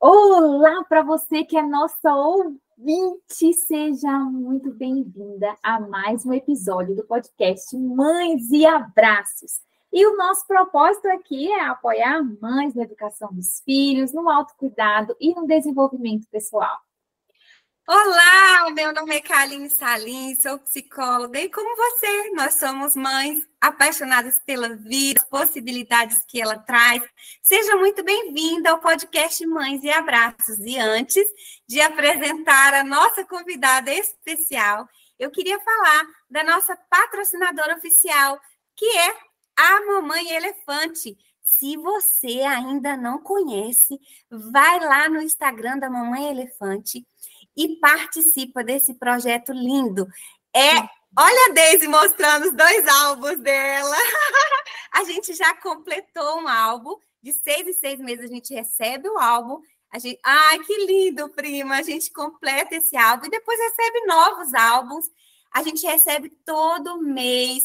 Olá 0.00 0.82
para 0.88 1.02
você 1.02 1.44
que 1.44 1.58
é 1.58 1.62
nossa 1.62 2.14
ouvinte, 2.14 3.52
seja 3.52 4.18
muito 4.20 4.72
bem-vinda 4.72 5.54
a 5.62 5.78
mais 5.78 6.24
um 6.24 6.32
episódio 6.32 6.96
do 6.96 7.04
podcast 7.04 7.76
Mães 7.76 8.50
e 8.50 8.64
Abraços. 8.64 9.60
E 9.92 10.06
o 10.06 10.16
nosso 10.16 10.46
propósito 10.46 11.06
aqui 11.08 11.52
é 11.52 11.66
apoiar 11.66 12.22
mães 12.40 12.74
na 12.74 12.84
educação 12.84 13.30
dos 13.30 13.60
filhos, 13.60 14.14
no 14.14 14.26
autocuidado 14.26 15.14
e 15.20 15.34
no 15.34 15.46
desenvolvimento 15.46 16.26
pessoal. 16.28 16.85
Olá, 17.88 18.68
meu 18.72 18.92
nome 18.92 19.14
é 19.14 19.20
Kaline 19.20 19.70
Salim, 19.70 20.34
sou 20.34 20.58
psicóloga 20.58 21.38
e 21.38 21.48
como 21.48 21.76
você, 21.76 22.30
nós 22.32 22.54
somos 22.54 22.96
mães 22.96 23.46
apaixonadas 23.60 24.40
pela 24.44 24.74
vida, 24.74 25.20
as 25.22 25.28
possibilidades 25.28 26.18
que 26.26 26.42
ela 26.42 26.58
traz. 26.58 27.00
Seja 27.40 27.76
muito 27.76 28.02
bem-vinda 28.02 28.70
ao 28.70 28.80
podcast 28.80 29.46
Mães 29.46 29.84
e 29.84 29.90
Abraços. 29.90 30.58
E 30.58 30.76
antes 30.76 31.24
de 31.68 31.80
apresentar 31.80 32.74
a 32.74 32.82
nossa 32.82 33.24
convidada 33.24 33.94
especial, 33.94 34.88
eu 35.16 35.30
queria 35.30 35.60
falar 35.60 36.06
da 36.28 36.42
nossa 36.42 36.76
patrocinadora 36.90 37.76
oficial, 37.76 38.36
que 38.74 38.84
é 38.98 39.16
a 39.56 39.86
Mamãe 39.86 40.28
Elefante. 40.32 41.16
Se 41.40 41.76
você 41.76 42.40
ainda 42.40 42.96
não 42.96 43.22
conhece, 43.22 43.96
vai 44.28 44.80
lá 44.80 45.08
no 45.08 45.22
Instagram 45.22 45.78
da 45.78 45.88
Mamãe 45.88 46.28
Elefante 46.30 47.06
e 47.56 47.76
participa 47.76 48.62
desse 48.62 48.94
projeto 48.94 49.52
lindo. 49.52 50.06
É, 50.54 50.76
olha 51.18 51.50
a 51.50 51.52
Deise 51.52 51.88
mostrando 51.88 52.46
os 52.46 52.52
dois 52.52 52.86
álbuns 52.86 53.38
dela. 53.38 53.96
a 54.92 55.04
gente 55.04 55.34
já 55.34 55.54
completou 55.54 56.40
um 56.40 56.48
álbum, 56.48 56.96
de 57.22 57.32
seis 57.32 57.66
em 57.66 57.72
seis 57.72 57.98
meses 57.98 58.24
a 58.24 58.32
gente 58.34 58.54
recebe 58.54 59.08
o 59.08 59.18
álbum. 59.18 59.60
A 59.90 59.98
gente, 59.98 60.18
ai, 60.22 60.58
que 60.60 60.86
lindo, 60.86 61.28
prima! 61.30 61.76
A 61.76 61.82
gente 61.82 62.12
completa 62.12 62.74
esse 62.74 62.96
álbum 62.96 63.26
e 63.26 63.30
depois 63.30 63.58
recebe 63.58 64.06
novos 64.06 64.52
álbuns. 64.52 65.06
A 65.52 65.62
gente 65.62 65.86
recebe 65.86 66.28
todo 66.44 67.00
mês 67.00 67.64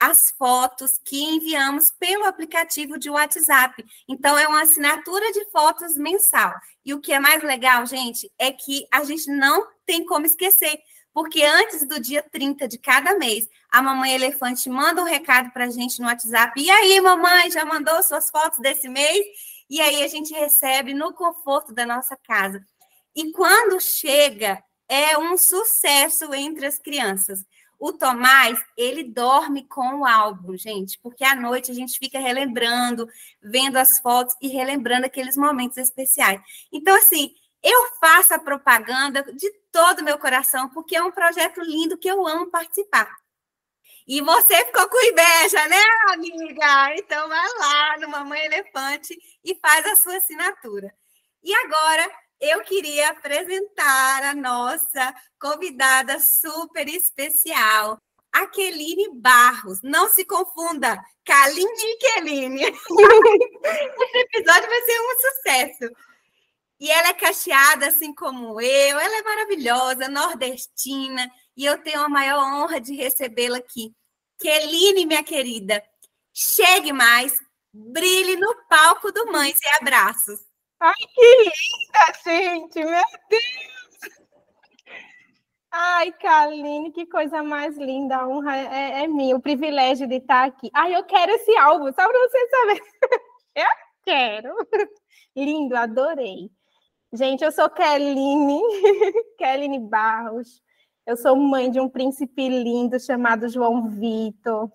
as 0.00 0.30
fotos 0.30 0.98
que 1.04 1.22
enviamos 1.22 1.90
pelo 2.00 2.24
aplicativo 2.24 2.98
de 2.98 3.10
WhatsApp. 3.10 3.84
Então, 4.08 4.38
é 4.38 4.48
uma 4.48 4.62
assinatura 4.62 5.30
de 5.32 5.44
fotos 5.50 5.94
mensal. 5.96 6.54
E 6.84 6.94
o 6.94 7.00
que 7.00 7.12
é 7.12 7.20
mais 7.20 7.42
legal, 7.42 7.84
gente, 7.84 8.32
é 8.38 8.50
que 8.50 8.86
a 8.90 9.04
gente 9.04 9.30
não 9.30 9.66
tem 9.84 10.04
como 10.06 10.24
esquecer, 10.24 10.80
porque 11.12 11.42
antes 11.42 11.86
do 11.86 12.00
dia 12.00 12.22
30 12.22 12.66
de 12.66 12.78
cada 12.78 13.18
mês, 13.18 13.46
a 13.70 13.82
mamãe 13.82 14.14
elefante 14.14 14.70
manda 14.70 15.02
um 15.02 15.04
recado 15.04 15.52
para 15.52 15.66
a 15.66 15.70
gente 15.70 16.00
no 16.00 16.06
WhatsApp. 16.06 16.58
E 16.58 16.70
aí, 16.70 16.98
mamãe, 17.00 17.50
já 17.50 17.64
mandou 17.64 18.02
suas 18.02 18.30
fotos 18.30 18.58
desse 18.60 18.88
mês? 18.88 19.20
E 19.68 19.80
aí 19.80 20.02
a 20.02 20.08
gente 20.08 20.32
recebe 20.32 20.94
no 20.94 21.12
conforto 21.12 21.74
da 21.74 21.84
nossa 21.84 22.16
casa. 22.16 22.64
E 23.14 23.30
quando 23.32 23.80
chega, 23.80 24.62
é 24.88 25.16
um 25.18 25.36
sucesso 25.36 26.32
entre 26.34 26.66
as 26.66 26.78
crianças. 26.78 27.44
O 27.80 27.94
Tomás, 27.94 28.62
ele 28.76 29.02
dorme 29.02 29.66
com 29.66 30.00
o 30.00 30.06
álbum, 30.06 30.54
gente, 30.54 30.98
porque 31.02 31.24
à 31.24 31.34
noite 31.34 31.70
a 31.70 31.74
gente 31.74 31.98
fica 31.98 32.20
relembrando, 32.20 33.08
vendo 33.42 33.78
as 33.78 33.98
fotos 34.00 34.34
e 34.38 34.48
relembrando 34.48 35.06
aqueles 35.06 35.34
momentos 35.34 35.78
especiais. 35.78 36.42
Então, 36.70 36.94
assim, 36.94 37.34
eu 37.62 37.94
faço 37.98 38.34
a 38.34 38.38
propaganda 38.38 39.22
de 39.32 39.50
todo 39.72 40.00
o 40.00 40.04
meu 40.04 40.18
coração, 40.18 40.68
porque 40.68 40.94
é 40.94 41.02
um 41.02 41.10
projeto 41.10 41.62
lindo 41.62 41.96
que 41.96 42.08
eu 42.08 42.26
amo 42.26 42.50
participar. 42.50 43.10
E 44.06 44.20
você 44.20 44.56
ficou 44.66 44.86
com 44.86 45.06
inveja, 45.06 45.66
né, 45.66 45.82
amiga? 46.08 46.94
Então 46.96 47.28
vai 47.28 47.48
lá 47.58 47.98
no 47.98 48.08
Mamãe 48.08 48.44
Elefante 48.44 49.16
e 49.42 49.54
faz 49.54 49.86
a 49.86 49.96
sua 49.96 50.16
assinatura. 50.16 50.92
E 51.42 51.54
agora 51.54 52.10
eu 52.40 52.62
queria 52.62 53.10
apresentar 53.10 54.22
a 54.22 54.34
nossa 54.34 55.14
convidada 55.38 56.18
super 56.18 56.88
especial, 56.88 57.98
Aqueline 58.32 59.10
Barros. 59.14 59.80
Não 59.82 60.08
se 60.08 60.24
confunda, 60.24 60.98
Kaline 61.24 61.68
e 61.68 61.96
Keline. 61.98 62.62
Esse 62.62 64.18
episódio 64.18 64.68
vai 64.68 64.80
ser 64.82 65.00
um 65.00 65.20
sucesso. 65.20 65.94
E 66.78 66.90
ela 66.90 67.08
é 67.08 67.14
cacheada, 67.14 67.88
assim 67.88 68.14
como 68.14 68.58
eu. 68.58 68.98
Ela 68.98 69.18
é 69.18 69.22
maravilhosa, 69.22 70.08
nordestina. 70.08 71.30
E 71.54 71.66
eu 71.66 71.76
tenho 71.82 72.00
a 72.00 72.08
maior 72.08 72.42
honra 72.42 72.80
de 72.80 72.94
recebê-la 72.94 73.58
aqui. 73.58 73.92
Keline, 74.38 75.04
minha 75.04 75.22
querida, 75.22 75.84
chegue 76.32 76.90
mais, 76.90 77.38
brilhe 77.70 78.36
no 78.36 78.54
palco 78.66 79.12
do 79.12 79.30
Mães 79.30 79.58
e 79.62 79.68
Abraços. 79.78 80.49
Ai, 80.80 80.94
que 81.14 81.36
linda, 81.42 82.18
gente! 82.24 82.82
Meu 82.82 83.02
Deus! 83.28 84.20
Ai, 85.70 86.10
Kaline, 86.12 86.90
que 86.90 87.04
coisa 87.04 87.42
mais 87.42 87.76
linda! 87.76 88.16
A 88.16 88.26
honra 88.26 88.56
é, 88.56 89.02
é 89.02 89.06
minha, 89.06 89.36
o 89.36 89.42
privilégio 89.42 90.08
de 90.08 90.16
estar 90.16 90.44
aqui. 90.46 90.70
Ai, 90.74 90.96
eu 90.96 91.04
quero 91.04 91.32
esse 91.32 91.54
álbum, 91.58 91.92
só 91.92 92.08
para 92.08 92.18
você 92.18 92.48
saber. 92.48 92.82
Eu 93.54 93.66
quero! 94.04 94.54
Lindo, 95.36 95.76
adorei. 95.76 96.50
Gente, 97.12 97.42
eu 97.44 97.50
sou 97.50 97.68
Keline, 97.68 98.60
Keline 99.36 99.80
Barros. 99.80 100.62
Eu 101.04 101.16
sou 101.16 101.34
mãe 101.34 101.70
de 101.70 101.80
um 101.80 101.88
príncipe 101.88 102.48
lindo 102.48 102.98
chamado 103.00 103.48
João 103.48 103.88
Vitor. 103.90 104.70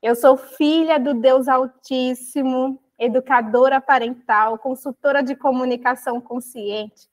Eu 0.00 0.14
sou 0.14 0.36
filha 0.36 0.98
do 0.98 1.14
Deus 1.14 1.48
Altíssimo 1.48 2.80
educadora 3.00 3.80
parental, 3.80 4.58
consultora 4.58 5.22
de 5.22 5.34
comunicação 5.34 6.20
consciente. 6.20 7.08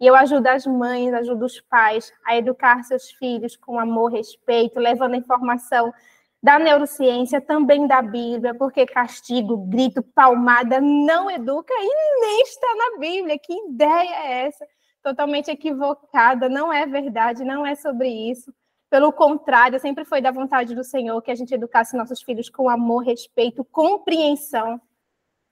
E 0.00 0.06
eu 0.06 0.14
ajudo 0.14 0.46
as 0.46 0.64
mães, 0.64 1.12
ajudo 1.12 1.44
os 1.44 1.60
pais 1.60 2.12
a 2.24 2.36
educar 2.36 2.84
seus 2.84 3.10
filhos 3.10 3.56
com 3.56 3.78
amor, 3.78 4.12
respeito, 4.12 4.78
levando 4.78 5.16
informação 5.16 5.92
da 6.40 6.58
neurociência, 6.58 7.40
também 7.40 7.86
da 7.86 8.00
Bíblia, 8.00 8.54
porque 8.54 8.86
castigo, 8.86 9.56
grito, 9.56 10.02
palmada 10.02 10.80
não 10.80 11.30
educa 11.30 11.74
e 11.76 12.20
nem 12.20 12.42
está 12.42 12.74
na 12.76 12.98
Bíblia. 12.98 13.38
Que 13.38 13.52
ideia 13.52 14.14
é 14.14 14.46
essa? 14.46 14.66
Totalmente 15.02 15.50
equivocada, 15.50 16.48
não 16.48 16.72
é 16.72 16.86
verdade, 16.86 17.44
não 17.44 17.66
é 17.66 17.74
sobre 17.74 18.08
isso. 18.08 18.52
Pelo 18.88 19.12
contrário, 19.12 19.80
sempre 19.80 20.04
foi 20.04 20.20
da 20.20 20.30
vontade 20.30 20.74
do 20.74 20.84
Senhor 20.84 21.20
que 21.22 21.30
a 21.30 21.34
gente 21.34 21.54
educasse 21.54 21.96
nossos 21.96 22.22
filhos 22.22 22.48
com 22.48 22.68
amor, 22.68 23.04
respeito, 23.04 23.64
compreensão 23.64 24.80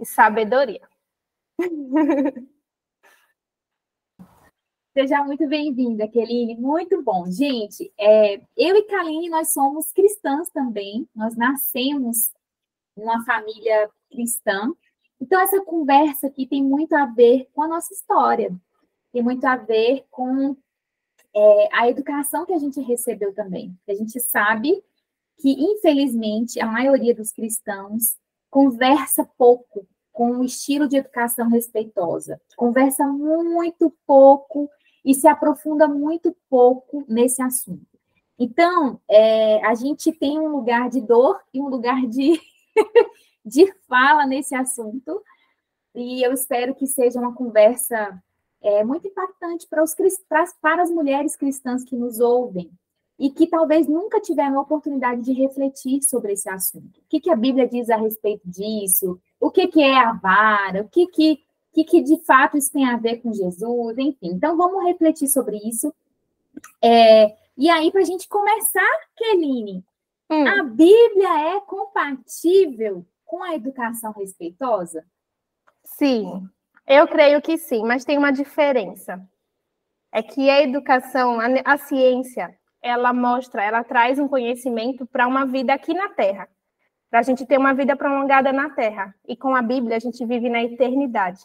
e 0.01 0.07
sabedoria. 0.07 0.81
Seja 4.93 5.23
muito 5.23 5.47
bem-vinda, 5.47 6.09
Keline. 6.09 6.57
Muito 6.57 7.01
bom. 7.03 7.31
Gente, 7.31 7.93
é, 7.99 8.41
eu 8.57 8.77
e 8.77 8.83
Kaline, 8.85 9.31
nós 9.31 9.53
somos 9.53 9.93
cristãs 9.93 10.51
também. 10.51 11.09
Nós 11.15 11.37
nascemos 11.37 12.33
numa 12.97 13.25
família 13.25 13.89
cristã. 14.11 14.75
Então, 15.21 15.41
essa 15.41 15.63
conversa 15.65 16.27
aqui 16.27 16.45
tem 16.47 16.65
muito 16.65 16.95
a 16.95 17.07
ver 17.07 17.49
com 17.53 17.63
a 17.63 17.69
nossa 17.69 17.95
história. 17.95 18.51
Tem 19.13 19.23
muito 19.23 19.45
a 19.45 19.57
ver 19.57 20.05
com 20.11 20.57
é, 21.35 21.69
a 21.73 21.89
educação 21.89 22.45
que 22.45 22.53
a 22.53 22.59
gente 22.59 22.81
recebeu 22.81 23.33
também. 23.33 23.79
A 23.89 23.95
gente 23.95 24.19
sabe 24.19 24.83
que, 25.39 25.53
infelizmente, 25.53 26.59
a 26.59 26.67
maioria 26.67 27.15
dos 27.15 27.31
cristãos 27.31 28.17
conversa 28.51 29.25
pouco 29.39 29.87
com 30.13 30.33
um 30.33 30.45
estilo 30.45 30.89
de 30.89 30.97
educação 30.97 31.49
respeitosa, 31.49 32.41
conversa 32.57 33.07
muito 33.07 33.95
pouco 34.07 34.69
e 35.05 35.15
se 35.15 35.27
aprofunda 35.27 35.89
muito 35.89 36.37
pouco 36.49 37.05
nesse 37.09 37.41
assunto. 37.41 37.87
Então, 38.39 39.01
é, 39.09 39.65
a 39.65 39.75
gente 39.75 40.13
tem 40.13 40.39
um 40.39 40.49
lugar 40.49 40.91
de 40.91 41.01
dor 41.01 41.41
e 41.55 41.61
um 41.61 41.69
lugar 41.69 42.07
de, 42.07 42.41
de 43.45 43.73
fala 43.89 44.27
nesse 44.27 44.55
assunto, 44.55 45.23
e 45.95 46.25
eu 46.25 46.33
espero 46.33 46.75
que 46.75 46.87
seja 46.87 47.21
uma 47.21 47.35
conversa 47.35 48.23
é, 48.63 48.85
muito 48.85 49.09
impactante 49.09 49.67
para, 49.69 49.83
os, 49.83 49.95
para, 50.29 50.45
para 50.61 50.83
as 50.83 50.91
mulheres 50.91 51.37
cristãs 51.37 51.85
que 51.85 51.97
nos 51.97 52.21
ouvem, 52.21 52.71
e 53.21 53.29
que 53.29 53.47
talvez 53.47 53.87
nunca 53.87 54.19
tiveram 54.19 54.59
a 54.59 54.63
oportunidade 54.63 55.21
de 55.21 55.35
refletir 55.35 56.03
sobre 56.03 56.33
esse 56.33 56.49
assunto. 56.49 56.99
O 57.01 57.05
que, 57.07 57.21
que 57.21 57.31
a 57.31 57.37
Bíblia 57.37 57.69
diz 57.69 57.91
a 57.91 57.97
respeito 57.97 58.41
disso? 58.49 59.21
O 59.39 59.51
que, 59.51 59.69
que 59.69 59.83
é 59.83 59.95
a 59.95 60.15
vara? 60.15 60.81
O 60.81 60.89
que, 60.89 61.07
que, 61.07 61.39
que, 61.71 61.85
que 61.85 62.03
de 62.03 62.17
fato 62.25 62.57
isso 62.57 62.73
tem 62.73 62.89
a 62.89 62.97
ver 62.97 63.19
com 63.19 63.31
Jesus? 63.31 63.99
Enfim, 63.99 64.29
então 64.29 64.57
vamos 64.57 64.83
refletir 64.87 65.29
sobre 65.29 65.59
isso. 65.59 65.95
É, 66.83 67.37
e 67.59 67.69
aí, 67.69 67.93
para 67.93 68.01
a 68.01 68.05
gente 68.05 68.27
começar, 68.27 68.91
Keline, 69.15 69.85
hum. 70.31 70.49
a 70.49 70.63
Bíblia 70.63 71.57
é 71.57 71.61
compatível 71.61 73.05
com 73.27 73.43
a 73.43 73.55
educação 73.55 74.13
respeitosa? 74.13 75.05
Sim, 75.85 76.49
eu 76.87 77.07
creio 77.07 77.43
que 77.43 77.59
sim, 77.59 77.83
mas 77.85 78.03
tem 78.03 78.17
uma 78.17 78.33
diferença. 78.33 79.23
É 80.11 80.23
que 80.23 80.49
a 80.49 80.63
educação, 80.63 81.39
a, 81.39 81.47
a 81.67 81.77
ciência, 81.77 82.59
ela 82.83 83.13
mostra, 83.13 83.63
ela 83.63 83.85
traz 83.85 84.19
um 84.19 84.29
conhecimento 84.29 85.07
para 85.07 85.27
uma 85.27 85.45
vida 85.47 85.73
aqui 85.75 85.93
na 85.95 86.09
Terra, 86.09 86.49
para 87.11 87.21
a 87.21 87.23
gente 87.23 87.47
ter 87.47 87.59
uma 87.59 87.75
vida 87.75 87.97
prolongada 87.97 88.53
na 88.53 88.71
Terra. 88.71 89.15
E 89.27 89.37
com 89.37 89.55
a 89.55 89.63
Bíblia 89.63 89.97
a 89.97 90.01
gente 90.01 90.25
vive 90.25 90.49
na 90.49 90.63
eternidade. 90.63 91.41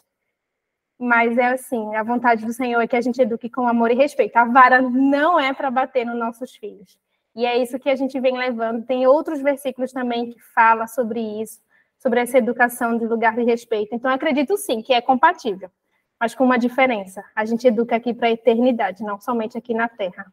mas 0.98 1.36
é 1.36 1.48
assim, 1.48 1.94
a 1.94 2.02
vontade 2.02 2.44
do 2.46 2.52
Senhor 2.52 2.80
é 2.80 2.86
que 2.86 2.96
a 2.96 3.00
gente 3.00 3.20
eduque 3.20 3.50
com 3.50 3.68
amor 3.68 3.90
e 3.90 3.94
respeito. 3.94 4.36
A 4.36 4.44
vara 4.44 4.80
não 4.80 5.38
é 5.38 5.52
para 5.52 5.70
bater 5.70 6.06
nos 6.06 6.18
nossos 6.18 6.56
filhos. 6.56 6.98
E 7.34 7.44
é 7.44 7.58
isso 7.58 7.78
que 7.78 7.90
a 7.90 7.96
gente 7.96 8.18
vem 8.18 8.36
levando. 8.36 8.86
Tem 8.86 9.06
outros 9.06 9.42
versículos 9.42 9.92
também 9.92 10.30
que 10.30 10.40
fala 10.54 10.86
sobre 10.86 11.20
isso, 11.42 11.60
sobre 11.98 12.20
essa 12.20 12.38
educação 12.38 12.96
de 12.96 13.06
lugar 13.06 13.34
de 13.36 13.44
respeito. 13.44 13.94
Então, 13.94 14.10
acredito 14.10 14.56
sim 14.56 14.80
que 14.82 14.94
é 14.94 15.02
compatível, 15.02 15.70
mas 16.18 16.34
com 16.34 16.44
uma 16.44 16.58
diferença. 16.58 17.22
A 17.34 17.44
gente 17.44 17.66
educa 17.66 17.96
aqui 17.96 18.14
para 18.14 18.28
a 18.28 18.30
eternidade, 18.30 19.04
não 19.04 19.20
somente 19.20 19.58
aqui 19.58 19.74
na 19.74 19.88
Terra. 19.88 20.32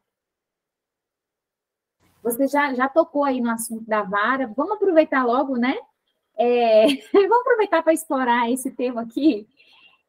Você 2.23 2.47
já, 2.47 2.73
já 2.73 2.87
tocou 2.87 3.23
aí 3.23 3.41
no 3.41 3.51
assunto 3.51 3.83
da 3.83 4.01
vara. 4.01 4.51
Vamos 4.55 4.73
aproveitar 4.73 5.25
logo, 5.25 5.57
né? 5.57 5.75
É, 6.35 6.87
vamos 7.13 7.41
aproveitar 7.41 7.83
para 7.83 7.93
explorar 7.93 8.49
esse 8.49 8.71
tema 8.71 9.01
aqui. 9.01 9.47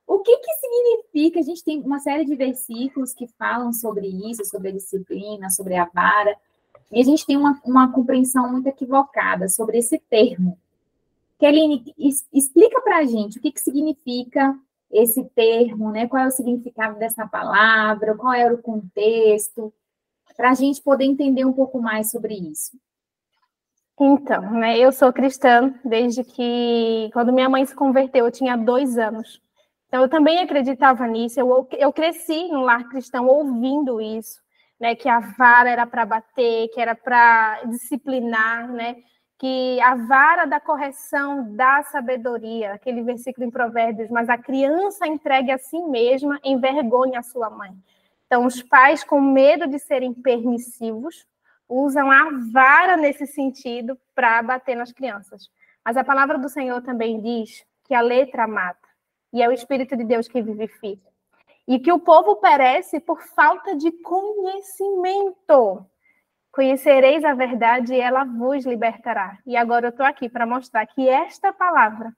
O 0.06 0.20
que, 0.20 0.36
que 0.36 0.52
significa? 0.54 1.40
A 1.40 1.42
gente 1.42 1.64
tem 1.64 1.80
uma 1.80 1.98
série 1.98 2.24
de 2.24 2.36
versículos 2.36 3.12
que 3.14 3.26
falam 3.38 3.72
sobre 3.72 4.06
isso, 4.30 4.44
sobre 4.44 4.68
a 4.68 4.72
disciplina, 4.72 5.50
sobre 5.50 5.76
a 5.76 5.86
vara, 5.86 6.36
e 6.92 7.00
a 7.00 7.04
gente 7.04 7.26
tem 7.26 7.36
uma, 7.36 7.60
uma 7.64 7.90
compreensão 7.90 8.50
muito 8.52 8.68
equivocada 8.68 9.48
sobre 9.48 9.78
esse 9.78 9.98
termo. 9.98 10.58
Keline, 11.38 11.94
explica 12.32 12.80
para 12.82 12.98
a 12.98 13.04
gente 13.04 13.38
o 13.38 13.40
que, 13.40 13.50
que 13.50 13.60
significa 13.60 14.56
esse 14.90 15.24
termo, 15.34 15.90
né? 15.90 16.06
Qual 16.06 16.22
é 16.22 16.26
o 16.28 16.30
significado 16.30 16.98
dessa 16.98 17.26
palavra, 17.26 18.14
qual 18.14 18.32
era 18.32 18.54
o 18.54 18.62
contexto, 18.62 19.72
para 20.36 20.50
a 20.50 20.54
gente 20.54 20.82
poder 20.82 21.04
entender 21.04 21.44
um 21.44 21.52
pouco 21.52 21.80
mais 21.80 22.10
sobre 22.10 22.34
isso. 22.34 22.72
Então, 23.98 24.42
né, 24.52 24.76
eu 24.76 24.90
sou 24.90 25.12
cristã 25.12 25.72
desde 25.84 26.24
que, 26.24 27.10
quando 27.12 27.32
minha 27.32 27.48
mãe 27.48 27.64
se 27.64 27.74
converteu, 27.74 28.24
eu 28.24 28.32
tinha 28.32 28.56
dois 28.56 28.98
anos. 28.98 29.40
Então, 29.86 30.02
eu 30.02 30.08
também 30.08 30.40
acreditava 30.40 31.06
nisso, 31.06 31.38
eu, 31.38 31.68
eu 31.78 31.92
cresci 31.92 32.48
no 32.48 32.62
lar 32.62 32.88
cristão 32.88 33.28
ouvindo 33.28 34.00
isso, 34.00 34.40
né, 34.80 34.96
que 34.96 35.08
a 35.08 35.20
vara 35.20 35.70
era 35.70 35.86
para 35.86 36.04
bater, 36.04 36.68
que 36.70 36.80
era 36.80 36.96
para 36.96 37.62
disciplinar, 37.66 38.68
né, 38.72 38.96
que 39.38 39.80
a 39.80 39.94
vara 39.94 40.46
da 40.46 40.58
correção 40.58 41.54
dá 41.54 41.82
sabedoria, 41.84 42.72
aquele 42.72 43.02
versículo 43.02 43.46
em 43.46 43.50
Provérbios, 43.50 44.10
mas 44.10 44.28
a 44.28 44.38
criança 44.38 45.06
entregue 45.06 45.52
a 45.52 45.58
si 45.58 45.78
mesma 45.82 46.40
envergonha 46.42 47.20
a 47.20 47.22
sua 47.22 47.48
mãe. 47.48 47.70
Então, 48.26 48.46
os 48.46 48.62
pais, 48.62 49.04
com 49.04 49.20
medo 49.20 49.66
de 49.66 49.78
serem 49.78 50.12
permissivos, 50.12 51.26
usam 51.68 52.10
a 52.10 52.30
vara 52.52 52.96
nesse 52.96 53.26
sentido 53.26 53.98
para 54.14 54.42
bater 54.42 54.76
nas 54.76 54.92
crianças. 54.92 55.50
Mas 55.84 55.96
a 55.96 56.04
palavra 56.04 56.38
do 56.38 56.48
Senhor 56.48 56.82
também 56.82 57.20
diz 57.20 57.64
que 57.84 57.94
a 57.94 58.00
letra 58.00 58.46
mata 58.46 58.88
e 59.34 59.42
é 59.42 59.48
o 59.48 59.52
Espírito 59.52 59.96
de 59.96 60.04
Deus 60.04 60.28
que 60.28 60.40
vivifica. 60.40 61.12
E 61.66 61.80
que 61.80 61.90
o 61.90 61.98
povo 61.98 62.36
perece 62.36 63.00
por 63.00 63.20
falta 63.22 63.74
de 63.74 63.90
conhecimento. 63.90 65.84
Conhecereis 66.52 67.24
a 67.24 67.34
verdade 67.34 67.94
e 67.94 68.00
ela 68.00 68.22
vos 68.22 68.64
libertará. 68.64 69.38
E 69.44 69.56
agora 69.56 69.86
eu 69.86 69.90
estou 69.90 70.06
aqui 70.06 70.28
para 70.28 70.46
mostrar 70.46 70.86
que 70.86 71.08
esta 71.08 71.52
palavra, 71.52 72.14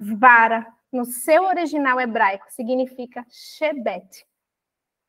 vara, 0.00 0.66
no 0.90 1.04
seu 1.04 1.44
original 1.44 2.00
hebraico, 2.00 2.46
significa 2.48 3.26
Shebet, 3.28 4.24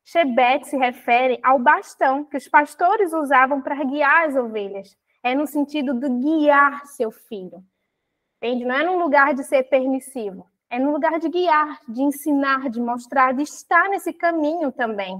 Shebet 0.08 0.68
se 0.68 0.76
refere 0.76 1.40
ao 1.42 1.58
bastão 1.58 2.24
que 2.24 2.36
os 2.36 2.46
pastores 2.46 3.12
usavam 3.12 3.60
para 3.60 3.82
guiar 3.82 4.28
as 4.28 4.36
ovelhas. 4.36 4.96
É 5.20 5.34
no 5.34 5.48
sentido 5.48 5.94
de 5.94 6.08
guiar 6.08 6.86
seu 6.86 7.10
filho. 7.10 7.60
Entende? 8.36 8.64
Não 8.64 8.76
é 8.76 8.84
num 8.84 9.00
lugar 9.00 9.34
de 9.34 9.42
ser 9.42 9.64
permissivo. 9.64 10.46
É 10.70 10.78
no 10.78 10.92
lugar 10.92 11.18
de 11.18 11.28
guiar, 11.28 11.80
de 11.88 12.02
ensinar, 12.02 12.70
de 12.70 12.80
mostrar, 12.80 13.34
de 13.34 13.42
estar 13.42 13.88
nesse 13.88 14.12
caminho 14.12 14.70
também. 14.70 15.18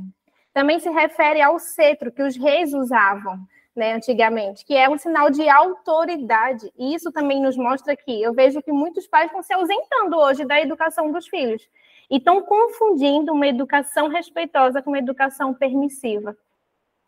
Também 0.54 0.78
se 0.78 0.88
refere 0.88 1.42
ao 1.42 1.58
cetro 1.58 2.12
que 2.12 2.22
os 2.22 2.36
reis 2.36 2.72
usavam 2.72 3.40
né, 3.74 3.92
antigamente, 3.92 4.64
que 4.64 4.76
é 4.76 4.88
um 4.88 4.96
sinal 4.96 5.30
de 5.30 5.48
autoridade. 5.48 6.72
E 6.78 6.94
isso 6.94 7.10
também 7.10 7.42
nos 7.42 7.56
mostra 7.56 7.96
que 7.96 8.22
eu 8.22 8.32
vejo 8.32 8.62
que 8.62 8.70
muitos 8.70 9.08
pais 9.08 9.26
estão 9.26 9.42
se 9.42 9.52
ausentando 9.52 10.16
hoje 10.16 10.44
da 10.44 10.60
educação 10.60 11.10
dos 11.10 11.26
filhos 11.26 11.68
e 12.10 12.18
estão 12.18 12.42
confundindo 12.42 13.32
uma 13.32 13.46
educação 13.46 14.08
respeitosa 14.08 14.82
com 14.82 14.90
uma 14.90 14.98
educação 14.98 15.52
permissiva. 15.52 16.36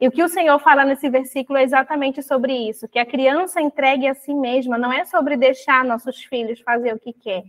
E 0.01 0.07
o 0.07 0.13
que 0.13 0.23
o 0.23 0.29
Senhor 0.29 0.59
fala 0.61 0.85
nesse 0.85 1.11
versículo 1.11 1.59
é 1.59 1.65
exatamente 1.65 2.23
sobre 2.23 2.53
isso, 2.53 2.89
que 2.89 2.99
a 2.99 3.07
criança 3.07 3.61
entregue 3.61 4.07
a 4.07 4.15
si 4.15 4.33
mesma, 4.33 4.79
não 4.79 4.93
é 4.93 5.05
sobre 5.05 5.37
deixar 5.37 5.85
nossos 5.85 6.23
filhos 6.23 6.61
fazer 6.61 6.95
o 6.95 6.99
que 7.01 7.13
quer, 7.13 7.43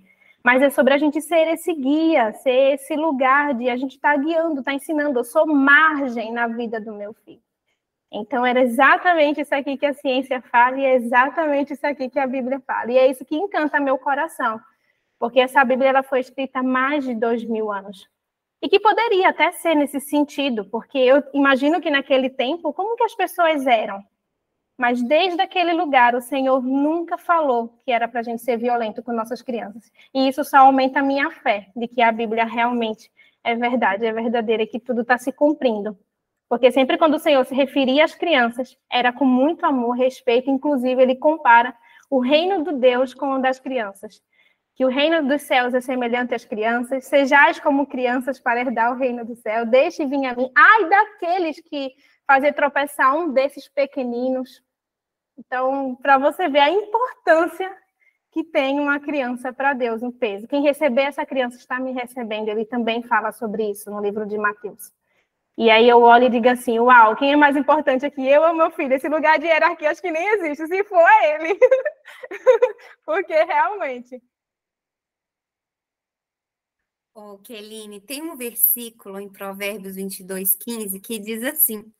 mas 0.43 0.61
é 0.61 0.69
sobre 0.69 0.93
a 0.93 0.97
gente 0.97 1.21
ser 1.21 1.47
esse 1.47 1.73
guia, 1.73 2.33
ser 2.33 2.73
esse 2.73 2.95
lugar 2.95 3.53
de 3.53 3.69
a 3.69 3.77
gente 3.77 3.95
estar 3.95 4.15
tá 4.15 4.17
guiando, 4.17 4.59
estar 4.59 4.71
tá 4.71 4.75
ensinando, 4.75 5.19
eu 5.19 5.23
sou 5.23 5.45
margem 5.45 6.31
na 6.31 6.47
vida 6.47 6.79
do 6.79 6.93
meu 6.93 7.13
filho. 7.13 7.41
Então, 8.11 8.43
era 8.43 8.61
exatamente 8.61 9.41
isso 9.41 9.53
aqui 9.53 9.77
que 9.77 9.85
a 9.85 9.93
ciência 9.93 10.41
fala 10.41 10.79
e 10.79 10.85
é 10.85 10.95
exatamente 10.95 11.73
isso 11.73 11.85
aqui 11.85 12.09
que 12.09 12.17
a 12.17 12.25
Bíblia 12.25 12.59
fala. 12.65 12.91
E 12.91 12.97
é 12.97 13.07
isso 13.07 13.23
que 13.23 13.35
encanta 13.35 13.79
meu 13.79 13.99
coração, 13.99 14.59
porque 15.19 15.42
essa 15.42 15.63
Bíblia 15.66 15.89
ela 15.89 16.04
foi 16.04 16.21
escrita 16.21 16.60
há 16.60 16.63
mais 16.63 17.04
de 17.04 17.13
dois 17.13 17.44
mil 17.44 17.71
anos. 17.71 18.07
E 18.62 18.69
que 18.69 18.80
poderia 18.80 19.30
até 19.30 19.51
ser 19.51 19.75
nesse 19.75 20.00
sentido, 20.00 20.66
porque 20.66 20.98
eu 20.98 21.24
imagino 21.33 21.80
que 21.80 21.89
naquele 21.89 22.30
tempo, 22.30 22.74
como 22.74 22.95
que 22.95 23.04
as 23.04 23.16
pessoas 23.16 23.68
eram? 23.68 24.04
Mas 24.77 25.01
desde 25.01 25.42
aquele 25.42 25.74
lugar, 25.74 26.16
o 26.16 26.21
Senhor 26.21 26.62
nunca 26.63 27.18
falou 27.18 27.77
que 27.83 27.92
era 27.92 28.07
para 28.07 28.21
a 28.21 28.24
gente 28.24 28.42
ser 28.42 28.57
violento 28.57 29.04
com 29.04 29.12
nossas 29.12 29.42
crianças. 29.42 29.92
E 30.13 30.27
isso 30.27 30.44
só 30.44 30.60
aumenta 30.60 31.00
a 31.00 31.04
minha 31.04 31.30
fé 31.30 31.68
de 31.75 31.88
que 31.88 32.01
a 32.01 32.12
Bíblia 32.12 32.45
realmente 32.45 33.12
é 33.44 33.56
verdade, 33.56 34.06
é 34.06 34.12
verdadeira 34.13 34.63
e 34.63 34.68
que 34.68 34.80
tudo 34.80 35.01
está 35.01 35.18
se 35.18 35.33
cumprindo. 35.33 35.98
Porque 36.48 36.71
sempre 36.71 36.98
quando 36.98 37.16
o 37.16 37.19
Senhor 37.19 37.45
se 37.45 37.54
referia 37.54 38.06
às 38.06 38.16
crianças, 38.16 38.77
era 38.89 39.12
com 39.12 39.25
muito 39.25 39.66
amor, 39.66 39.98
respeito, 39.98 40.50
inclusive 40.50 41.01
ele 41.01 41.16
compara 41.16 41.75
o 42.10 42.19
reino 42.19 42.63
do 42.63 42.74
Deus 42.74 43.13
com 43.13 43.33
o 43.33 43.39
das 43.39 43.60
crianças 43.60 44.21
que 44.79 44.85
o 44.85 44.87
reino 44.87 45.27
dos 45.27 45.41
céus 45.41 45.73
é 45.73 45.81
semelhante 45.81 46.33
às 46.33 46.45
crianças, 46.45 47.03
sejais 47.03 47.59
como 47.59 47.85
crianças 47.85 48.39
para 48.39 48.61
herdar 48.61 48.93
o 48.93 48.97
reino 48.97 49.25
do 49.25 49.35
céu, 49.35 49.65
deixe 49.65 50.05
vir 50.05 50.25
a 50.25 50.33
mim. 50.33 50.49
Ai 50.55 50.87
daqueles 50.87 51.59
que 51.59 51.91
fazer 52.25 52.53
tropeçar 52.53 53.13
um 53.13 53.33
desses 53.33 53.67
pequeninos. 53.67 54.63
Então, 55.37 55.97
para 56.01 56.17
você 56.17 56.47
ver 56.47 56.61
a 56.61 56.69
importância 56.69 57.69
que 58.31 58.41
tem 58.41 58.79
uma 58.79 59.01
criança 59.01 59.51
para 59.51 59.73
Deus, 59.73 60.01
um 60.01 60.13
peso. 60.13 60.47
Quem 60.47 60.61
receber 60.61 61.01
essa 61.01 61.25
criança 61.25 61.57
está 61.57 61.77
me 61.77 61.91
recebendo. 61.91 62.47
Ele 62.47 62.63
também 62.63 63.03
fala 63.03 63.33
sobre 63.33 63.69
isso 63.69 63.92
no 63.92 63.99
livro 63.99 64.25
de 64.25 64.37
Mateus. 64.37 64.94
E 65.57 65.69
aí 65.69 65.89
eu 65.89 66.01
olho 66.01 66.27
e 66.27 66.30
digo 66.30 66.47
assim, 66.47 66.80
uau, 66.80 67.18
quem 67.18 67.33
é 67.33 67.35
mais 67.35 67.57
importante 67.57 68.06
aqui, 68.06 68.25
eu 68.25 68.44
ou 68.44 68.54
meu 68.54 68.71
filho? 68.71 68.94
Esse 68.94 69.09
lugar 69.09 69.39
de 69.39 69.45
hierarquia 69.45 69.92
acho 69.92 70.01
que 70.01 70.09
nem 70.09 70.25
existe, 70.35 70.68
se 70.68 70.83
for 70.85 71.06
é 71.06 71.35
ele. 71.35 71.59
Porque 73.06 73.33
realmente 73.44 74.21
oh, 77.13 77.37
Keline, 77.39 78.01
tem 78.01 78.21
um 78.21 78.35
versículo 78.35 79.19
em 79.19 79.30
Provérbios 79.30 79.95
22, 79.95 80.56
15 80.56 80.99
que 80.99 81.19
diz 81.19 81.44
assim: 81.44 81.92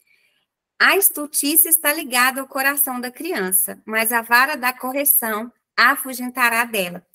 A 0.78 0.96
estultícia 0.98 1.70
está 1.70 1.92
ligada 1.94 2.42
ao 2.42 2.48
coração 2.48 3.00
da 3.00 3.12
criança, 3.12 3.82
mas 3.86 4.12
a 4.12 4.22
vara 4.22 4.56
da 4.56 4.74
correção 4.74 5.52
a 5.78 5.92
afugentará 5.92 6.66
dela. 6.66 7.06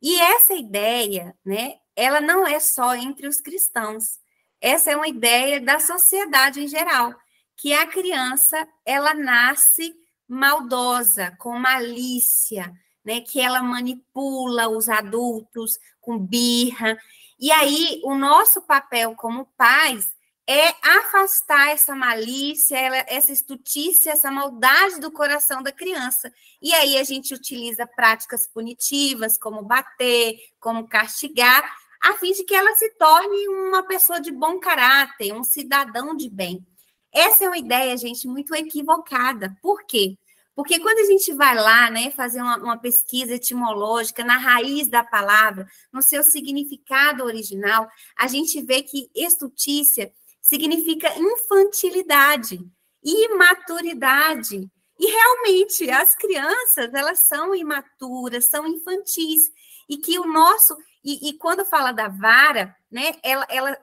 E 0.00 0.20
essa 0.20 0.54
ideia, 0.54 1.36
né, 1.44 1.76
ela 1.94 2.20
não 2.20 2.46
é 2.46 2.58
só 2.58 2.94
entre 2.94 3.26
os 3.28 3.40
cristãos. 3.40 4.18
Essa 4.60 4.92
é 4.92 4.96
uma 4.96 5.08
ideia 5.08 5.60
da 5.60 5.78
sociedade 5.78 6.60
em 6.60 6.68
geral, 6.68 7.14
que 7.56 7.72
a 7.72 7.86
criança, 7.86 8.66
ela 8.84 9.14
nasce 9.14 9.94
maldosa, 10.28 11.36
com 11.38 11.58
malícia, 11.58 12.72
né, 13.04 13.20
que 13.20 13.40
ela 13.40 13.62
manipula 13.62 14.68
os 14.68 14.88
adultos 14.88 15.78
com 16.00 16.18
birra. 16.18 16.98
E 17.42 17.50
aí, 17.50 18.00
o 18.04 18.14
nosso 18.14 18.62
papel 18.62 19.16
como 19.16 19.46
pais 19.56 20.08
é 20.46 20.68
afastar 20.80 21.70
essa 21.70 21.92
malícia, 21.92 22.76
essa 23.08 23.32
estutícia, 23.32 24.12
essa 24.12 24.30
maldade 24.30 25.00
do 25.00 25.10
coração 25.10 25.60
da 25.60 25.72
criança. 25.72 26.32
E 26.62 26.72
aí 26.72 26.96
a 26.96 27.02
gente 27.02 27.34
utiliza 27.34 27.84
práticas 27.84 28.46
punitivas, 28.46 29.36
como 29.36 29.60
bater, 29.60 30.36
como 30.60 30.86
castigar, 30.86 31.68
a 32.00 32.12
fim 32.12 32.30
de 32.30 32.44
que 32.44 32.54
ela 32.54 32.76
se 32.76 32.90
torne 32.90 33.48
uma 33.48 33.82
pessoa 33.82 34.20
de 34.20 34.30
bom 34.30 34.60
caráter, 34.60 35.32
um 35.32 35.42
cidadão 35.42 36.14
de 36.14 36.30
bem. 36.30 36.64
Essa 37.12 37.42
é 37.42 37.48
uma 37.48 37.58
ideia, 37.58 37.96
gente, 37.96 38.28
muito 38.28 38.54
equivocada. 38.54 39.52
Por 39.60 39.84
quê? 39.84 40.16
Porque 40.54 40.78
quando 40.78 40.98
a 40.98 41.04
gente 41.04 41.32
vai 41.32 41.54
lá, 41.54 41.90
né, 41.90 42.10
fazer 42.10 42.42
uma, 42.42 42.56
uma, 42.58 42.78
pesquisa 42.78 43.34
etimológica 43.34 44.22
na 44.22 44.36
raiz 44.36 44.86
da 44.88 45.02
palavra, 45.02 45.66
no 45.90 46.02
seu 46.02 46.22
significado 46.22 47.24
original, 47.24 47.88
a 48.16 48.26
gente 48.26 48.60
vê 48.60 48.82
que 48.82 49.10
estultícia 49.14 50.12
significa 50.42 51.10
infantilidade, 51.18 52.60
imaturidade. 53.02 54.70
E 54.98 55.06
realmente 55.06 55.90
as 55.90 56.14
crianças, 56.14 56.92
elas 56.92 57.20
são 57.20 57.54
imaturas, 57.54 58.48
são 58.48 58.66
infantis. 58.66 59.50
E 59.88 59.96
que 59.96 60.18
o 60.18 60.26
nosso, 60.26 60.76
e, 61.02 61.30
e 61.30 61.32
quando 61.38 61.64
fala 61.64 61.92
da 61.92 62.08
vara, 62.08 62.76
né, 62.90 63.14
ela, 63.22 63.46
ela 63.48 63.78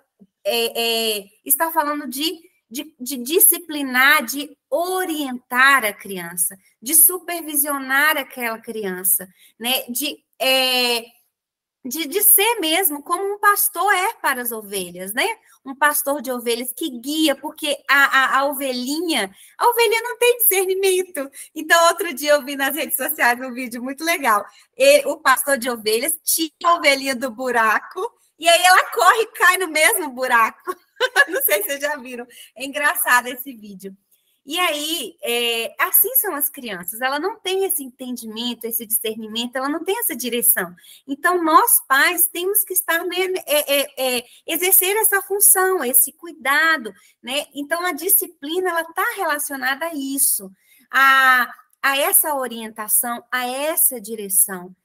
é, 0.46 1.20
é, 1.20 1.26
está 1.44 1.72
falando 1.72 2.08
de, 2.08 2.40
de, 2.70 2.94
de 3.00 3.18
disciplinar, 3.18 4.24
de 4.24 4.56
orientar 4.70 5.84
a 5.86 5.94
criança, 5.94 6.58
de 6.82 6.94
supervisionar 6.94 8.18
aquela 8.18 8.60
criança, 8.60 9.28
né, 9.60 9.84
de. 9.90 10.24
É, 10.42 11.20
de, 11.84 12.08
de 12.08 12.22
ser 12.22 12.60
mesmo 12.60 13.02
como 13.02 13.24
um 13.24 13.40
pastor 13.40 13.94
é 13.94 14.14
para 14.16 14.42
as 14.42 14.52
ovelhas, 14.52 15.14
né? 15.14 15.26
Um 15.66 15.74
pastor 15.74 16.22
de 16.22 16.32
ovelhas 16.32 16.74
que 16.74 16.90
guia, 16.90 17.36
porque 17.36 17.78
a, 17.90 18.04
a, 18.04 18.40
a 18.40 18.46
ovelhinha, 18.46 19.34
a 19.58 19.68
ovelha 19.68 20.02
não 20.02 20.18
tem 20.18 20.38
discernimento. 20.38 21.30
Então, 21.56 21.88
outro 21.88 22.14
dia 22.14 22.32
eu 22.32 22.44
vi 22.44 22.56
nas 22.56 22.76
redes 22.76 22.98
sociais 22.98 23.40
um 23.40 23.54
vídeo 23.54 23.82
muito 23.82 24.04
legal. 24.04 24.46
E, 24.78 25.08
o 25.08 25.18
pastor 25.18 25.58
de 25.58 25.70
ovelhas 25.70 26.18
tira 26.24 26.52
a 26.66 26.76
ovelhinha 26.76 27.16
do 27.16 27.32
buraco 27.32 28.12
e 28.38 28.48
aí 28.48 28.62
ela 28.62 28.84
corre 28.92 29.22
e 29.22 29.28
cai 29.28 29.58
no 29.58 29.70
mesmo 29.70 30.10
buraco. 30.10 30.76
não 31.28 31.42
sei 31.42 31.62
se 31.62 31.70
vocês 31.70 31.82
já 31.82 31.96
viram. 31.98 32.26
É 32.56 32.66
engraçado 32.66 33.28
esse 33.28 33.54
vídeo. 33.54 33.96
E 34.46 34.58
aí, 34.58 35.16
é, 35.22 35.76
assim 35.78 36.16
são 36.16 36.34
as 36.34 36.50
crianças, 36.50 37.02
ela 37.02 37.20
não 37.20 37.40
tem 37.40 37.66
esse 37.66 37.84
entendimento, 37.84 38.66
esse 38.66 38.84
discernimento, 38.84 39.56
ela 39.56 39.70
não 39.70 39.84
tem 39.84 40.00
essa 40.00 40.16
direção. 40.16 40.74
Então, 41.08 41.44
nós 41.44 41.80
pais 41.88 42.28
temos 42.28 42.64
que 42.64 42.74
estar, 42.74 43.04
né, 43.06 43.34
é, 43.46 44.18
é, 44.18 44.26
exercer 44.48 44.96
essa 44.98 45.22
função, 45.22 45.84
esse 45.84 46.12
cuidado, 46.14 46.92
né? 47.22 47.46
Então, 47.54 47.86
a 47.86 47.92
disciplina, 47.92 48.72
ela 48.72 48.82
está 48.82 49.06
relacionada 49.18 49.86
a 49.86 49.94
isso, 49.94 50.52
a, 50.90 51.54
a 51.80 51.98
essa 51.98 52.34
orientação, 52.34 53.24
a 53.32 53.46
essa 53.46 54.02
direção. 54.02 54.76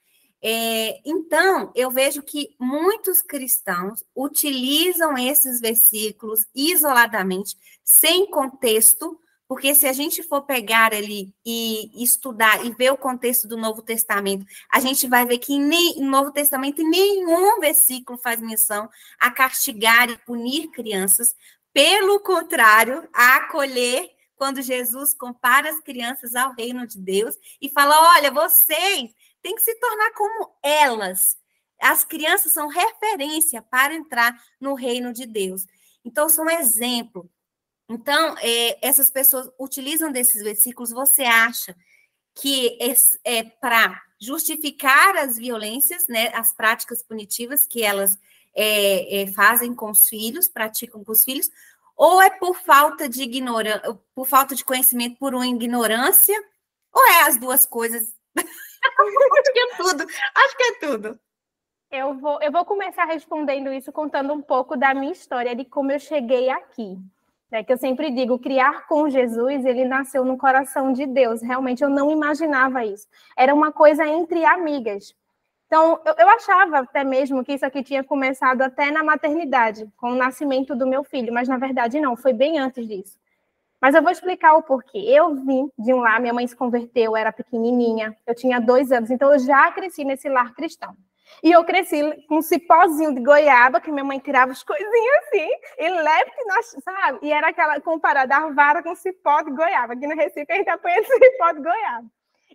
É, 0.46 1.00
então, 1.06 1.72
eu 1.74 1.90
vejo 1.90 2.22
que 2.22 2.54
muitos 2.60 3.22
cristãos 3.22 4.04
utilizam 4.14 5.16
esses 5.16 5.58
versículos 5.58 6.40
isoladamente, 6.54 7.56
sem 7.82 8.30
contexto, 8.30 9.18
porque 9.48 9.74
se 9.74 9.86
a 9.86 9.92
gente 9.94 10.22
for 10.22 10.42
pegar 10.42 10.92
ali 10.92 11.34
e 11.46 11.90
estudar 12.04 12.62
e 12.62 12.70
ver 12.74 12.92
o 12.92 12.98
contexto 12.98 13.48
do 13.48 13.56
Novo 13.56 13.80
Testamento, 13.80 14.44
a 14.70 14.80
gente 14.80 15.08
vai 15.08 15.24
ver 15.24 15.38
que 15.38 15.58
nem, 15.58 15.98
no 16.00 16.10
Novo 16.10 16.30
Testamento 16.30 16.82
nenhum 16.82 17.58
versículo 17.58 18.18
faz 18.18 18.38
menção 18.38 18.90
a 19.18 19.30
castigar 19.30 20.10
e 20.10 20.18
punir 20.18 20.68
crianças. 20.68 21.34
Pelo 21.72 22.20
contrário, 22.20 23.08
a 23.14 23.36
acolher 23.36 24.10
quando 24.36 24.60
Jesus 24.60 25.14
compara 25.14 25.70
as 25.70 25.80
crianças 25.80 26.34
ao 26.34 26.52
reino 26.52 26.86
de 26.86 26.98
Deus 26.98 27.34
e 27.62 27.70
fala: 27.70 28.14
olha, 28.16 28.30
vocês 28.30 29.10
têm 29.44 29.54
que 29.54 29.62
se 29.62 29.74
tornar 29.74 30.10
como 30.12 30.56
elas. 30.62 31.36
As 31.78 32.02
crianças 32.02 32.54
são 32.54 32.66
referência 32.66 33.60
para 33.60 33.92
entrar 33.92 34.34
no 34.58 34.72
reino 34.72 35.12
de 35.12 35.26
Deus. 35.26 35.66
Então, 36.02 36.30
são 36.30 36.48
exemplo. 36.48 37.30
Então, 37.86 38.36
é, 38.38 38.78
essas 38.80 39.10
pessoas 39.10 39.50
utilizam 39.60 40.10
desses 40.10 40.42
versículos, 40.42 40.90
você 40.90 41.24
acha 41.24 41.76
que 42.34 42.78
é, 42.80 43.38
é 43.38 43.44
para 43.44 44.02
justificar 44.18 45.14
as 45.18 45.36
violências, 45.36 46.08
né, 46.08 46.28
as 46.34 46.54
práticas 46.54 47.02
punitivas 47.02 47.66
que 47.66 47.82
elas 47.82 48.18
é, 48.54 49.22
é, 49.22 49.32
fazem 49.32 49.74
com 49.74 49.90
os 49.90 50.08
filhos, 50.08 50.48
praticam 50.48 51.04
com 51.04 51.12
os 51.12 51.22
filhos, 51.22 51.50
ou 51.94 52.22
é 52.22 52.30
por 52.30 52.56
falta 52.56 53.08
de 53.08 53.22
ignorância, 53.22 53.94
por 54.14 54.26
falta 54.26 54.54
de 54.54 54.64
conhecimento, 54.64 55.18
por 55.18 55.34
uma 55.34 55.46
ignorância, 55.46 56.34
ou 56.90 57.06
é 57.08 57.22
as 57.24 57.36
duas 57.38 57.66
coisas? 57.66 58.14
acho 58.84 59.52
que 59.52 59.58
é 59.58 59.76
tudo, 59.76 60.06
acho 60.34 60.56
que 60.56 60.62
é 60.62 60.72
tudo. 60.78 61.20
Eu 61.90 62.14
vou, 62.14 62.42
eu 62.42 62.50
vou 62.50 62.64
começar 62.64 63.04
respondendo 63.04 63.72
isso 63.72 63.92
contando 63.92 64.32
um 64.32 64.42
pouco 64.42 64.76
da 64.76 64.92
minha 64.92 65.12
história, 65.12 65.54
de 65.54 65.64
como 65.64 65.92
eu 65.92 65.98
cheguei 65.98 66.50
aqui. 66.50 66.98
É 67.52 67.62
que 67.62 67.72
eu 67.72 67.78
sempre 67.78 68.10
digo, 68.10 68.36
criar 68.36 68.88
com 68.88 69.08
Jesus, 69.08 69.64
ele 69.64 69.84
nasceu 69.84 70.24
no 70.24 70.36
coração 70.36 70.92
de 70.92 71.06
Deus. 71.06 71.40
Realmente 71.40 71.84
eu 71.84 71.88
não 71.88 72.10
imaginava 72.10 72.84
isso. 72.84 73.06
Era 73.36 73.54
uma 73.54 73.70
coisa 73.70 74.04
entre 74.04 74.44
amigas. 74.44 75.14
Então, 75.66 76.00
eu, 76.04 76.14
eu, 76.18 76.28
achava 76.28 76.80
até 76.80 77.04
mesmo 77.04 77.44
que 77.44 77.52
isso 77.52 77.64
aqui 77.64 77.82
tinha 77.82 78.02
começado 78.02 78.62
até 78.62 78.90
na 78.90 79.04
maternidade, 79.04 79.88
com 79.96 80.10
o 80.10 80.14
nascimento 80.16 80.74
do 80.74 80.86
meu 80.86 81.04
filho, 81.04 81.32
mas 81.32 81.48
na 81.48 81.56
verdade 81.56 82.00
não, 82.00 82.16
foi 82.16 82.32
bem 82.32 82.58
antes 82.58 82.86
disso. 82.86 83.18
Mas 83.84 83.94
eu 83.94 84.02
vou 84.02 84.10
explicar 84.10 84.54
o 84.54 84.62
porquê. 84.62 84.96
Eu 84.96 85.34
vim 85.34 85.70
de 85.78 85.92
um 85.92 85.98
lar, 85.98 86.18
minha 86.18 86.32
mãe 86.32 86.46
se 86.46 86.56
converteu, 86.56 87.12
eu 87.12 87.16
era 87.18 87.30
pequenininha, 87.30 88.16
eu 88.26 88.34
tinha 88.34 88.58
dois 88.58 88.90
anos, 88.90 89.10
então 89.10 89.30
eu 89.30 89.38
já 89.38 89.70
cresci 89.72 90.06
nesse 90.06 90.26
lar 90.26 90.54
cristão. 90.54 90.96
E 91.42 91.52
eu 91.52 91.62
cresci 91.64 92.00
com 92.26 92.38
um 92.38 92.40
cipózinho 92.40 93.14
de 93.14 93.20
goiaba, 93.20 93.82
que 93.82 93.92
minha 93.92 94.02
mãe 94.02 94.18
tirava 94.18 94.52
as 94.52 94.62
coisinhas 94.64 95.24
assim, 95.26 95.50
e 95.78 95.90
leve 95.90 96.30
que 96.30 96.44
nós, 96.46 96.76
sabe? 96.82 97.18
E 97.20 97.30
era 97.30 97.48
aquela 97.48 97.78
comparada 97.78 98.34
a 98.34 98.50
vara 98.52 98.82
com 98.82 98.94
cipó 98.94 99.42
de 99.42 99.50
goiaba. 99.50 99.92
Aqui 99.92 100.06
no 100.06 100.16
Recife 100.16 100.50
a 100.50 100.56
gente 100.56 100.70
apanha 100.70 101.02
cipó 101.04 101.52
de 101.52 101.60
goiaba. 101.60 102.06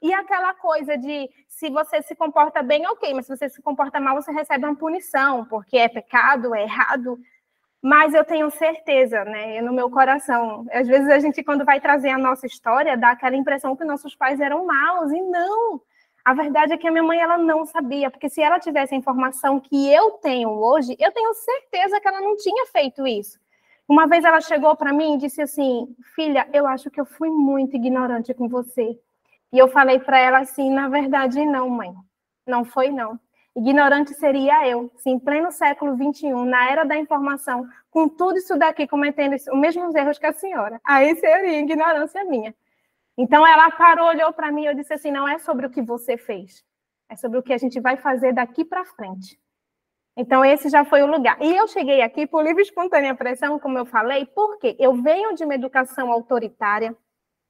E 0.01 0.12
aquela 0.12 0.55
coisa 0.55 0.98
de 0.98 1.29
se 1.48 1.69
você 1.69 2.01
se 2.01 2.15
comporta 2.15 2.63
bem, 2.63 2.88
ok, 2.88 3.13
mas 3.13 3.27
se 3.27 3.38
você 3.38 3.50
se 3.50 3.62
comporta 3.62 4.00
mal, 4.00 4.15
você 4.15 4.31
recebe 4.31 4.65
uma 4.65 4.75
punição, 4.75 5.45
porque 5.45 5.77
é 5.77 5.88
pecado, 5.88 6.55
é 6.55 6.63
errado. 6.63 7.19
Mas 7.83 8.13
eu 8.13 8.25
tenho 8.25 8.50
certeza, 8.51 9.24
né, 9.24 9.62
no 9.62 9.71
meu 9.71 9.89
coração. 9.89 10.65
Às 10.71 10.86
vezes 10.88 11.07
a 11.09 11.19
gente, 11.19 11.41
quando 11.41 11.63
vai 11.63 11.79
trazer 11.79 12.09
a 12.09 12.17
nossa 12.17 12.45
história, 12.45 12.98
dá 12.98 13.12
aquela 13.12 13.38
impressão 13.38 13.75
que 13.75 13.86
nossos 13.86 14.13
pais 14.15 14.39
eram 14.41 14.65
maus, 14.65 15.12
e 15.13 15.21
não. 15.21 15.81
A 16.25 16.33
verdade 16.33 16.74
é 16.74 16.77
que 16.77 16.88
a 16.88 16.91
minha 16.91 17.03
mãe 17.03 17.19
ela 17.19 17.38
não 17.38 17.65
sabia, 17.65 18.12
porque 18.12 18.27
se 18.29 18.41
ela 18.41 18.59
tivesse 18.59 18.93
a 18.93 18.98
informação 18.98 19.59
que 19.62 19.91
eu 19.93 20.12
tenho 20.21 20.50
hoje, 20.50 20.95
eu 21.00 21.12
tenho 21.13 21.33
certeza 21.33 22.00
que 22.01 22.07
ela 22.07 22.19
não 22.19 22.36
tinha 22.36 22.65
feito 22.67 23.07
isso. 23.07 23.39
Uma 23.88 24.05
vez 24.07 24.25
ela 24.25 24.41
chegou 24.41 24.75
para 24.75 24.91
mim 24.93 25.15
e 25.15 25.17
disse 25.17 25.41
assim: 25.41 25.88
"Filha, 26.15 26.48
eu 26.53 26.67
acho 26.67 26.91
que 26.91 27.00
eu 27.00 27.05
fui 27.05 27.29
muito 27.29 27.75
ignorante 27.77 28.33
com 28.33 28.48
você". 28.50 29.00
E 29.53 29.57
eu 29.57 29.67
falei 29.69 30.00
para 30.00 30.19
ela 30.19 30.39
assim: 30.39 30.69
"Na 30.71 30.89
verdade 30.89 31.43
não, 31.45 31.69
mãe. 31.69 31.93
Não 32.48 32.65
foi 32.65 32.89
não. 32.91 33.19
Ignorante 33.56 34.13
seria 34.13 34.68
eu, 34.68 34.91
se 34.98 35.10
em 35.10 35.20
pleno 35.20 35.51
século 35.51 35.96
XXI, 35.96 36.32
na 36.46 36.70
era 36.70 36.84
da 36.84 36.98
informação, 36.98 37.68
com 37.89 38.08
tudo 38.08 38.38
isso 38.38 38.58
daqui 38.58 38.88
cometendo 38.88 39.36
os 39.36 39.60
mesmos 39.60 39.94
erros 39.96 40.20
que 40.20 40.25
a 40.25 40.34
senhora. 40.34 40.79
Aí 40.84 41.15
seria 41.15 41.60
ignorância 41.60 42.24
minha. 42.24 42.53
Então 43.18 43.46
ela 43.46 43.70
parou, 43.72 44.08
olhou 44.08 44.32
para 44.32 44.51
mim 44.51 44.63
e 44.63 44.68
eu 44.68 44.75
disse 44.75 44.94
assim: 44.94 45.12
não 45.12 45.27
é 45.27 45.39
sobre 45.39 45.65
o 45.65 45.70
que 45.70 45.82
você 45.82 46.15
fez, 46.15 46.63
é 47.10 47.15
sobre 47.15 47.38
o 47.38 47.44
que 47.44 47.51
a 47.51 47.58
gente 47.58 47.79
vai 47.79 47.98
fazer 47.98 48.34
daqui 48.34 48.63
para 48.63 48.86
frente. 48.86 49.38
Então 50.15 50.44
esse 50.46 50.70
já 50.70 50.86
foi 50.86 51.01
o 51.01 51.08
lugar. 51.08 51.38
E 51.41 51.56
eu 51.56 51.68
cheguei 51.68 52.01
aqui 52.01 52.27
por 52.27 52.44
livre 52.44 52.62
e 52.62 52.65
espontânea 52.65 53.15
pressão, 53.15 53.60
como 53.60 53.77
eu 53.77 53.86
falei, 53.86 54.25
porque 54.27 54.75
eu 54.79 54.94
venho 55.01 55.34
de 55.34 55.44
uma 55.44 55.56
educação 55.56 56.12
autoritária, 56.12 56.96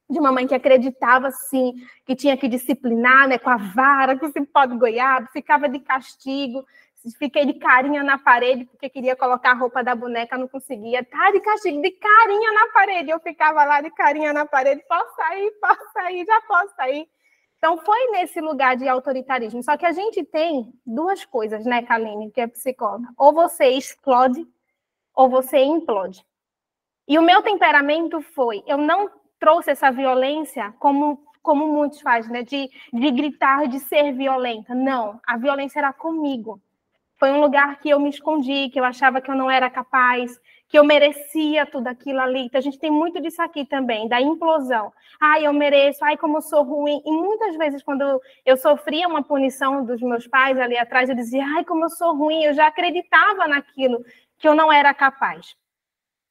de 0.10 0.20
uma 0.20 0.32
mãe 0.32 0.48
que 0.48 0.56
acreditava 0.56 1.30
sim 1.32 1.74
que 2.06 2.16
tinha 2.16 2.36
que 2.36 2.48
disciplinar, 2.48 3.28
né, 3.28 3.38
com 3.38 3.50
a 3.50 3.58
vara, 3.58 4.18
com 4.18 4.26
o 4.26 4.32
cipó 4.32 4.66
de 4.66 4.78
goiaba, 4.78 5.28
ficava 5.32 5.70
de 5.70 5.80
castigo, 5.80 6.66
Fiquei 7.18 7.46
de 7.46 7.54
carinha 7.54 8.04
na 8.04 8.18
parede, 8.18 8.66
porque 8.66 8.90
queria 8.90 9.16
colocar 9.16 9.52
a 9.52 9.56
roupa 9.56 9.82
da 9.82 9.96
boneca, 9.96 10.38
não 10.38 10.50
conseguia. 10.50 11.04
Tá 11.04 11.32
de 11.32 11.40
castigo, 11.40 11.82
de 11.82 11.92
carinha 11.92 12.52
na 12.52 12.68
parede. 12.74 13.10
Eu 13.10 13.20
ficava 13.22 13.64
lá 13.64 13.80
de 13.80 13.90
carinha 13.92 14.34
na 14.34 14.46
parede, 14.46 14.84
posso 14.88 15.16
sair, 15.16 15.52
posso 15.62 15.94
sair, 15.94 16.26
já 16.26 16.42
posso 16.42 16.76
sair. 16.76 17.08
Então, 17.58 17.78
foi 17.78 18.12
nesse 18.12 18.42
lugar 18.42 18.76
de 18.76 18.88
autoritarismo. 18.88 19.64
Só 19.64 19.78
que 19.78 19.86
a 19.86 19.94
gente 19.94 20.24
tem 20.26 20.74
duas 20.86 21.24
coisas, 21.24 21.66
né, 21.66 21.82
Kaline, 21.84 22.32
que 22.32 22.42
é 22.42 22.48
psicóloga. 22.48 23.08
Ou 23.18 23.34
você 23.34 23.68
explode, 23.70 24.46
ou 25.14 25.30
você 25.30 25.60
implode. 25.60 26.26
E 27.08 27.18
o 27.18 27.22
meu 27.22 27.42
temperamento 27.42 28.22
foi, 28.22 28.62
eu 28.68 28.78
não 28.78 29.10
trouxe 29.40 29.72
essa 29.72 29.92
violência 29.92 30.74
como 30.80 31.24
como 31.42 31.68
muitos 31.68 32.02
fazem, 32.02 32.32
né, 32.32 32.44
de, 32.44 32.70
de 32.94 33.12
gritar, 33.12 33.68
de 33.68 33.80
ser 33.80 34.12
violenta. 34.14 34.76
Não, 34.76 35.20
a 35.26 35.38
violência 35.38 35.80
era 35.80 35.92
comigo. 35.92 36.62
Foi 37.18 37.32
um 37.32 37.42
lugar 37.42 37.80
que 37.80 37.90
eu 37.90 38.00
me 38.00 38.10
escondi, 38.10 38.70
que 38.70 38.80
eu 38.80 38.84
achava 38.84 39.20
que 39.20 39.32
eu 39.32 39.36
não 39.36 39.50
era 39.50 39.70
capaz, 39.70 40.40
que 40.70 40.78
eu 40.78 40.84
merecia 40.84 41.66
tudo 41.66 41.88
aquilo 41.88 42.22
ali. 42.22 42.42
Então, 42.42 42.60
a 42.60 42.62
gente 42.62 42.78
tem 42.78 42.92
muito 42.92 43.20
disso 43.20 43.42
aqui 43.42 43.66
também, 43.66 44.08
da 44.08 44.22
implosão. 44.22 44.94
Ai, 45.20 45.46
eu 45.46 45.52
mereço, 45.52 46.06
ai, 46.06 46.16
como 46.16 46.38
eu 46.38 46.42
sou 46.42 46.64
ruim. 46.64 47.02
E 47.06 47.12
muitas 47.12 47.58
vezes, 47.58 47.84
quando 47.84 48.22
eu 48.46 48.56
sofria 48.56 49.08
uma 49.08 49.24
punição 49.24 49.84
dos 49.84 50.00
meus 50.02 50.28
pais 50.28 50.58
ali 50.60 50.78
atrás, 50.78 51.10
eu 51.10 51.16
dizia, 51.16 51.44
ai, 51.44 51.66
como 51.66 51.84
eu 51.84 51.90
sou 51.90 52.16
ruim. 52.16 52.44
Eu 52.44 52.54
já 52.54 52.68
acreditava 52.68 53.48
naquilo 53.48 54.06
que 54.38 54.48
eu 54.48 54.56
não 54.56 54.72
era 54.72 54.94
capaz. 54.94 55.58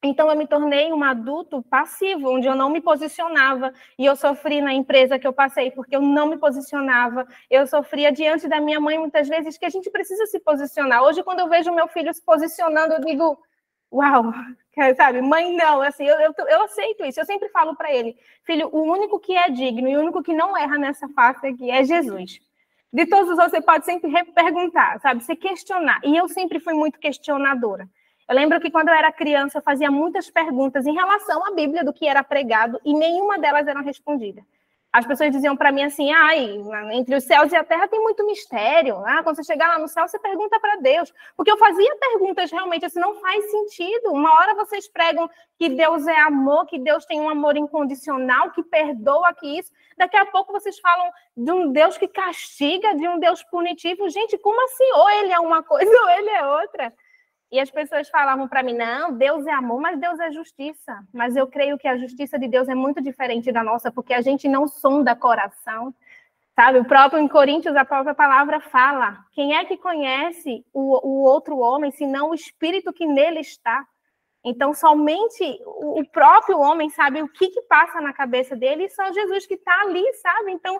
Então, 0.01 0.29
eu 0.29 0.37
me 0.37 0.47
tornei 0.47 0.93
um 0.93 1.03
adulto 1.03 1.61
passivo, 1.63 2.29
onde 2.31 2.47
eu 2.47 2.55
não 2.55 2.69
me 2.69 2.79
posicionava, 2.79 3.73
e 3.97 4.05
eu 4.05 4.15
sofri 4.15 4.61
na 4.61 4.73
empresa 4.73 5.19
que 5.19 5.27
eu 5.27 5.33
passei, 5.33 5.71
porque 5.71 5.93
eu 5.95 6.01
não 6.01 6.27
me 6.27 6.37
posicionava. 6.37 7.27
Eu 7.49 7.67
sofria 7.67 8.09
diante 8.09 8.47
da 8.47 8.61
minha 8.61 8.79
mãe, 8.79 8.97
muitas 8.97 9.27
vezes, 9.27 9.57
que 9.57 9.65
a 9.65 9.69
gente 9.69 9.89
precisa 9.89 10.25
se 10.27 10.39
posicionar. 10.39 11.03
Hoje, 11.03 11.21
quando 11.21 11.39
eu 11.39 11.49
vejo 11.49 11.73
meu 11.73 11.87
filho 11.89 12.13
se 12.13 12.23
posicionando, 12.23 12.93
eu 12.93 13.01
digo, 13.01 13.37
uau, 13.91 14.31
sabe, 14.95 15.21
mãe, 15.21 15.53
não, 15.55 15.81
assim, 15.81 16.05
eu, 16.05 16.17
eu, 16.19 16.33
eu 16.47 16.63
aceito 16.63 17.03
isso. 17.03 17.19
Eu 17.19 17.25
sempre 17.25 17.49
falo 17.49 17.75
para 17.75 17.93
ele, 17.93 18.17
filho, 18.45 18.69
o 18.71 18.81
único 18.81 19.19
que 19.19 19.35
é 19.35 19.49
digno 19.49 19.89
e 19.89 19.97
o 19.97 19.99
único 19.99 20.23
que 20.23 20.33
não 20.33 20.57
erra 20.57 20.77
nessa 20.77 21.09
face 21.09 21.45
aqui 21.45 21.69
é 21.69 21.83
Jesus. 21.83 22.39
De 22.91 23.05
todos 23.05 23.29
os 23.29 23.37
outros, 23.37 23.51
você 23.51 23.61
pode 23.61 23.85
sempre 23.85 24.09
perguntar, 24.33 24.99
sabe? 25.01 25.23
Se 25.23 25.35
questionar. 25.35 25.99
E 26.03 26.15
eu 26.15 26.27
sempre 26.29 26.59
fui 26.59 26.73
muito 26.73 26.97
questionadora. 26.99 27.87
Eu 28.29 28.35
lembro 28.35 28.59
que 28.61 28.69
quando 28.69 28.89
eu 28.89 28.93
era 28.93 29.11
criança, 29.11 29.57
eu 29.57 29.61
fazia 29.63 29.89
muitas 29.89 30.29
perguntas 30.29 30.85
em 30.85 30.93
relação 30.93 31.43
à 31.47 31.51
Bíblia, 31.51 31.83
do 31.83 31.91
que 31.91 32.07
era 32.07 32.23
pregado, 32.23 32.79
e 32.85 32.93
nenhuma 32.93 33.39
delas 33.39 33.67
eram 33.67 33.83
respondidas. 33.83 34.43
As 34.93 35.05
pessoas 35.05 35.31
diziam 35.31 35.57
para 35.57 35.71
mim 35.71 35.83
assim: 35.83 36.11
ai, 36.11 36.59
entre 36.91 37.15
os 37.15 37.23
céus 37.23 37.51
e 37.51 37.55
a 37.55 37.63
terra 37.63 37.87
tem 37.87 37.99
muito 37.99 38.23
mistério. 38.25 39.03
Ah, 39.03 39.23
quando 39.23 39.35
você 39.35 39.43
chegar 39.43 39.67
lá 39.67 39.79
no 39.79 39.87
céu, 39.87 40.07
você 40.07 40.19
pergunta 40.19 40.59
para 40.59 40.75
Deus. 40.77 41.11
Porque 41.35 41.51
eu 41.51 41.57
fazia 41.57 41.95
perguntas 41.95 42.51
realmente 42.51 42.85
assim, 42.85 42.99
não 42.99 43.15
faz 43.19 43.49
sentido. 43.49 44.11
Uma 44.11 44.31
hora 44.31 44.55
vocês 44.55 44.87
pregam 44.87 45.27
que 45.57 45.69
Deus 45.69 46.05
é 46.07 46.19
amor, 46.21 46.67
que 46.67 46.77
Deus 46.77 47.05
tem 47.05 47.19
um 47.19 47.29
amor 47.29 47.57
incondicional, 47.57 48.51
que 48.51 48.61
perdoa, 48.61 49.33
que 49.33 49.59
isso. 49.59 49.71
Daqui 49.97 50.17
a 50.17 50.25
pouco 50.25 50.51
vocês 50.51 50.79
falam 50.79 51.11
de 51.35 51.51
um 51.51 51.71
Deus 51.71 51.97
que 51.97 52.07
castiga, 52.07 52.95
de 52.95 53.07
um 53.07 53.19
Deus 53.19 53.43
punitivo. 53.43 54.09
Gente, 54.09 54.37
como 54.37 54.63
assim? 54.65 54.91
Ou 54.93 55.09
ele 55.09 55.33
é 55.33 55.39
uma 55.39 55.63
coisa 55.63 55.89
ou 56.01 56.09
ele 56.09 56.29
é 56.29 56.45
outra. 56.45 56.93
E 57.51 57.59
as 57.59 57.71
pessoas 57.71 58.09
falavam 58.09 58.47
para 58.47 58.63
mim: 58.63 58.73
não, 58.73 59.13
Deus 59.13 59.45
é 59.47 59.51
amor, 59.51 59.81
mas 59.81 59.99
Deus 59.99 60.19
é 60.19 60.31
justiça. 60.31 61.03
Mas 61.13 61.35
eu 61.35 61.47
creio 61.47 61.77
que 61.77 61.87
a 61.87 61.97
justiça 61.97 62.37
de 62.37 62.47
Deus 62.47 62.67
é 62.67 62.75
muito 62.75 63.01
diferente 63.01 63.51
da 63.51 63.63
nossa, 63.63 63.91
porque 63.91 64.13
a 64.13 64.21
gente 64.21 64.47
não 64.47 64.67
sonda 64.67 65.15
coração. 65.15 65.93
Sabe, 66.55 66.77
o 66.77 66.85
próprio 66.85 67.21
em 67.21 67.27
Coríntios, 67.27 67.75
a 67.75 67.85
própria 67.85 68.13
palavra 68.13 68.59
fala: 68.59 69.25
quem 69.31 69.55
é 69.55 69.65
que 69.65 69.77
conhece 69.77 70.65
o, 70.73 71.07
o 71.07 71.23
outro 71.23 71.57
homem, 71.57 71.91
senão 71.91 72.29
o 72.29 72.35
espírito 72.35 72.93
que 72.93 73.05
nele 73.05 73.39
está? 73.39 73.87
Então, 74.43 74.73
somente 74.73 75.43
o 75.65 76.03
próprio 76.11 76.59
homem 76.59 76.89
sabe 76.89 77.21
o 77.21 77.27
que, 77.27 77.49
que 77.49 77.61
passa 77.63 77.99
na 77.99 78.13
cabeça 78.13 78.55
dele, 78.55 78.85
e 78.85 78.89
só 78.89 79.11
Jesus 79.11 79.45
que 79.45 79.55
está 79.55 79.81
ali, 79.81 80.03
sabe? 80.13 80.51
Então, 80.51 80.79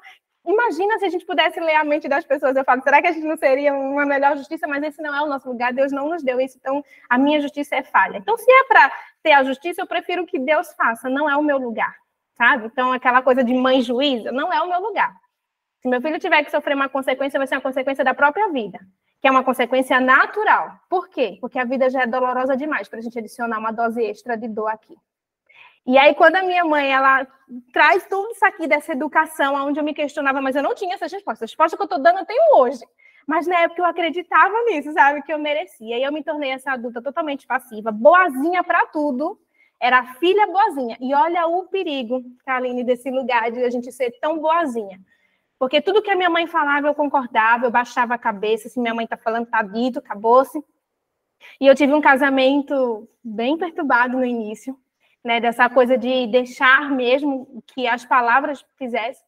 Imagina 0.49 0.97
se 0.97 1.05
a 1.05 1.09
gente 1.09 1.27
pudesse 1.27 1.59
ler 1.59 1.75
a 1.75 1.83
mente 1.83 2.09
das 2.09 2.25
pessoas. 2.25 2.55
Eu 2.55 2.63
falo, 2.63 2.81
será 2.81 2.99
que 2.99 3.07
a 3.07 3.11
gente 3.11 3.27
não 3.27 3.37
seria 3.37 3.71
uma 3.71 4.03
melhor 4.03 4.35
justiça? 4.35 4.65
Mas 4.67 4.81
esse 4.81 4.99
não 4.99 5.15
é 5.15 5.21
o 5.21 5.27
nosso 5.27 5.47
lugar, 5.47 5.71
Deus 5.71 5.91
não 5.91 6.09
nos 6.09 6.23
deu 6.23 6.41
isso, 6.41 6.57
então 6.59 6.83
a 7.07 7.19
minha 7.19 7.39
justiça 7.39 7.75
é 7.75 7.83
falha. 7.83 8.17
Então, 8.17 8.35
se 8.35 8.51
é 8.51 8.63
para 8.63 8.91
ter 9.21 9.33
a 9.33 9.43
justiça, 9.43 9.79
eu 9.79 9.85
prefiro 9.85 10.25
que 10.25 10.39
Deus 10.39 10.73
faça, 10.73 11.07
não 11.07 11.29
é 11.29 11.37
o 11.37 11.43
meu 11.43 11.59
lugar, 11.59 11.95
sabe? 12.35 12.65
Então, 12.65 12.91
aquela 12.91 13.21
coisa 13.21 13.43
de 13.43 13.53
mãe 13.53 13.79
juíza, 13.79 14.31
não 14.31 14.51
é 14.51 14.59
o 14.59 14.67
meu 14.67 14.81
lugar. 14.81 15.13
Se 15.81 15.87
meu 15.87 16.01
filho 16.01 16.17
tiver 16.17 16.43
que 16.43 16.49
sofrer 16.49 16.73
uma 16.73 16.89
consequência, 16.89 17.37
vai 17.37 17.45
ser 17.45 17.53
uma 17.53 17.61
consequência 17.61 18.03
da 18.03 18.15
própria 18.15 18.49
vida, 18.49 18.79
que 19.21 19.27
é 19.27 19.31
uma 19.31 19.43
consequência 19.43 19.99
natural. 19.99 20.79
Por 20.89 21.09
quê? 21.09 21.37
Porque 21.39 21.59
a 21.59 21.63
vida 21.63 21.91
já 21.91 22.01
é 22.01 22.07
dolorosa 22.07 22.57
demais 22.57 22.89
para 22.89 22.97
a 22.97 23.01
gente 23.03 23.19
adicionar 23.19 23.59
uma 23.59 23.71
dose 23.71 24.01
extra 24.03 24.35
de 24.35 24.47
dor 24.47 24.69
aqui. 24.69 24.95
E 25.89 25.97
aí, 25.97 26.13
quando 26.13 26.35
a 26.35 26.43
minha 26.43 26.63
mãe, 26.63 26.93
ela 26.93 27.25
traz 27.73 28.05
tudo 28.07 28.29
isso 28.29 28.45
aqui 28.45 28.67
dessa 28.67 28.91
educação, 28.91 29.55
onde 29.55 29.79
eu 29.79 29.83
me 29.83 29.91
questionava, 29.91 30.39
mas 30.39 30.55
eu 30.55 30.61
não 30.61 30.75
tinha 30.75 30.93
essas 30.93 31.11
respostas. 31.11 31.45
As 31.45 31.49
respostas 31.49 31.75
que 31.75 31.81
eu 31.81 31.85
estou 31.85 31.99
dando, 31.99 32.19
eu 32.19 32.25
tenho 32.27 32.57
hoje. 32.57 32.85
Mas 33.25 33.47
na 33.47 33.61
época 33.61 33.81
eu 33.81 33.85
acreditava 33.85 34.53
nisso, 34.65 34.93
sabe? 34.93 35.23
Que 35.23 35.33
eu 35.33 35.39
merecia. 35.39 35.97
E 35.97 36.03
eu 36.03 36.13
me 36.13 36.23
tornei 36.23 36.51
essa 36.51 36.73
adulta 36.73 37.01
totalmente 37.01 37.47
passiva, 37.47 37.91
boazinha 37.91 38.63
para 38.63 38.85
tudo. 38.85 39.39
Era 39.79 40.13
filha 40.19 40.45
boazinha. 40.45 40.95
E 41.01 41.11
olha 41.15 41.47
o 41.47 41.63
perigo, 41.63 42.21
Kaline, 42.45 42.83
desse 42.83 43.09
lugar 43.09 43.49
de 43.49 43.63
a 43.63 43.69
gente 43.71 43.91
ser 43.91 44.11
tão 44.21 44.37
boazinha. 44.37 44.99
Porque 45.57 45.81
tudo 45.81 46.03
que 46.03 46.11
a 46.11 46.15
minha 46.15 46.29
mãe 46.29 46.45
falava, 46.45 46.85
eu 46.85 46.93
concordava, 46.93 47.65
eu 47.65 47.71
baixava 47.71 48.13
a 48.13 48.19
cabeça. 48.19 48.69
Se 48.69 48.79
minha 48.79 48.93
mãe 48.93 49.05
está 49.05 49.17
falando, 49.17 49.47
tá 49.47 49.63
dito, 49.63 49.97
acabou-se. 49.97 50.63
E 51.59 51.65
eu 51.65 51.73
tive 51.73 51.93
um 51.95 52.01
casamento 52.01 53.09
bem 53.23 53.57
perturbado 53.57 54.17
no 54.17 54.23
início 54.23 54.77
né, 55.23 55.39
dessa 55.39 55.69
coisa 55.69 55.97
de 55.97 56.27
deixar 56.27 56.89
mesmo 56.89 57.63
que 57.67 57.87
as 57.87 58.05
palavras 58.05 58.65
fizessem. 58.77 59.27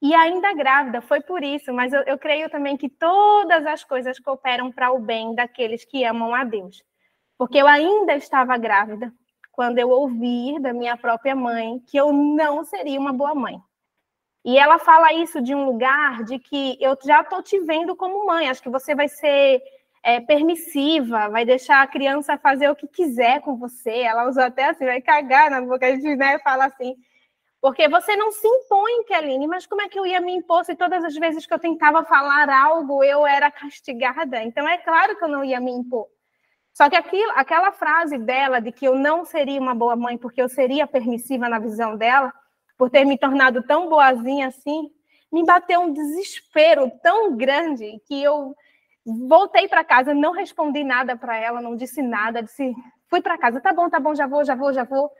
E 0.00 0.14
ainda 0.14 0.52
grávida, 0.54 1.00
foi 1.00 1.20
por 1.20 1.42
isso, 1.42 1.72
mas 1.72 1.92
eu, 1.92 2.02
eu 2.02 2.18
creio 2.18 2.50
também 2.50 2.76
que 2.76 2.88
todas 2.88 3.64
as 3.64 3.82
coisas 3.82 4.18
cooperam 4.18 4.70
para 4.70 4.92
o 4.92 4.98
bem 4.98 5.34
daqueles 5.34 5.84
que 5.84 6.04
amam 6.04 6.34
a 6.34 6.44
Deus. 6.44 6.82
Porque 7.38 7.58
eu 7.58 7.66
ainda 7.66 8.14
estava 8.14 8.56
grávida 8.56 9.12
quando 9.50 9.78
eu 9.78 9.88
ouvi 9.88 10.58
da 10.60 10.72
minha 10.72 10.96
própria 10.96 11.34
mãe 11.34 11.78
que 11.86 11.96
eu 11.96 12.12
não 12.12 12.64
seria 12.64 13.00
uma 13.00 13.12
boa 13.12 13.34
mãe. 13.34 13.58
E 14.44 14.58
ela 14.58 14.78
fala 14.78 15.12
isso 15.14 15.40
de 15.40 15.54
um 15.54 15.64
lugar 15.64 16.22
de 16.24 16.38
que 16.38 16.76
eu 16.80 16.98
já 17.02 17.22
estou 17.22 17.42
te 17.42 17.58
vendo 17.60 17.96
como 17.96 18.26
mãe, 18.26 18.48
acho 18.48 18.62
que 18.62 18.68
você 18.68 18.94
vai 18.94 19.08
ser 19.08 19.62
é, 20.04 20.20
permissiva, 20.20 21.30
vai 21.30 21.46
deixar 21.46 21.82
a 21.82 21.86
criança 21.86 22.36
fazer 22.36 22.68
o 22.68 22.76
que 22.76 22.86
quiser 22.86 23.40
com 23.40 23.56
você. 23.56 24.00
Ela 24.00 24.28
usou 24.28 24.42
até 24.42 24.66
assim, 24.66 24.84
vai 24.84 25.00
cagar 25.00 25.50
na 25.50 25.62
boca, 25.62 25.86
a 25.86 25.90
gente 25.90 26.14
né, 26.14 26.38
fala 26.40 26.66
assim. 26.66 26.94
Porque 27.58 27.88
você 27.88 28.14
não 28.14 28.30
se 28.30 28.46
impõe, 28.46 29.04
Keline, 29.04 29.46
mas 29.46 29.66
como 29.66 29.80
é 29.80 29.88
que 29.88 29.98
eu 29.98 30.04
ia 30.04 30.20
me 30.20 30.34
impor 30.34 30.62
se 30.66 30.74
todas 30.74 31.02
as 31.02 31.14
vezes 31.14 31.46
que 31.46 31.54
eu 31.54 31.58
tentava 31.58 32.04
falar 32.04 32.50
algo 32.50 33.02
eu 33.02 33.26
era 33.26 33.50
castigada? 33.50 34.42
Então 34.42 34.68
é 34.68 34.76
claro 34.76 35.16
que 35.16 35.24
eu 35.24 35.28
não 35.28 35.42
ia 35.42 35.58
me 35.58 35.72
impor. 35.72 36.06
Só 36.74 36.90
que 36.90 36.96
aquilo, 36.96 37.32
aquela 37.34 37.72
frase 37.72 38.18
dela 38.18 38.60
de 38.60 38.70
que 38.70 38.84
eu 38.84 38.94
não 38.94 39.24
seria 39.24 39.58
uma 39.58 39.74
boa 39.74 39.96
mãe 39.96 40.18
porque 40.18 40.42
eu 40.42 40.48
seria 40.50 40.86
permissiva 40.86 41.48
na 41.48 41.58
visão 41.58 41.96
dela, 41.96 42.30
por 42.76 42.90
ter 42.90 43.06
me 43.06 43.16
tornado 43.16 43.62
tão 43.62 43.88
boazinha 43.88 44.48
assim, 44.48 44.90
me 45.32 45.42
bateu 45.44 45.80
um 45.80 45.92
desespero 45.94 46.92
tão 47.02 47.34
grande 47.34 47.98
que 48.06 48.22
eu 48.22 48.54
Voltei 49.06 49.68
para 49.68 49.84
casa, 49.84 50.14
não 50.14 50.32
respondi 50.32 50.82
nada 50.82 51.16
para 51.16 51.36
ela, 51.36 51.60
não 51.60 51.76
disse 51.76 52.00
nada, 52.02 52.42
disse, 52.42 52.72
fui 53.08 53.20
para 53.20 53.36
casa, 53.36 53.60
tá 53.60 53.72
bom, 53.72 53.90
tá 53.90 54.00
bom, 54.00 54.14
já 54.14 54.26
vou, 54.26 54.44
já 54.44 54.54
vou, 54.54 54.72
já 54.72 54.84
vou. 54.84 55.10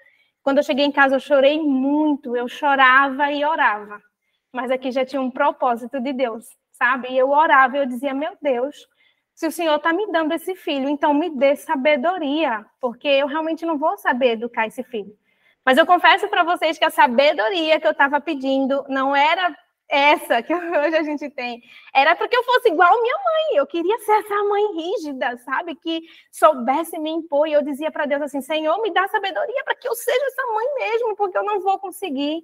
Quando 0.42 0.58
eu 0.58 0.62
cheguei 0.62 0.84
em 0.84 0.92
casa, 0.92 1.16
eu 1.16 1.20
chorei 1.20 1.60
muito, 1.60 2.36
eu 2.36 2.48
chorava 2.48 3.30
e 3.30 3.44
orava. 3.44 4.00
Mas 4.52 4.70
aqui 4.70 4.90
já 4.90 5.04
tinha 5.04 5.20
um 5.20 5.30
propósito 5.30 6.00
de 6.00 6.12
Deus, 6.12 6.46
sabe? 6.72 7.08
E 7.08 7.18
eu 7.18 7.30
orava, 7.30 7.76
eu 7.76 7.86
dizia, 7.86 8.14
meu 8.14 8.36
Deus, 8.40 8.76
se 9.34 9.46
o 9.46 9.52
Senhor 9.52 9.76
está 9.76 9.92
me 9.92 10.10
dando 10.12 10.32
esse 10.32 10.54
filho, 10.54 10.88
então 10.88 11.12
me 11.12 11.28
dê 11.28 11.56
sabedoria, 11.56 12.64
porque 12.80 13.08
eu 13.08 13.26
realmente 13.26 13.66
não 13.66 13.76
vou 13.76 13.98
saber 13.98 14.32
educar 14.32 14.66
esse 14.66 14.82
filho. 14.84 15.12
Mas 15.64 15.76
eu 15.76 15.86
confesso 15.86 16.28
para 16.28 16.44
vocês 16.44 16.78
que 16.78 16.84
a 16.84 16.90
sabedoria 16.90 17.80
que 17.80 17.86
eu 17.86 17.92
estava 17.92 18.20
pedindo 18.20 18.84
não 18.88 19.16
era 19.16 19.56
essa 19.88 20.42
que 20.42 20.54
hoje 20.54 20.96
a 20.96 21.02
gente 21.02 21.28
tem, 21.30 21.62
era 21.94 22.16
porque 22.16 22.36
eu 22.36 22.42
fosse 22.42 22.68
igual 22.68 23.00
minha 23.00 23.16
mãe. 23.16 23.58
Eu 23.58 23.66
queria 23.66 23.98
ser 23.98 24.12
essa 24.12 24.42
mãe 24.44 24.76
rígida, 24.76 25.36
sabe? 25.38 25.74
Que 25.76 26.02
soubesse 26.30 26.98
me 26.98 27.10
impor. 27.10 27.46
E 27.46 27.52
eu 27.52 27.62
dizia 27.62 27.90
para 27.90 28.06
Deus 28.06 28.22
assim: 28.22 28.40
Senhor, 28.40 28.80
me 28.82 28.92
dá 28.92 29.06
sabedoria 29.08 29.62
para 29.64 29.74
que 29.74 29.88
eu 29.88 29.94
seja 29.94 30.26
essa 30.26 30.46
mãe 30.52 30.66
mesmo, 30.76 31.16
porque 31.16 31.38
eu 31.38 31.44
não 31.44 31.60
vou 31.60 31.78
conseguir. 31.78 32.42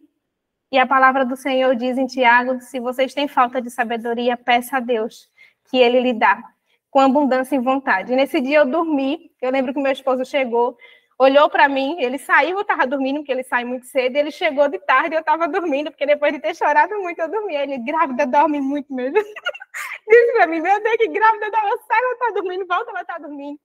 E 0.73 0.79
a 0.79 0.87
palavra 0.87 1.25
do 1.25 1.37
Senhor 1.37 1.75
diz 1.75 1.99
em 1.99 2.07
Tiago: 2.07 2.61
se 2.61 2.79
vocês 2.79 3.15
têm 3.15 3.27
falta 3.27 3.61
de 3.61 3.71
sabedoria, 3.71 4.37
peça 4.37 4.77
a 4.77 4.81
Deus 4.81 5.29
que 5.71 5.79
ele 5.79 6.01
lhe 6.01 6.13
dá, 6.13 6.43
com 6.91 7.01
abundância 7.01 7.55
e 7.55 7.61
vontade. 7.61 8.13
E 8.13 8.17
nesse 8.17 8.41
dia 8.41 8.59
eu 8.59 8.67
dormi. 8.67 9.31
Eu 9.41 9.51
lembro 9.51 9.73
que 9.73 9.81
meu 9.81 9.93
esposo 9.93 10.25
chegou 10.25 10.77
olhou 11.21 11.51
para 11.51 11.69
mim, 11.69 12.01
ele 12.01 12.17
saiu, 12.17 12.57
eu 12.57 12.63
estava 12.63 12.87
dormindo, 12.87 13.17
porque 13.19 13.31
ele 13.31 13.43
sai 13.43 13.63
muito 13.63 13.85
cedo, 13.85 14.17
ele 14.17 14.31
chegou 14.31 14.67
de 14.69 14.79
tarde, 14.79 15.15
eu 15.15 15.21
estava 15.21 15.47
dormindo, 15.47 15.91
porque 15.91 16.07
depois 16.07 16.33
de 16.33 16.41
ter 16.41 16.57
chorado 16.57 16.99
muito, 16.99 17.21
eu 17.21 17.31
dormi. 17.31 17.55
Ele, 17.55 17.77
grávida, 17.77 18.27
dorme 18.27 18.59
muito 18.59 18.93
mesmo. 18.93 19.17
Disse 20.09 20.33
para 20.33 20.47
mim, 20.47 20.61
meu 20.61 20.83
Deus, 20.83 20.97
que 20.97 21.09
grávida, 21.09 21.47
ela 21.47 21.79
sai, 21.87 22.03
ela 22.03 22.13
está 22.15 22.31
dormindo, 22.35 22.67
volta, 22.67 22.91
ela 22.91 23.03
está 23.03 23.19
dormindo. 23.19 23.61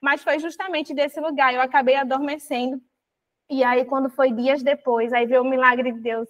Mas 0.00 0.22
foi 0.22 0.38
justamente 0.38 0.94
desse 0.94 1.20
lugar, 1.20 1.52
eu 1.52 1.60
acabei 1.60 1.96
adormecendo. 1.96 2.80
E 3.50 3.64
aí, 3.64 3.84
quando 3.84 4.08
foi 4.08 4.30
dias 4.30 4.62
depois, 4.62 5.12
aí 5.12 5.26
veio 5.26 5.42
o 5.42 5.50
milagre 5.50 5.90
de 5.90 5.98
Deus. 5.98 6.28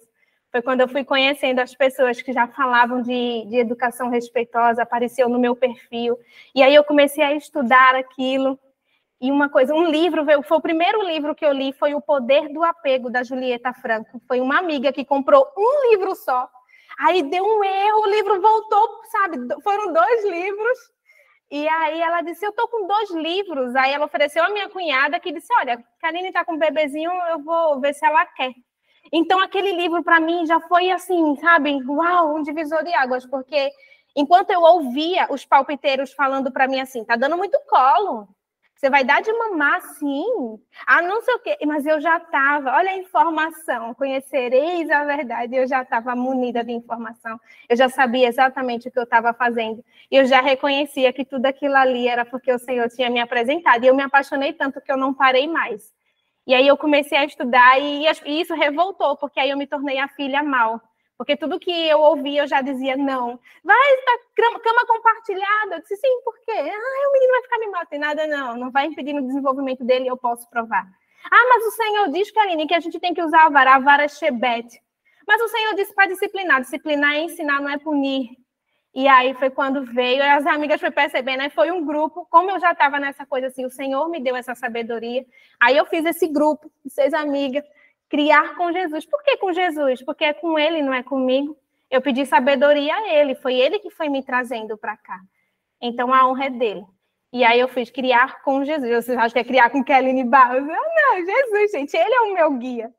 Foi 0.51 0.63
quando 0.63 0.81
eu 0.81 0.87
fui 0.89 1.03
conhecendo 1.03 1.59
as 1.59 1.75
pessoas 1.75 2.23
que 2.23 2.33
já 2.33 2.47
falavam 2.47 3.03
de, 3.03 3.45
de 3.45 3.57
educação 3.57 4.09
respeitosa, 4.09 4.81
apareceu 4.81 5.29
no 5.29 5.37
meu 5.37 5.55
perfil. 5.55 6.17
E 6.55 6.63
aí 6.63 6.73
eu 6.73 6.83
comecei 6.83 7.23
a 7.23 7.35
estudar 7.35 7.93
aquilo. 7.93 8.59
E 9.21 9.31
uma 9.31 9.49
coisa, 9.49 9.71
um 9.71 9.85
livro, 9.85 10.25
foi 10.43 10.57
o 10.57 10.61
primeiro 10.61 11.03
livro 11.03 11.35
que 11.35 11.45
eu 11.45 11.53
li, 11.53 11.71
foi 11.73 11.93
O 11.93 12.01
Poder 12.01 12.51
do 12.51 12.63
Apego, 12.63 13.07
da 13.07 13.21
Julieta 13.21 13.71
Franco. 13.71 14.19
Foi 14.27 14.41
uma 14.41 14.57
amiga 14.57 14.91
que 14.91 15.05
comprou 15.05 15.47
um 15.55 15.91
livro 15.91 16.15
só. 16.15 16.49
Aí 16.99 17.21
deu 17.21 17.45
um 17.45 17.63
erro, 17.63 18.01
o 18.01 18.09
livro 18.09 18.41
voltou, 18.41 19.01
sabe? 19.11 19.37
Foram 19.63 19.93
dois 19.93 20.25
livros. 20.25 20.77
E 21.51 21.67
aí 21.67 22.01
ela 22.01 22.21
disse: 22.21 22.43
Eu 22.43 22.51
tô 22.51 22.67
com 22.67 22.87
dois 22.87 23.11
livros. 23.11 23.75
Aí 23.75 23.93
ela 23.93 24.05
ofereceu 24.05 24.43
a 24.43 24.49
minha 24.49 24.67
cunhada, 24.69 25.19
que 25.19 25.31
disse: 25.31 25.53
Olha, 25.59 25.83
Karine 25.99 26.31
tá 26.31 26.43
com 26.43 26.53
um 26.53 26.59
bebezinho, 26.59 27.11
eu 27.29 27.39
vou 27.43 27.79
ver 27.79 27.93
se 27.93 28.03
ela 28.03 28.25
quer. 28.25 28.51
Então 29.13 29.39
aquele 29.39 29.71
livro 29.73 30.03
para 30.03 30.19
mim 30.19 30.47
já 30.47 30.59
foi 30.61 30.89
assim, 30.89 31.35
sabe? 31.35 31.79
Uau, 31.85 32.37
um 32.37 32.41
divisor 32.41 32.83
de 32.83 32.93
águas, 32.95 33.23
porque 33.27 33.69
enquanto 34.15 34.49
eu 34.49 34.61
ouvia 34.61 35.27
os 35.29 35.45
palpiteiros 35.45 36.11
falando 36.11 36.51
para 36.51 36.67
mim 36.67 36.79
assim: 36.79 37.05
Tá 37.05 37.15
dando 37.15 37.37
muito 37.37 37.59
colo 37.69 38.27
você 38.81 38.89
vai 38.89 39.03
dar 39.03 39.21
de 39.21 39.31
mamar 39.31 39.79
sim? 39.99 40.25
Ah, 40.87 41.03
não 41.03 41.21
sei 41.21 41.35
o 41.35 41.39
quê. 41.39 41.55
Mas 41.67 41.85
eu 41.85 42.01
já 42.01 42.17
estava, 42.17 42.71
olha 42.71 42.89
a 42.89 42.97
informação, 42.97 43.93
conhecereis 43.93 44.89
a 44.89 45.05
verdade. 45.05 45.55
Eu 45.55 45.67
já 45.67 45.83
estava 45.83 46.15
munida 46.15 46.63
de 46.63 46.71
informação. 46.71 47.39
Eu 47.69 47.77
já 47.77 47.87
sabia 47.89 48.27
exatamente 48.27 48.87
o 48.87 48.91
que 48.91 48.97
eu 48.97 49.03
estava 49.03 49.35
fazendo. 49.35 49.85
E 50.09 50.15
eu 50.15 50.25
já 50.25 50.41
reconhecia 50.41 51.13
que 51.13 51.23
tudo 51.23 51.45
aquilo 51.45 51.75
ali 51.75 52.07
era 52.07 52.25
porque 52.25 52.51
o 52.51 52.57
Senhor 52.57 52.89
tinha 52.89 53.07
me 53.07 53.19
apresentado. 53.19 53.83
E 53.83 53.87
eu 53.87 53.93
me 53.93 54.01
apaixonei 54.01 54.51
tanto 54.51 54.81
que 54.81 54.91
eu 54.91 54.97
não 54.97 55.13
parei 55.13 55.47
mais. 55.47 55.93
E 56.47 56.55
aí 56.55 56.67
eu 56.67 56.75
comecei 56.75 57.19
a 57.19 57.23
estudar 57.25 57.79
e 57.79 58.07
isso 58.25 58.55
revoltou, 58.55 59.15
porque 59.15 59.39
aí 59.39 59.51
eu 59.51 59.57
me 59.57 59.67
tornei 59.67 59.99
a 59.99 60.07
filha 60.07 60.41
mal 60.41 60.81
Porque 61.21 61.37
tudo 61.37 61.59
que 61.59 61.69
eu 61.87 61.99
ouvia, 61.99 62.41
eu 62.41 62.47
já 62.47 62.61
dizia 62.61 62.97
não. 62.97 63.39
Vai 63.63 63.93
estar 63.93 64.17
cama 64.35 64.87
compartilhada. 64.87 65.75
Eu 65.75 65.81
disse, 65.81 65.95
sim, 65.97 66.21
por 66.25 66.33
quê? 66.39 66.51
Ah, 66.51 67.09
o 67.09 67.13
menino 67.13 67.31
vai 67.33 67.41
ficar 67.43 67.59
me 67.59 67.67
matando. 67.67 68.01
Nada, 68.01 68.25
não. 68.25 68.57
Não 68.57 68.71
vai 68.71 68.87
impedir 68.87 69.13
o 69.13 69.21
desenvolvimento 69.21 69.83
dele, 69.83 70.07
eu 70.07 70.17
posso 70.17 70.49
provar. 70.49 70.83
Ah, 71.29 71.45
mas 71.47 71.63
o 71.67 71.71
Senhor 71.73 72.09
diz, 72.09 72.31
Karine, 72.31 72.65
que 72.65 72.73
a 72.73 72.79
gente 72.79 72.99
tem 72.99 73.13
que 73.13 73.21
usar 73.21 73.45
a 73.45 73.49
vara, 73.51 73.75
a 73.75 73.79
vara 73.79 74.05
é. 74.05 74.07
Mas 75.27 75.41
o 75.43 75.47
Senhor 75.47 75.75
disse 75.75 75.93
para 75.93 76.07
disciplinar. 76.07 76.59
Disciplinar 76.59 77.13
é 77.13 77.19
ensinar, 77.19 77.61
não 77.61 77.69
é 77.69 77.77
punir. 77.77 78.31
E 78.91 79.07
aí 79.07 79.35
foi 79.35 79.51
quando 79.51 79.83
veio, 79.83 80.23
as 80.23 80.47
amigas 80.47 80.81
foi 80.81 80.89
percebendo, 80.89 81.37
né? 81.37 81.51
Foi 81.51 81.69
um 81.69 81.85
grupo, 81.85 82.25
como 82.31 82.49
eu 82.49 82.59
já 82.59 82.71
estava 82.71 82.99
nessa 82.99 83.27
coisa 83.27 83.45
assim, 83.45 83.63
o 83.63 83.69
Senhor 83.69 84.09
me 84.09 84.19
deu 84.19 84.35
essa 84.35 84.55
sabedoria. 84.55 85.23
Aí 85.59 85.77
eu 85.77 85.85
fiz 85.85 86.03
esse 86.03 86.27
grupo 86.27 86.71
seis 86.87 87.13
amigas, 87.13 87.63
criar 88.11 88.55
com 88.55 88.71
Jesus. 88.73 89.05
Por 89.05 89.23
que 89.23 89.37
com 89.37 89.53
Jesus? 89.53 90.03
Porque 90.03 90.25
é 90.25 90.33
com 90.33 90.59
ele, 90.59 90.81
não 90.81 90.93
é 90.93 91.01
comigo. 91.01 91.57
Eu 91.89 92.01
pedi 92.01 92.25
sabedoria 92.25 92.93
a 92.93 93.13
ele, 93.13 93.35
foi 93.35 93.55
ele 93.55 93.79
que 93.79 93.89
foi 93.89 94.09
me 94.09 94.21
trazendo 94.21 94.77
para 94.77 94.97
cá. 94.97 95.19
Então 95.81 96.13
a 96.13 96.27
honra 96.27 96.45
é 96.45 96.49
dele. 96.49 96.85
E 97.33 97.45
aí 97.45 97.59
eu 97.59 97.69
fiz 97.69 97.89
criar 97.89 98.43
com 98.43 98.65
Jesus. 98.65 99.05
Vocês 99.05 99.17
acham 99.17 99.31
que 99.31 99.39
é 99.39 99.43
criar 99.45 99.69
com 99.69 99.83
Kelly 99.83 100.23
Barros? 100.25 100.59
Eu, 100.59 100.67
não, 100.67 101.25
Jesus, 101.25 101.71
gente, 101.71 101.95
ele 101.95 102.13
é 102.13 102.21
o 102.21 102.33
meu 102.33 102.51
guia. 102.57 102.93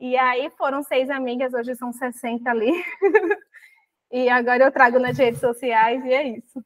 E 0.00 0.16
aí 0.16 0.50
foram 0.58 0.82
seis 0.82 1.08
amigas, 1.08 1.54
hoje 1.54 1.76
são 1.76 1.92
60 1.92 2.50
ali. 2.50 2.72
e 4.10 4.28
agora 4.28 4.64
eu 4.64 4.72
trago 4.72 4.98
nas 4.98 5.16
redes 5.16 5.40
sociais 5.40 6.04
e 6.04 6.12
é 6.12 6.28
isso. 6.36 6.62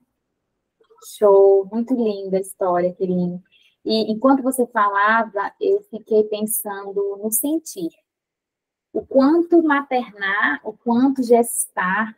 Show, 1.19 1.69
muito 1.71 1.95
linda 1.95 2.39
a 2.39 2.41
história, 2.41 2.93
querida. 2.95 3.41
E 3.85 4.13
enquanto 4.13 4.43
você 4.43 4.67
falava, 4.67 5.53
eu 5.61 5.83
fiquei 5.85 6.25
pensando 6.25 7.17
no 7.23 7.31
sentir. 7.31 7.91
O 8.93 9.07
quanto 9.07 9.63
maternar, 9.63 10.61
o 10.65 10.73
quanto 10.73 11.23
gestar, 11.23 12.17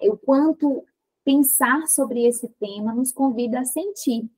o 0.00 0.16
quanto 0.16 0.84
pensar 1.24 1.86
sobre 1.88 2.24
esse 2.24 2.48
tema 2.48 2.94
nos 2.94 3.12
convida 3.12 3.60
a 3.60 3.64
sentir. 3.64 4.30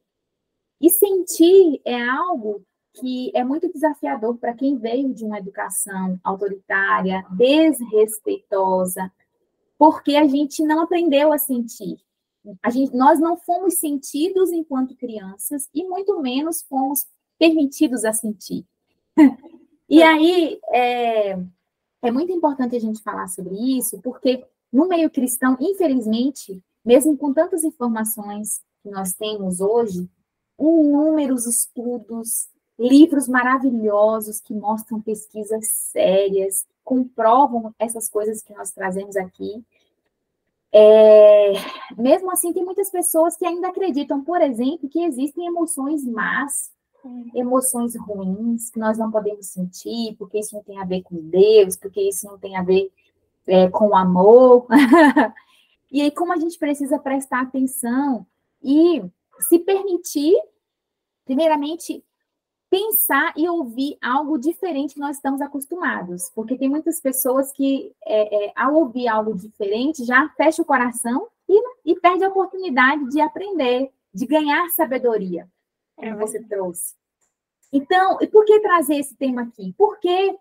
E 0.80 0.90
sentir 0.90 1.80
é 1.84 2.02
algo 2.02 2.64
que 2.94 3.30
é 3.34 3.44
muito 3.44 3.70
desafiador 3.72 4.36
para 4.38 4.54
quem 4.54 4.76
veio 4.76 5.14
de 5.14 5.24
uma 5.24 5.38
educação 5.38 6.18
autoritária, 6.24 7.24
desrespeitosa, 7.30 9.12
porque 9.78 10.16
a 10.16 10.26
gente 10.26 10.64
não 10.64 10.80
aprendeu 10.80 11.32
a 11.32 11.38
sentir. 11.38 11.98
A 12.62 12.70
gente, 12.70 12.96
nós 12.96 13.20
não 13.20 13.36
fomos 13.36 13.74
sentidos 13.74 14.50
enquanto 14.50 14.96
crianças 14.96 15.68
e 15.74 15.84
muito 15.84 16.20
menos 16.20 16.62
fomos 16.62 17.06
permitidos 17.38 18.04
a 18.04 18.12
sentir. 18.12 18.64
e 19.88 20.02
aí 20.02 20.58
é, 20.72 21.38
é 22.02 22.10
muito 22.10 22.32
importante 22.32 22.76
a 22.76 22.80
gente 22.80 23.02
falar 23.02 23.28
sobre 23.28 23.54
isso, 23.54 24.00
porque 24.00 24.44
no 24.72 24.86
meio 24.88 25.10
cristão, 25.10 25.56
infelizmente, 25.60 26.62
mesmo 26.84 27.16
com 27.16 27.32
tantas 27.32 27.64
informações 27.64 28.62
que 28.82 28.90
nós 28.90 29.12
temos 29.12 29.60
hoje, 29.60 30.08
inúmeros 30.58 31.46
estudos, 31.46 32.48
livros 32.78 33.28
maravilhosos 33.28 34.40
que 34.40 34.54
mostram 34.54 35.00
pesquisas 35.00 35.68
sérias, 35.68 36.66
comprovam 36.82 37.74
essas 37.78 38.08
coisas 38.08 38.42
que 38.42 38.54
nós 38.54 38.70
trazemos 38.70 39.16
aqui. 39.16 39.62
É, 40.72 41.52
mesmo 41.96 42.30
assim, 42.30 42.52
tem 42.52 42.64
muitas 42.64 42.90
pessoas 42.90 43.36
que 43.36 43.44
ainda 43.44 43.68
acreditam, 43.68 44.22
por 44.22 44.40
exemplo, 44.40 44.88
que 44.88 45.02
existem 45.02 45.46
emoções 45.46 46.04
más, 46.04 46.70
emoções 47.34 47.96
ruins, 47.96 48.70
que 48.70 48.78
nós 48.78 48.98
não 48.98 49.10
podemos 49.10 49.46
sentir, 49.46 50.14
porque 50.16 50.38
isso 50.38 50.54
não 50.54 50.62
tem 50.62 50.78
a 50.78 50.84
ver 50.84 51.02
com 51.02 51.16
Deus, 51.16 51.76
porque 51.76 52.00
isso 52.00 52.26
não 52.26 52.38
tem 52.38 52.56
a 52.56 52.62
ver 52.62 52.90
é, 53.46 53.68
com 53.68 53.96
amor. 53.96 54.66
e 55.90 56.02
aí, 56.02 56.10
como 56.10 56.32
a 56.32 56.36
gente 56.36 56.58
precisa 56.58 56.98
prestar 56.98 57.42
atenção 57.42 58.26
e 58.62 59.02
se 59.40 59.58
permitir, 59.58 60.36
primeiramente, 61.24 62.04
pensar 62.70 63.34
e 63.36 63.48
ouvir 63.48 63.98
algo 64.00 64.38
diferente 64.38 64.94
que 64.94 65.00
nós 65.00 65.16
estamos 65.16 65.40
acostumados. 65.42 66.30
Porque 66.34 66.56
tem 66.56 66.68
muitas 66.68 67.00
pessoas 67.00 67.50
que, 67.50 67.92
é, 68.06 68.46
é, 68.46 68.52
ao 68.54 68.76
ouvir 68.76 69.08
algo 69.08 69.34
diferente, 69.34 70.04
já 70.04 70.28
fecha 70.36 70.62
o 70.62 70.64
coração 70.64 71.26
e, 71.48 71.60
e 71.84 71.98
perde 71.98 72.24
a 72.24 72.28
oportunidade 72.28 73.10
de 73.10 73.20
aprender, 73.20 73.90
de 74.14 74.24
ganhar 74.24 74.68
sabedoria, 74.70 75.48
como 75.96 76.12
é 76.12 76.16
você 76.16 76.40
trouxe. 76.44 76.94
Então, 77.72 78.18
e 78.20 78.26
por 78.28 78.44
que 78.44 78.60
trazer 78.60 78.96
esse 78.96 79.16
tema 79.16 79.42
aqui? 79.42 79.74
Porque 79.76 80.36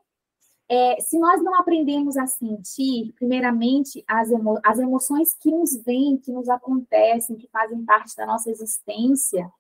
é, 0.70 1.02
se 1.02 1.18
nós 1.18 1.44
não 1.44 1.56
aprendemos 1.56 2.16
a 2.16 2.28
sentir, 2.28 3.12
primeiramente, 3.14 4.04
as, 4.08 4.32
emo 4.32 4.60
as 4.64 4.78
emoções 4.78 5.34
que 5.34 5.50
nos 5.50 5.76
vêm, 5.84 6.18
que 6.18 6.32
nos 6.32 6.48
acontecem, 6.48 7.38
que 7.38 7.48
fazem 7.48 7.84
parte 7.84 8.16
da 8.16 8.26
nossa 8.26 8.52
existência, 8.52 9.52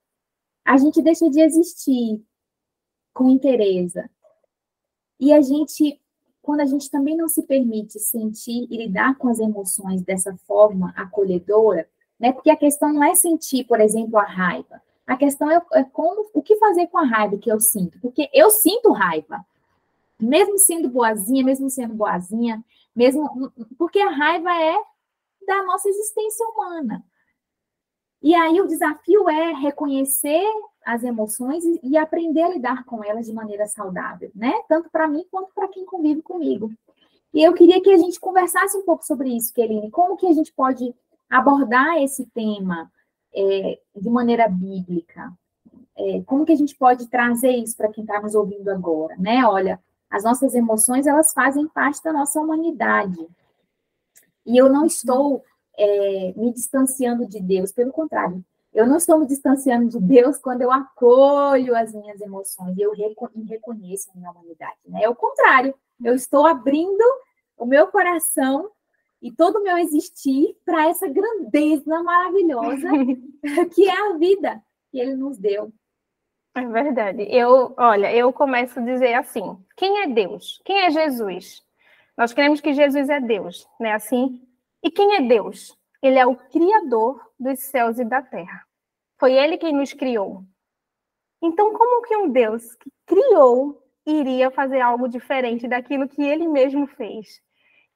a 0.63 0.77
gente 0.77 1.01
deixa 1.01 1.27
de 1.29 1.41
existir 1.41 2.23
com 3.13 3.29
interesse. 3.29 4.03
E 5.19 5.33
a 5.33 5.41
gente, 5.41 5.99
quando 6.41 6.61
a 6.61 6.65
gente 6.65 6.89
também 6.89 7.15
não 7.15 7.27
se 7.27 7.43
permite 7.43 7.99
sentir 7.99 8.67
e 8.69 8.77
lidar 8.77 9.17
com 9.17 9.27
as 9.27 9.39
emoções 9.39 10.01
dessa 10.01 10.35
forma 10.47 10.93
acolhedora, 10.95 11.87
né? 12.19 12.31
Porque 12.31 12.49
a 12.49 12.57
questão 12.57 12.93
não 12.93 13.03
é 13.03 13.15
sentir, 13.15 13.65
por 13.65 13.79
exemplo, 13.79 14.17
a 14.17 14.23
raiva. 14.23 14.81
A 15.07 15.17
questão 15.17 15.49
é, 15.49 15.61
é 15.73 15.83
como, 15.83 16.29
o 16.33 16.41
que 16.41 16.55
fazer 16.57 16.87
com 16.87 16.97
a 16.97 17.05
raiva 17.05 17.37
que 17.37 17.51
eu 17.51 17.59
sinto, 17.59 17.99
porque 17.99 18.29
eu 18.33 18.49
sinto 18.51 18.91
raiva, 18.91 19.43
mesmo 20.19 20.57
sendo 20.57 20.89
boazinha, 20.89 21.43
mesmo 21.43 21.69
sendo 21.69 21.95
boazinha, 21.95 22.63
mesmo 22.95 23.51
porque 23.77 23.99
a 23.99 24.09
raiva 24.09 24.53
é 24.53 24.75
da 25.47 25.63
nossa 25.63 25.89
existência 25.89 26.45
humana. 26.47 27.03
E 28.21 28.35
aí 28.35 28.59
o 28.61 28.67
desafio 28.67 29.29
é 29.29 29.53
reconhecer 29.53 30.45
as 30.93 31.03
emoções 31.03 31.63
e 31.83 31.97
aprender 31.97 32.41
a 32.41 32.49
lidar 32.49 32.83
com 32.85 33.03
elas 33.03 33.25
de 33.25 33.33
maneira 33.33 33.67
saudável, 33.67 34.31
né? 34.33 34.53
Tanto 34.67 34.89
para 34.89 35.07
mim 35.07 35.25
quanto 35.31 35.53
para 35.53 35.67
quem 35.67 35.85
convive 35.85 36.21
comigo. 36.21 36.71
E 37.33 37.43
eu 37.43 37.53
queria 37.53 37.81
que 37.81 37.91
a 37.91 37.97
gente 37.97 38.19
conversasse 38.19 38.75
um 38.75 38.83
pouco 38.83 39.05
sobre 39.05 39.29
isso, 39.29 39.53
Keline. 39.53 39.91
Como 39.91 40.17
que 40.17 40.25
a 40.25 40.33
gente 40.33 40.51
pode 40.51 40.93
abordar 41.29 42.01
esse 42.01 42.25
tema 42.27 42.91
é, 43.33 43.79
de 43.95 44.09
maneira 44.09 44.47
bíblica? 44.47 45.31
É, 45.95 46.21
como 46.25 46.45
que 46.45 46.53
a 46.53 46.57
gente 46.57 46.75
pode 46.75 47.07
trazer 47.07 47.51
isso 47.51 47.77
para 47.77 47.89
quem 47.89 48.03
está 48.03 48.19
nos 48.19 48.33
ouvindo 48.33 48.69
agora, 48.69 49.15
né? 49.17 49.45
Olha, 49.45 49.79
as 50.09 50.23
nossas 50.23 50.55
emoções, 50.55 51.05
elas 51.05 51.33
fazem 51.33 51.67
parte 51.67 52.03
da 52.03 52.11
nossa 52.11 52.39
humanidade. 52.39 53.27
E 54.45 54.57
eu 54.57 54.67
não 54.69 54.85
estou 54.85 55.43
é, 55.77 56.33
me 56.35 56.51
distanciando 56.51 57.27
de 57.27 57.39
Deus, 57.39 57.71
pelo 57.71 57.91
contrário, 57.91 58.43
eu 58.79 58.87
não 58.87 58.95
estou 58.95 59.19
me 59.19 59.27
distanciando 59.27 59.89
de 59.89 59.99
Deus 59.99 60.37
quando 60.37 60.61
eu 60.61 60.71
acolho 60.71 61.75
as 61.75 61.93
minhas 61.93 62.21
emoções 62.21 62.77
e 62.77 62.81
eu 62.81 62.93
reconheço 63.45 64.09
a 64.09 64.17
minha 64.17 64.31
humanidade. 64.31 64.77
Né? 64.85 65.03
É 65.03 65.09
o 65.09 65.15
contrário, 65.15 65.75
eu 66.01 66.15
estou 66.15 66.47
abrindo 66.47 67.03
o 67.57 67.65
meu 67.65 67.87
coração 67.87 68.71
e 69.21 69.33
todo 69.33 69.57
o 69.57 69.63
meu 69.63 69.77
existir 69.77 70.55
para 70.63 70.87
essa 70.87 71.09
grandeza 71.09 72.01
maravilhosa 72.01 72.89
que 73.75 73.89
é 73.89 74.09
a 74.09 74.13
vida 74.13 74.63
que 74.89 74.97
Ele 74.97 75.13
nos 75.13 75.37
deu. 75.37 75.73
É 76.55 76.65
verdade. 76.65 77.27
Eu, 77.29 77.73
olha, 77.77 78.15
eu 78.15 78.31
começo 78.31 78.79
a 78.79 78.83
dizer 78.83 79.13
assim: 79.13 79.57
quem 79.75 80.03
é 80.03 80.07
Deus? 80.07 80.61
Quem 80.63 80.85
é 80.85 80.89
Jesus? 80.89 81.61
Nós 82.17 82.31
queremos 82.31 82.61
que 82.61 82.73
Jesus 82.73 83.09
é 83.09 83.19
Deus, 83.19 83.67
né? 83.77 83.91
Assim. 83.91 84.41
E 84.81 84.89
quem 84.89 85.17
é 85.17 85.21
Deus? 85.21 85.77
Ele 86.01 86.17
é 86.17 86.25
o 86.25 86.37
Criador 86.37 87.21
dos 87.37 87.59
céus 87.59 87.99
e 87.99 88.05
da 88.05 88.21
terra. 88.21 88.68
Foi 89.19 89.33
ele 89.33 89.57
quem 89.57 89.73
nos 89.73 89.93
criou. 89.93 90.43
Então, 91.41 91.73
como 91.73 92.01
que 92.03 92.15
um 92.15 92.29
Deus 92.29 92.75
que 92.75 92.91
criou 93.05 93.83
iria 94.05 94.49
fazer 94.49 94.81
algo 94.81 95.07
diferente 95.07 95.67
daquilo 95.67 96.07
que 96.07 96.21
ele 96.21 96.47
mesmo 96.47 96.87
fez? 96.87 97.41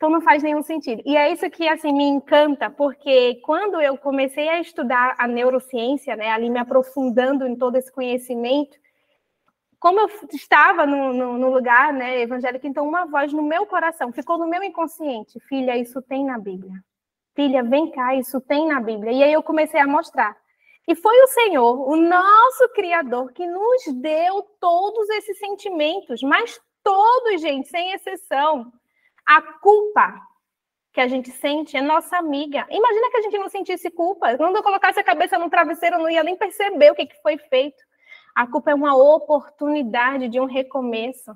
Então 0.03 0.11
não 0.11 0.21
faz 0.21 0.43
nenhum 0.43 0.61
sentido. 0.61 1.01
E 1.05 1.15
é 1.15 1.31
isso 1.31 1.49
que 1.49 1.65
assim 1.65 1.93
me 1.93 2.03
encanta, 2.03 2.69
porque 2.69 3.35
quando 3.35 3.79
eu 3.79 3.97
comecei 3.97 4.49
a 4.49 4.59
estudar 4.59 5.15
a 5.17 5.25
neurociência, 5.25 6.13
né, 6.17 6.29
ali 6.29 6.49
me 6.49 6.59
aprofundando 6.59 7.47
em 7.47 7.55
todo 7.55 7.77
esse 7.77 7.89
conhecimento, 7.89 8.77
como 9.79 10.01
eu 10.01 10.09
estava 10.33 10.85
no, 10.85 11.13
no, 11.13 11.37
no, 11.37 11.49
lugar 11.49 11.93
né, 11.93 12.19
evangélico, 12.19 12.67
então 12.67 12.85
uma 12.85 13.05
voz 13.05 13.31
no 13.31 13.41
meu 13.41 13.65
coração, 13.65 14.11
ficou 14.11 14.37
no 14.37 14.45
meu 14.45 14.61
inconsciente, 14.61 15.39
filha, 15.47 15.77
isso 15.77 16.01
tem 16.01 16.25
na 16.25 16.37
Bíblia. 16.37 16.83
Filha, 17.33 17.63
vem 17.63 17.89
cá, 17.89 18.13
isso 18.13 18.41
tem 18.41 18.67
na 18.67 18.81
Bíblia. 18.81 19.13
E 19.13 19.23
aí 19.23 19.31
eu 19.31 19.41
comecei 19.41 19.79
a 19.79 19.87
mostrar. 19.87 20.35
E 20.87 20.95
foi 20.95 21.17
o 21.21 21.27
Senhor, 21.27 21.89
o 21.89 21.95
nosso 21.95 22.69
Criador, 22.73 23.31
que 23.31 23.47
nos 23.47 23.83
deu 24.01 24.43
todos 24.59 25.09
esses 25.11 25.37
sentimentos, 25.39 26.21
mas 26.21 26.59
todos, 26.83 27.39
gente, 27.39 27.69
sem 27.69 27.93
exceção. 27.93 28.71
A 29.25 29.41
culpa 29.41 30.13
que 30.91 30.99
a 30.99 31.07
gente 31.07 31.31
sente 31.31 31.75
é 31.77 31.81
nossa 31.81 32.17
amiga. 32.17 32.67
Imagina 32.69 33.09
que 33.09 33.17
a 33.17 33.21
gente 33.21 33.37
não 33.37 33.49
sentisse 33.49 33.89
culpa. 33.89 34.37
Quando 34.37 34.57
eu 34.57 34.63
colocasse 34.63 34.99
a 34.99 35.03
cabeça 35.03 35.39
no 35.39 35.49
travesseiro, 35.49 35.95
eu 35.95 35.99
não 35.99 36.09
ia 36.09 36.23
nem 36.23 36.35
perceber 36.35 36.91
o 36.91 36.95
que 36.95 37.09
foi 37.21 37.37
feito. 37.37 37.81
A 38.35 38.45
culpa 38.45 38.71
é 38.71 38.75
uma 38.75 38.95
oportunidade 38.95 40.27
de 40.27 40.39
um 40.39 40.45
recomeço. 40.45 41.33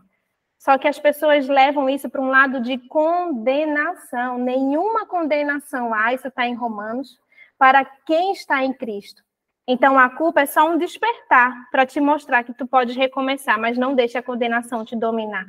Só 0.60 0.78
que 0.78 0.88
as 0.88 1.00
pessoas 1.00 1.48
levam 1.48 1.90
isso 1.90 2.10
para 2.10 2.22
um 2.22 2.30
lado 2.30 2.60
de 2.60 2.78
condenação. 2.88 4.38
Nenhuma 4.38 5.06
condenação 5.06 5.94
há, 5.94 6.14
isso 6.14 6.28
está 6.28 6.48
em 6.48 6.56
Romanos, 6.56 7.18
para 7.58 7.86
quem 7.86 8.34
está 8.34 8.64
em 8.64 8.74
Cristo. 8.74 9.24
Então 9.67 9.99
a 9.99 10.10
culpa 10.10 10.41
é 10.41 10.45
só 10.45 10.69
um 10.69 10.77
despertar 10.77 11.69
para 11.69 11.86
te 11.86 11.99
mostrar 11.99 12.43
que 12.43 12.53
tu 12.53 12.65
podes 12.65 12.95
recomeçar, 12.95 13.60
mas 13.60 13.77
não 13.77 13.93
deixe 13.93 14.17
a 14.17 14.23
condenação 14.23 14.86
te 14.86 14.95
dominar. 14.95 15.45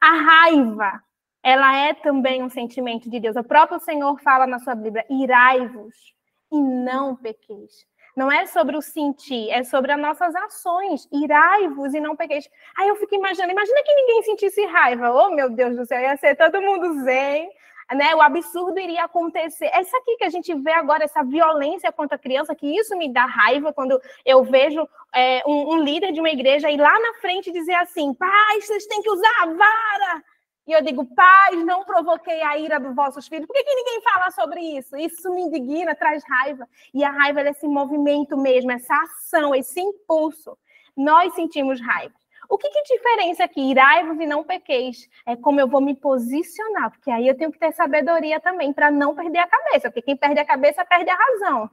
A 0.00 0.12
raiva, 0.14 1.02
ela 1.42 1.76
é 1.76 1.92
também 1.92 2.42
um 2.42 2.48
sentimento 2.48 3.10
de 3.10 3.20
Deus. 3.20 3.36
O 3.36 3.44
próprio 3.44 3.78
Senhor 3.78 4.18
fala 4.20 4.46
na 4.46 4.58
sua 4.58 4.74
Bíblia: 4.74 5.04
irai-vos 5.10 6.14
e 6.50 6.58
não 6.58 7.14
pequeis. 7.14 7.86
Não 8.16 8.30
é 8.30 8.46
sobre 8.46 8.76
o 8.76 8.82
sentir, 8.82 9.50
é 9.50 9.64
sobre 9.64 9.92
as 9.92 10.00
nossas 10.00 10.34
ações. 10.34 11.08
Irai-vos 11.10 11.94
e 11.94 12.00
não 12.00 12.14
pequeis. 12.14 12.48
Aí 12.76 12.88
eu 12.88 12.96
fico 12.96 13.14
imaginando, 13.14 13.52
imagina 13.52 13.82
que 13.82 13.94
ninguém 13.94 14.22
sentisse 14.22 14.64
raiva. 14.66 15.10
Oh, 15.12 15.30
meu 15.30 15.50
Deus 15.50 15.76
do 15.76 15.86
céu, 15.86 16.00
ia 16.00 16.16
ser 16.16 16.36
todo 16.36 16.60
mundo 16.60 17.04
zen, 17.04 17.50
né? 17.94 18.14
O 18.14 18.22
absurdo 18.22 18.78
iria 18.78 19.04
acontecer. 19.04 19.66
É 19.66 19.80
isso 19.80 19.96
aqui 19.96 20.16
que 20.16 20.24
a 20.24 20.30
gente 20.30 20.54
vê 20.54 20.72
agora, 20.72 21.04
essa 21.04 21.22
violência 21.22 21.92
contra 21.92 22.16
a 22.16 22.18
criança, 22.18 22.54
que 22.54 22.66
isso 22.66 22.96
me 22.96 23.12
dá 23.12 23.24
raiva 23.24 23.72
quando 23.72 24.00
eu 24.24 24.42
vejo 24.44 24.86
é, 25.14 25.42
um, 25.46 25.74
um, 25.74 25.82
líder 25.82 26.12
de 26.12 26.20
uma 26.20 26.30
igreja 26.30 26.70
ir 26.70 26.78
lá 26.78 26.98
na 27.00 27.14
frente 27.14 27.52
dizer 27.52 27.74
assim: 27.74 28.14
pais, 28.14 28.66
vocês 28.66 28.86
têm 28.86 29.02
que 29.02 29.10
usar 29.10 29.42
a 29.42 29.46
vara. 29.46 30.24
E 30.66 30.72
eu 30.72 30.80
digo, 30.80 31.04
pais, 31.14 31.64
não 31.64 31.84
provoquei 31.84 32.40
a 32.40 32.56
ira 32.56 32.78
dos 32.78 32.94
vossos 32.94 33.26
filhos. 33.26 33.46
Por 33.46 33.54
que, 33.54 33.64
que 33.64 33.74
ninguém 33.74 34.00
fala 34.00 34.30
sobre 34.30 34.60
isso? 34.60 34.96
Isso 34.96 35.34
me 35.34 35.42
indigna, 35.42 35.94
traz 35.94 36.22
raiva. 36.24 36.68
E 36.94 37.02
a 37.02 37.10
raiva 37.10 37.40
é 37.40 37.50
esse 37.50 37.66
movimento 37.66 38.36
mesmo, 38.36 38.70
essa 38.70 38.94
ação, 38.94 39.54
esse 39.54 39.80
impulso. 39.80 40.56
Nós 40.96 41.34
sentimos 41.34 41.80
raiva. 41.80 42.14
O 42.52 42.58
que, 42.58 42.68
que 42.68 42.82
diferença 42.82 43.44
aqui? 43.44 43.62
Irai-vos 43.62 44.20
e 44.20 44.26
não 44.26 44.44
pequeis. 44.44 45.08
É 45.24 45.34
como 45.34 45.58
eu 45.58 45.66
vou 45.66 45.80
me 45.80 45.94
posicionar, 45.94 46.90
porque 46.90 47.10
aí 47.10 47.26
eu 47.26 47.34
tenho 47.34 47.50
que 47.50 47.58
ter 47.58 47.72
sabedoria 47.72 48.38
também 48.40 48.74
para 48.74 48.90
não 48.90 49.14
perder 49.14 49.38
a 49.38 49.46
cabeça, 49.46 49.88
porque 49.88 50.02
quem 50.02 50.14
perde 50.18 50.38
a 50.38 50.44
cabeça 50.44 50.84
perde 50.84 51.08
a 51.08 51.16
razão. 51.16 51.70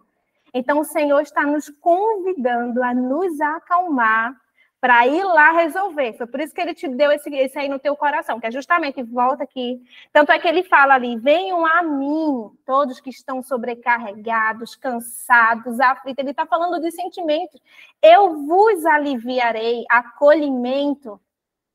Então 0.53 0.79
o 0.79 0.85
Senhor 0.85 1.19
está 1.19 1.43
nos 1.43 1.69
convidando 1.69 2.81
a 2.81 2.93
nos 2.93 3.41
acalmar 3.41 4.33
para 4.81 5.05
ir 5.07 5.23
lá 5.23 5.51
resolver. 5.51 6.13
Foi 6.13 6.25
por 6.25 6.39
isso 6.39 6.53
que 6.53 6.61
ele 6.61 6.73
te 6.73 6.87
deu 6.87 7.11
esse, 7.11 7.29
esse 7.35 7.59
aí 7.59 7.67
no 7.67 7.79
teu 7.79 7.95
coração, 7.95 8.39
que 8.39 8.47
é 8.47 8.51
justamente 8.51 9.03
volta 9.03 9.43
aqui. 9.43 9.81
Tanto 10.13 10.31
é 10.31 10.39
que 10.39 10.47
ele 10.47 10.63
fala 10.63 10.95
ali: 10.95 11.17
venham 11.17 11.65
a 11.65 11.83
mim, 11.83 12.49
todos 12.65 12.99
que 12.99 13.09
estão 13.09 13.43
sobrecarregados, 13.43 14.75
cansados, 14.75 15.79
aflitos. 15.79 16.21
Ele 16.21 16.31
está 16.31 16.45
falando 16.45 16.79
de 16.79 16.91
sentimentos. 16.91 17.59
Eu 18.01 18.45
vos 18.45 18.85
aliviarei, 18.85 19.83
acolhimento, 19.89 21.19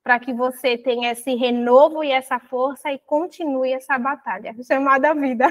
para 0.02 0.18
que 0.18 0.32
você 0.32 0.78
tenha 0.78 1.12
esse 1.12 1.34
renovo 1.34 2.02
e 2.02 2.10
essa 2.10 2.38
força 2.38 2.90
e 2.90 2.98
continue 2.98 3.72
essa 3.72 3.98
batalha 3.98 4.54
chamada 4.64 5.14
vida. 5.14 5.46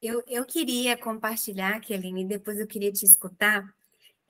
Eu, 0.00 0.22
eu 0.28 0.44
queria 0.44 0.96
compartilhar, 0.96 1.80
Keline, 1.80 2.24
depois 2.24 2.60
eu 2.60 2.68
queria 2.68 2.92
te 2.92 3.04
escutar 3.04 3.68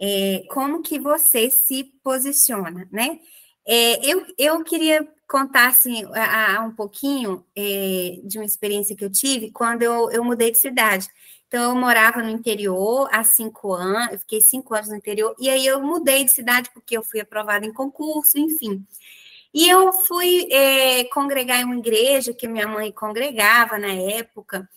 é, 0.01 0.45
como 0.51 0.83
que 0.83 0.99
você 0.99 1.51
se 1.51 1.85
posiciona, 2.03 2.89
né? 2.93 3.19
É, 3.67 4.07
eu, 4.07 4.25
eu 4.39 4.65
queria 4.65 5.07
contar 5.29 5.69
assim, 5.69 6.05
a, 6.15 6.57
a 6.57 6.65
um 6.65 6.75
pouquinho 6.75 7.45
é, 7.55 8.19
de 8.25 8.39
uma 8.39 8.45
experiência 8.45 8.97
que 8.97 9.05
eu 9.05 9.11
tive 9.11 9.51
quando 9.51 9.83
eu, 9.83 10.11
eu 10.11 10.25
mudei 10.25 10.51
de 10.51 10.59
cidade. 10.59 11.09
Então, 11.47 11.71
eu 11.73 11.77
morava 11.77 12.23
no 12.23 12.31
interior 12.31 13.09
há 13.11 13.25
cinco 13.25 13.73
anos, 13.73 14.13
eu 14.13 14.19
fiquei 14.21 14.41
cinco 14.41 14.75
anos 14.75 14.89
no 14.89 14.97
interior, 14.97 15.35
e 15.39 15.49
aí 15.49 15.67
eu 15.67 15.83
mudei 15.83 16.25
de 16.25 16.31
cidade 16.31 16.71
porque 16.75 16.97
eu 16.97 17.03
fui 17.03 17.21
aprovada 17.21 17.65
em 17.67 17.73
concurso, 17.73 18.39
enfim. 18.39 18.87
E 19.53 19.69
eu 19.69 19.93
fui 19.93 20.47
é, 20.53 21.05
congregar 21.05 21.61
em 21.61 21.65
uma 21.65 21.77
igreja 21.79 22.35
que 22.35 22.47
minha 22.47 22.69
mãe 22.69 22.93
congregava 22.93 23.79
na 23.79 23.93
época, 23.93 24.69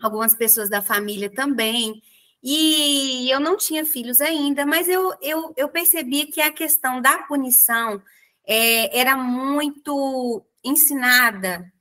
algumas 0.00 0.34
pessoas 0.34 0.68
da 0.70 0.80
família 0.80 1.28
também. 1.30 2.00
E 2.42 3.28
eu 3.30 3.40
não 3.40 3.56
tinha 3.56 3.84
filhos 3.84 4.20
ainda, 4.20 4.64
mas 4.64 4.88
eu, 4.88 5.12
eu, 5.20 5.52
eu 5.56 5.68
percebi 5.68 6.26
que 6.26 6.40
a 6.40 6.52
questão 6.52 7.00
da 7.00 7.18
punição 7.24 8.00
é, 8.46 8.98
era 8.98 9.16
muito 9.16 10.44
ensinada 10.64 11.72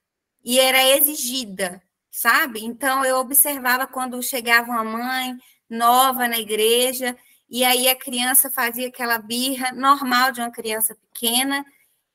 e 0.43 0.59
era 0.59 0.97
exigida, 0.97 1.81
sabe? 2.09 2.63
Então 2.63 3.05
eu 3.05 3.17
observava 3.17 3.85
quando 3.85 4.21
chegava 4.23 4.71
uma 4.71 4.83
mãe 4.83 5.37
nova 5.69 6.27
na 6.27 6.39
igreja 6.39 7.15
e 7.49 7.63
aí 7.63 7.87
a 7.87 7.95
criança 7.95 8.49
fazia 8.49 8.87
aquela 8.87 9.19
birra 9.19 9.71
normal 9.73 10.31
de 10.31 10.41
uma 10.41 10.51
criança 10.51 10.95
pequena 10.95 11.65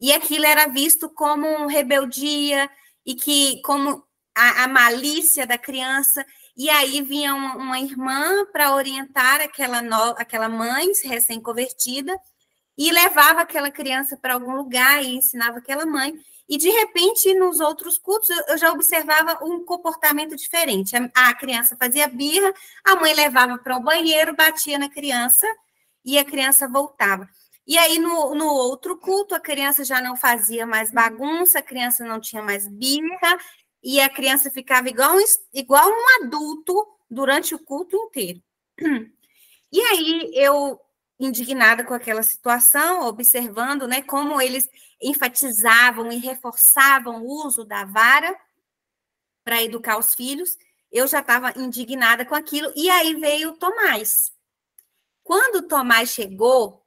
e 0.01 0.13
aquilo 0.13 0.45
era 0.45 0.67
visto 0.67 1.09
como 1.09 1.67
rebeldia 1.67 2.69
e 3.07 3.15
que 3.15 3.61
como 3.63 4.03
a, 4.35 4.65
a 4.65 4.69
malícia 4.69 5.47
da 5.47 5.57
criança 5.57 6.27
e 6.57 6.69
aí 6.69 7.01
vinha 7.03 7.35
uma, 7.35 7.57
uma 7.57 7.81
irmã 7.81 8.45
para 8.53 8.75
orientar 8.75 9.41
aquela, 9.41 9.81
no, 9.81 10.15
aquela 10.19 10.49
mãe 10.49 10.91
recém-convertida 11.05 12.19
e 12.77 12.91
levava 12.91 13.41
aquela 13.41 13.71
criança 13.71 14.17
para 14.17 14.35
algum 14.35 14.55
lugar 14.55 15.03
e 15.03 15.17
ensinava 15.17 15.59
aquela 15.59 15.87
mãe. 15.87 16.15
E 16.49 16.59
de 16.59 16.69
repente, 16.69 17.33
nos 17.35 17.61
outros 17.61 17.99
cultos, 17.99 18.29
eu 18.49 18.59
já 18.59 18.71
observava 18.73 19.43
um 19.43 19.65
comportamento 19.65 20.37
diferente. 20.37 20.95
A, 20.97 21.29
a 21.29 21.35
criança 21.35 21.77
fazia 21.77 22.07
birra, 22.09 22.53
a 22.85 22.97
mãe 22.97 23.15
levava 23.15 23.57
para 23.59 23.77
o 23.77 23.83
banheiro, 23.83 24.37
batia 24.37 24.79
na 24.79 24.91
criança 24.91 25.47
e 26.05 26.19
a 26.19 26.25
criança 26.25 26.69
voltava. 26.69 27.29
E 27.67 27.79
aí, 27.79 27.99
no, 27.99 28.35
no 28.35 28.47
outro 28.47 28.99
culto, 28.99 29.35
a 29.35 29.41
criança 29.41 29.85
já 29.85 30.01
não 30.01 30.17
fazia 30.17 30.67
mais 30.67 30.91
bagunça, 30.91 31.61
a 31.61 31.63
criança 31.63 32.05
não 32.05 32.21
tinha 32.21 32.43
mais 32.43 32.67
birra, 32.67 33.39
e 33.83 34.01
a 34.01 34.09
criança 34.09 34.51
ficava 34.51 34.89
igual, 34.89 35.17
igual 35.53 35.89
um 35.89 36.25
adulto 36.25 36.87
durante 37.11 37.55
o 37.55 37.59
culto 37.59 37.97
inteiro. 37.97 38.43
E 39.75 39.81
aí 39.81 40.31
eu, 40.35 40.79
indignada 41.19 41.83
com 41.83 41.95
aquela 41.95 42.23
situação, 42.23 43.07
observando 43.07 43.89
né, 43.89 44.03
como 44.03 44.39
eles 44.39 44.69
enfatizavam 45.01 46.13
e 46.13 46.19
reforçavam 46.19 47.23
o 47.23 47.47
uso 47.47 47.65
da 47.65 47.83
vara 47.87 48.39
para 49.43 49.63
educar 49.63 49.99
os 49.99 50.15
filhos, 50.15 50.59
eu 50.91 51.07
já 51.07 51.21
estava 51.21 51.59
indignada 51.59 52.25
com 52.27 52.35
aquilo. 52.35 52.71
E 52.77 52.91
aí 52.91 53.15
veio 53.15 53.49
o 53.49 53.57
Tomás. 53.57 54.31
Quando 55.25 55.57
o 55.57 55.69
Tomás 55.69 56.11
chegou, 56.11 56.85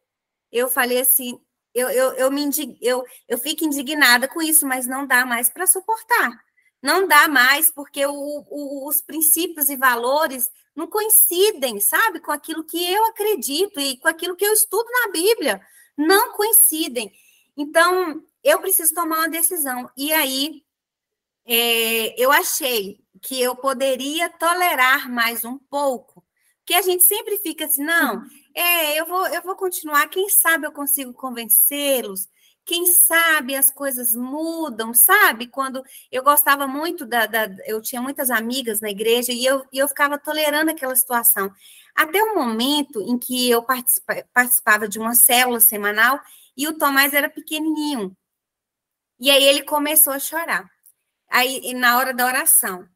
eu 0.51 0.69
falei 0.69 0.99
assim, 0.99 1.41
eu, 1.73 1.89
eu, 1.89 2.13
eu, 2.13 2.31
me 2.31 2.43
indig... 2.43 2.77
eu, 2.81 3.03
eu 3.27 3.39
fico 3.39 3.65
indignada 3.65 4.27
com 4.27 4.43
isso, 4.43 4.65
mas 4.67 4.85
não 4.85 5.07
dá 5.07 5.25
mais 5.25 5.49
para 5.49 5.65
suportar 5.65 6.45
não 6.85 7.07
dá 7.07 7.27
mais, 7.27 7.71
porque 7.71 8.05
o, 8.05 8.45
o, 8.47 8.87
os 8.87 9.01
princípios 9.01 9.69
e 9.69 9.75
valores 9.75 10.49
não 10.75 10.85
coincidem, 10.85 11.79
sabe, 11.79 12.19
com 12.19 12.31
aquilo 12.31 12.63
que 12.63 12.77
eu 12.93 13.03
acredito 13.05 13.79
e 13.79 13.97
com 13.97 14.07
aquilo 14.07 14.35
que 14.35 14.45
eu 14.45 14.53
estudo 14.53 14.87
na 14.89 15.11
Bíblia. 15.11 15.59
Não 15.97 16.33
coincidem. 16.33 17.11
Então, 17.57 18.23
eu 18.43 18.59
preciso 18.59 18.93
tomar 18.93 19.17
uma 19.17 19.29
decisão. 19.29 19.89
E 19.97 20.13
aí, 20.13 20.63
é, 21.47 22.21
eu 22.21 22.31
achei 22.31 22.99
que 23.19 23.41
eu 23.41 23.55
poderia 23.55 24.29
tolerar 24.29 25.09
mais 25.11 25.43
um 25.43 25.57
pouco, 25.57 26.23
que 26.63 26.75
a 26.75 26.81
gente 26.83 27.03
sempre 27.03 27.37
fica 27.39 27.65
assim, 27.65 27.83
não, 27.83 28.23
é, 28.53 28.99
eu 28.99 29.07
vou, 29.07 29.25
eu 29.27 29.41
vou 29.41 29.55
continuar, 29.55 30.07
quem 30.07 30.29
sabe 30.29 30.67
eu 30.67 30.71
consigo 30.71 31.13
convencê-los, 31.13 32.27
quem 32.65 32.85
sabe 32.87 33.55
as 33.55 33.69
coisas 33.69 34.15
mudam, 34.15 34.93
sabe? 34.93 35.47
Quando 35.47 35.83
eu 36.11 36.23
gostava 36.23 36.67
muito 36.67 37.05
da, 37.05 37.27
da, 37.27 37.47
eu 37.65 37.81
tinha 37.81 38.01
muitas 38.01 38.31
amigas 38.31 38.81
na 38.81 38.89
igreja 38.89 39.31
e 39.31 39.45
eu, 39.45 39.63
e 39.71 39.77
eu 39.77 39.87
ficava 39.87 40.17
tolerando 40.17 40.71
aquela 40.71 40.95
situação. 40.95 41.53
Até 41.95 42.21
o 42.23 42.35
momento 42.35 43.01
em 43.01 43.17
que 43.17 43.49
eu 43.49 43.63
participa, 43.63 44.25
participava 44.33 44.87
de 44.87 44.97
uma 44.97 45.13
célula 45.13 45.59
semanal 45.59 46.19
e 46.57 46.67
o 46.67 46.77
Tomás 46.77 47.13
era 47.13 47.29
pequenininho. 47.29 48.17
E 49.19 49.29
aí 49.29 49.43
ele 49.43 49.61
começou 49.63 50.11
a 50.11 50.19
chorar. 50.19 50.69
Aí, 51.29 51.73
na 51.73 51.97
hora 51.97 52.13
da 52.13 52.25
oração, 52.25 52.87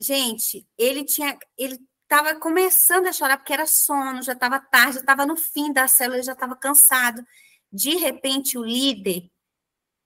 gente, 0.00 0.66
ele 0.78 1.04
tinha, 1.04 1.38
ele 1.56 1.78
estava 2.02 2.34
começando 2.36 3.06
a 3.08 3.12
chorar 3.12 3.36
porque 3.36 3.52
era 3.52 3.66
sono, 3.66 4.22
já 4.22 4.32
estava 4.32 4.60
tarde, 4.60 4.94
já 4.94 5.00
estava 5.00 5.26
no 5.26 5.36
fim 5.36 5.72
da 5.72 5.86
célula, 5.86 6.22
já 6.22 6.32
estava 6.32 6.56
cansado. 6.56 7.24
De 7.72 7.96
repente, 7.96 8.56
o 8.58 8.64
líder 8.64 9.30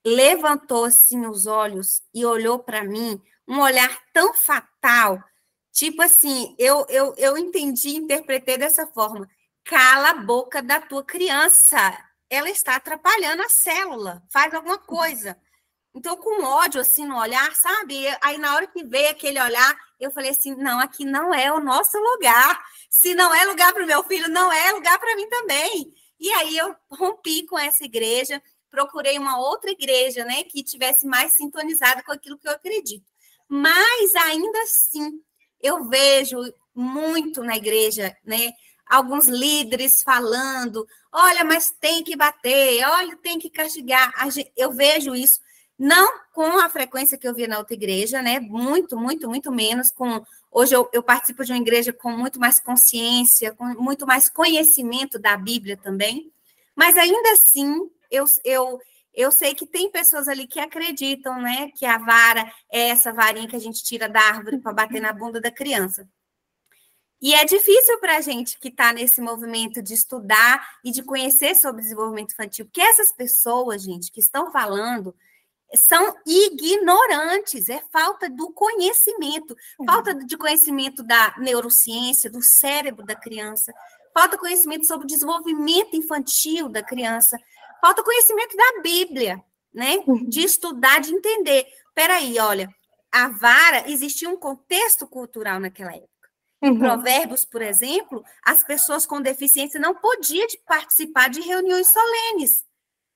levantou 0.04 0.84
assim 0.84 1.26
os 1.26 1.46
olhos 1.46 2.02
e 2.14 2.24
olhou 2.24 2.58
para 2.58 2.84
mim, 2.84 3.20
um 3.46 3.60
olhar 3.60 4.00
tão 4.12 4.32
fatal, 4.32 5.22
tipo 5.72 6.02
assim, 6.02 6.54
eu, 6.58 6.86
eu, 6.88 7.14
eu 7.16 7.36
entendi, 7.36 7.96
interpretei 7.96 8.56
dessa 8.56 8.86
forma: 8.86 9.28
cala 9.64 10.10
a 10.10 10.14
boca 10.14 10.62
da 10.62 10.80
tua 10.80 11.04
criança, 11.04 11.76
ela 12.28 12.48
está 12.48 12.76
atrapalhando 12.76 13.42
a 13.42 13.48
célula, 13.48 14.22
faz 14.32 14.54
alguma 14.54 14.78
coisa. 14.78 15.36
Então, 15.92 16.16
com 16.16 16.44
ódio 16.44 16.80
assim 16.80 17.04
no 17.04 17.18
olhar, 17.18 17.52
sabe? 17.56 18.06
Aí, 18.22 18.38
na 18.38 18.54
hora 18.54 18.66
que 18.68 18.84
veio 18.84 19.10
aquele 19.10 19.40
olhar, 19.40 19.76
eu 19.98 20.10
falei 20.12 20.30
assim: 20.30 20.54
não, 20.54 20.78
aqui 20.78 21.04
não 21.04 21.34
é 21.34 21.52
o 21.52 21.60
nosso 21.60 21.98
lugar. 21.98 22.64
Se 22.88 23.14
não 23.14 23.34
é 23.34 23.44
lugar 23.44 23.72
para 23.72 23.82
o 23.82 23.86
meu 23.86 24.02
filho, 24.04 24.28
não 24.28 24.52
é 24.52 24.70
lugar 24.72 24.98
para 24.98 25.16
mim 25.16 25.28
também. 25.28 25.92
E 26.20 26.30
aí 26.32 26.56
eu 26.56 26.76
rompi 26.90 27.46
com 27.46 27.58
essa 27.58 27.84
igreja, 27.84 28.42
procurei 28.70 29.18
uma 29.18 29.38
outra 29.38 29.70
igreja, 29.70 30.24
né, 30.24 30.44
que 30.44 30.62
tivesse 30.62 31.06
mais 31.06 31.32
sintonizada 31.32 32.02
com 32.02 32.12
aquilo 32.12 32.38
que 32.38 32.46
eu 32.46 32.52
acredito. 32.52 33.06
Mas 33.48 34.14
ainda 34.14 34.62
assim, 34.62 35.20
eu 35.60 35.88
vejo 35.88 36.38
muito 36.74 37.42
na 37.42 37.56
igreja, 37.56 38.16
né, 38.24 38.52
alguns 38.86 39.26
líderes 39.26 40.02
falando, 40.02 40.86
olha, 41.12 41.44
mas 41.44 41.70
tem 41.80 42.04
que 42.04 42.16
bater, 42.16 42.84
olha, 42.86 43.16
tem 43.16 43.38
que 43.38 43.48
castigar. 43.48 44.12
Eu 44.56 44.72
vejo 44.72 45.14
isso 45.14 45.40
não 45.78 46.12
com 46.34 46.58
a 46.58 46.68
frequência 46.68 47.16
que 47.16 47.26
eu 47.26 47.34
via 47.34 47.48
na 47.48 47.58
outra 47.58 47.72
igreja, 47.72 48.20
né? 48.20 48.38
Muito, 48.38 48.98
muito, 48.98 49.26
muito 49.30 49.50
menos. 49.50 49.90
Com 49.90 50.22
hoje 50.50 50.74
eu, 50.74 50.88
eu, 50.92 51.02
participo 51.02 51.44
de 51.44 51.52
uma 51.52 51.58
igreja 51.58 51.92
com 51.92 52.10
muito 52.10 52.38
mais 52.40 52.60
consciência, 52.60 53.54
com 53.54 53.64
muito 53.64 54.06
mais 54.06 54.28
conhecimento 54.28 55.18
da 55.18 55.36
Bíblia 55.36 55.76
também. 55.76 56.32
Mas 56.74 56.96
ainda 56.96 57.32
assim, 57.32 57.90
eu, 58.10 58.24
eu, 58.44 58.80
eu 59.14 59.30
sei 59.30 59.54
que 59.54 59.66
tem 59.66 59.90
pessoas 59.90 60.28
ali 60.28 60.46
que 60.46 60.60
acreditam, 60.60 61.40
né? 61.40 61.70
Que 61.76 61.86
a 61.86 61.98
vara 61.98 62.50
é 62.70 62.88
essa 62.88 63.12
varinha 63.12 63.48
que 63.48 63.56
a 63.56 63.60
gente 63.60 63.82
tira 63.82 64.08
da 64.08 64.20
árvore 64.20 64.58
para 64.58 64.72
bater 64.72 65.00
na 65.00 65.12
bunda 65.12 65.40
da 65.40 65.50
criança. 65.50 66.08
E 67.22 67.34
é 67.34 67.44
difícil 67.44 67.98
para 68.00 68.16
a 68.16 68.20
gente 68.22 68.58
que 68.58 68.68
está 68.68 68.94
nesse 68.94 69.20
movimento 69.20 69.82
de 69.82 69.92
estudar 69.92 70.78
e 70.82 70.90
de 70.90 71.02
conhecer 71.02 71.54
sobre 71.54 71.82
desenvolvimento 71.82 72.32
infantil, 72.32 72.64
porque 72.64 72.80
essas 72.80 73.12
pessoas, 73.12 73.82
gente, 73.82 74.10
que 74.10 74.20
estão 74.20 74.50
falando, 74.50 75.14
são 75.76 76.16
ignorantes, 76.26 77.68
é 77.68 77.82
falta 77.92 78.28
do 78.28 78.52
conhecimento, 78.52 79.56
uhum. 79.78 79.86
falta 79.86 80.14
de 80.14 80.36
conhecimento 80.36 81.02
da 81.02 81.34
neurociência, 81.38 82.30
do 82.30 82.42
cérebro 82.42 83.04
da 83.04 83.14
criança, 83.14 83.72
falta 84.12 84.36
conhecimento 84.36 84.86
sobre 84.86 85.04
o 85.04 85.08
desenvolvimento 85.08 85.94
infantil 85.94 86.68
da 86.68 86.82
criança, 86.82 87.38
falta 87.80 88.02
conhecimento 88.02 88.56
da 88.56 88.82
Bíblia, 88.82 89.42
né? 89.72 90.02
Uhum. 90.06 90.28
De 90.28 90.40
estudar, 90.40 91.00
de 91.00 91.14
entender. 91.14 91.66
Peraí, 91.94 92.38
olha, 92.38 92.68
a 93.12 93.28
vara 93.28 93.88
existia 93.88 94.28
um 94.28 94.36
contexto 94.36 95.06
cultural 95.06 95.60
naquela 95.60 95.94
época. 95.94 96.10
Em 96.62 96.72
uhum. 96.72 96.78
Provérbios, 96.78 97.44
por 97.44 97.62
exemplo, 97.62 98.22
as 98.44 98.62
pessoas 98.62 99.06
com 99.06 99.20
deficiência 99.20 99.80
não 99.80 99.94
podiam 99.94 100.46
participar 100.66 101.30
de 101.30 101.40
reuniões 101.40 101.90
solenes, 101.90 102.64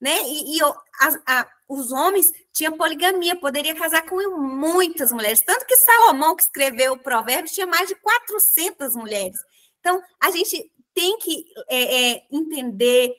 né? 0.00 0.22
E, 0.22 0.56
e 0.56 0.62
a, 0.62 1.40
a, 1.40 1.46
os 1.68 1.92
homens 1.92 2.32
tinham 2.52 2.76
poligamia, 2.76 3.36
poderia 3.36 3.74
casar 3.74 4.02
com 4.02 4.16
muitas 4.38 5.12
mulheres. 5.12 5.40
Tanto 5.40 5.66
que 5.66 5.76
Salomão, 5.76 6.36
que 6.36 6.42
escreveu 6.42 6.92
o 6.92 6.98
provérbio, 6.98 7.52
tinha 7.52 7.66
mais 7.66 7.88
de 7.88 7.94
400 7.96 8.94
mulheres. 8.94 9.38
Então, 9.80 10.02
a 10.20 10.30
gente 10.30 10.70
tem 10.94 11.18
que 11.18 11.44
é, 11.68 12.12
é, 12.12 12.26
entender, 12.30 13.14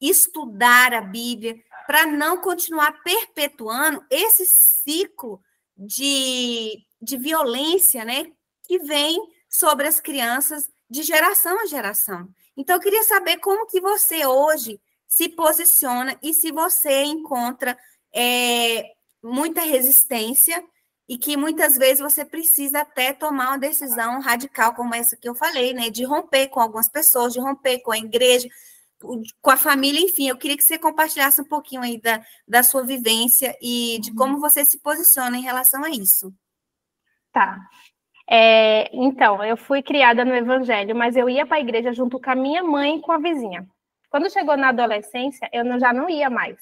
estudar 0.00 0.92
a 0.92 1.00
Bíblia, 1.00 1.56
para 1.86 2.06
não 2.06 2.36
continuar 2.36 3.02
perpetuando 3.02 4.04
esse 4.10 4.46
ciclo 4.46 5.40
de, 5.76 6.84
de 7.02 7.16
violência 7.16 8.04
né, 8.04 8.30
que 8.66 8.78
vem 8.78 9.20
sobre 9.48 9.88
as 9.88 10.00
crianças 10.00 10.70
de 10.88 11.02
geração 11.02 11.58
a 11.60 11.66
geração. 11.66 12.28
Então, 12.56 12.76
eu 12.76 12.80
queria 12.80 13.02
saber 13.04 13.38
como 13.38 13.66
que 13.66 13.80
você 13.80 14.26
hoje 14.26 14.80
se 15.10 15.28
posiciona 15.28 16.16
e 16.22 16.32
se 16.32 16.52
você 16.52 17.02
encontra 17.02 17.76
é, 18.14 18.92
muita 19.20 19.60
resistência 19.60 20.64
e 21.08 21.18
que 21.18 21.36
muitas 21.36 21.76
vezes 21.76 21.98
você 21.98 22.24
precisa 22.24 22.82
até 22.82 23.12
tomar 23.12 23.48
uma 23.48 23.58
decisão 23.58 24.20
radical, 24.20 24.72
como 24.72 24.94
essa 24.94 25.16
que 25.16 25.28
eu 25.28 25.34
falei, 25.34 25.74
né? 25.74 25.90
De 25.90 26.04
romper 26.04 26.46
com 26.46 26.60
algumas 26.60 26.88
pessoas, 26.88 27.32
de 27.32 27.40
romper 27.40 27.80
com 27.80 27.90
a 27.90 27.98
igreja, 27.98 28.48
com 29.42 29.50
a 29.50 29.56
família, 29.56 30.00
enfim. 30.00 30.28
Eu 30.28 30.38
queria 30.38 30.56
que 30.56 30.62
você 30.62 30.78
compartilhasse 30.78 31.40
um 31.40 31.48
pouquinho 31.48 31.82
aí 31.82 32.00
da, 32.00 32.24
da 32.46 32.62
sua 32.62 32.84
vivência 32.84 33.56
e 33.60 33.98
de 34.00 34.14
como 34.14 34.34
uhum. 34.34 34.40
você 34.40 34.64
se 34.64 34.78
posiciona 34.78 35.36
em 35.36 35.42
relação 35.42 35.82
a 35.82 35.90
isso. 35.90 36.32
Tá. 37.32 37.58
É, 38.30 38.88
então, 38.94 39.42
eu 39.42 39.56
fui 39.56 39.82
criada 39.82 40.24
no 40.24 40.32
Evangelho, 40.32 40.94
mas 40.94 41.16
eu 41.16 41.28
ia 41.28 41.44
para 41.44 41.56
a 41.56 41.60
igreja 41.60 41.92
junto 41.92 42.20
com 42.20 42.30
a 42.30 42.36
minha 42.36 42.62
mãe 42.62 42.98
e 42.98 43.00
com 43.00 43.10
a 43.10 43.18
vizinha. 43.18 43.68
Quando 44.10 44.30
chegou 44.30 44.56
na 44.56 44.70
adolescência, 44.70 45.48
eu 45.52 45.64
não, 45.64 45.78
já 45.78 45.92
não 45.92 46.10
ia 46.10 46.28
mais, 46.28 46.58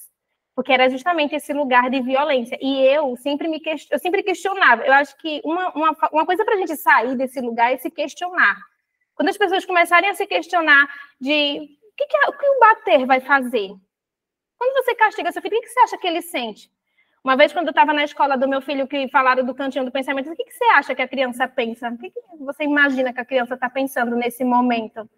porque 0.55 0.73
era 0.73 0.91
justamente 0.91 1.35
esse 1.35 1.53
lugar 1.53 1.89
de 1.89 2.03
violência. 2.03 2.59
E 2.61 2.83
eu 2.87 3.17
sempre 3.17 3.49
me 3.49 3.61
eu 3.91 3.99
sempre 3.99 4.23
questionava. 4.23 4.85
Eu 4.85 4.93
acho 4.93 5.17
que 5.17 5.41
uma, 5.45 5.71
uma, 5.71 5.97
uma 6.13 6.27
coisa 6.27 6.45
para 6.45 6.55
a 6.55 6.59
gente 6.59 6.77
sair 6.77 7.17
desse 7.17 7.41
lugar 7.41 7.73
é 7.73 7.79
se 7.79 7.91
questionar. 7.91 8.59
Quando 9.15 9.31
as 9.31 9.39
pessoas 9.39 9.65
começarem 9.65 10.11
a 10.11 10.15
se 10.15 10.27
questionar 10.27 10.87
de 11.21 11.59
o 11.59 11.97
que, 11.97 12.07
que, 12.07 12.17
o, 12.29 12.33
que 12.33 12.47
o 12.47 12.61
bater 12.61 13.07
vai 13.07 13.21
fazer? 13.21 13.71
Quando 14.59 14.85
você 14.85 14.95
castiga 14.95 15.33
seu 15.33 15.41
filho, 15.41 15.57
o 15.57 15.61
que 15.61 15.69
você 15.69 15.81
acha 15.81 15.99
que 15.99 16.07
ele 16.07 16.21
sente? 16.21 16.71
Uma 17.25 17.37
vez, 17.37 17.53
quando 17.53 17.67
eu 17.67 17.71
estava 17.71 17.93
na 17.93 18.05
escola 18.05 18.37
do 18.37 18.49
meu 18.49 18.61
filho, 18.61 18.87
que 18.87 19.09
falaram 19.09 19.45
do 19.45 19.55
cantinho 19.55 19.85
do 19.85 19.91
pensamento, 19.91 20.31
o 20.31 20.37
que, 20.37 20.45
que 20.45 20.53
você 20.53 20.65
acha 20.67 20.95
que 20.95 21.03
a 21.03 21.09
criança 21.09 21.49
pensa? 21.49 21.89
O 21.89 21.99
que, 21.99 22.11
que 22.11 22.21
você 22.41 22.65
imagina 22.65 23.13
que 23.13 23.21
a 23.21 23.25
criança 23.25 23.55
está 23.55 23.69
pensando 23.69 24.15
nesse 24.17 24.45
momento? 24.45 25.09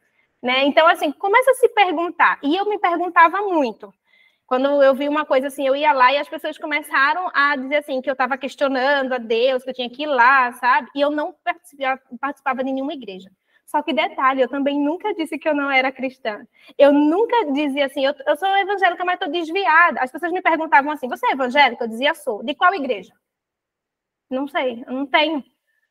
Né? 0.43 0.65
Então, 0.65 0.87
assim, 0.87 1.13
começa 1.13 1.51
a 1.51 1.55
se 1.55 1.69
perguntar. 1.69 2.39
E 2.43 2.57
eu 2.57 2.67
me 2.69 2.79
perguntava 2.79 3.43
muito. 3.43 3.93
Quando 4.47 4.83
eu 4.83 4.95
vi 4.95 5.09
uma 5.09 5.25
coisa 5.25 5.47
assim, 5.47 5.67
eu 5.67 5.77
ia 5.77 5.93
lá 5.93 6.13
e 6.13 6.19
as 6.19 6.29
pessoas 6.29 6.59
começaram 6.59 7.31
a 7.33 7.55
dizer 7.57 7.77
assim, 7.77 8.01
que 8.03 8.11
eu 8.11 8.15
estava 8.15 8.37
questionando 8.37 9.13
a 9.13 9.19
Deus, 9.19 9.63
que 9.63 9.71
eu 9.71 9.75
tinha 9.75 9.89
que 9.89 10.03
ir 10.03 10.07
lá, 10.07 10.53
sabe? 10.55 10.89
E 10.95 11.01
eu 11.01 11.11
não 11.11 11.35
participava 12.21 12.65
de 12.65 12.73
nenhuma 12.73 12.93
igreja. 12.93 13.31
Só 13.65 13.81
que 13.83 13.93
detalhe, 13.93 14.41
eu 14.41 14.49
também 14.49 14.81
nunca 14.81 15.15
disse 15.15 15.39
que 15.39 15.49
eu 15.49 15.55
não 15.55 15.71
era 15.71 15.93
cristã. 15.93 16.45
Eu 16.77 16.93
nunca 16.93 17.53
dizia 17.53 17.87
assim, 17.87 18.05
eu, 18.05 18.13
eu 18.27 18.37
sou 18.37 18.49
evangélica, 18.59 19.05
mas 19.05 19.15
estou 19.15 19.31
desviada. 19.31 20.01
As 20.01 20.11
pessoas 20.11 20.33
me 20.33 20.43
perguntavam 20.43 20.91
assim, 20.91 21.09
você 21.09 21.29
é 21.29 21.33
evangélica? 21.33 21.85
Eu 21.85 21.89
dizia, 21.89 22.13
sou. 22.15 22.43
De 22.43 22.53
qual 22.53 22.75
igreja? 22.75 23.13
Não 24.29 24.49
sei, 24.49 24.83
eu 24.87 24.93
não 24.93 25.07
tenho. 25.07 25.45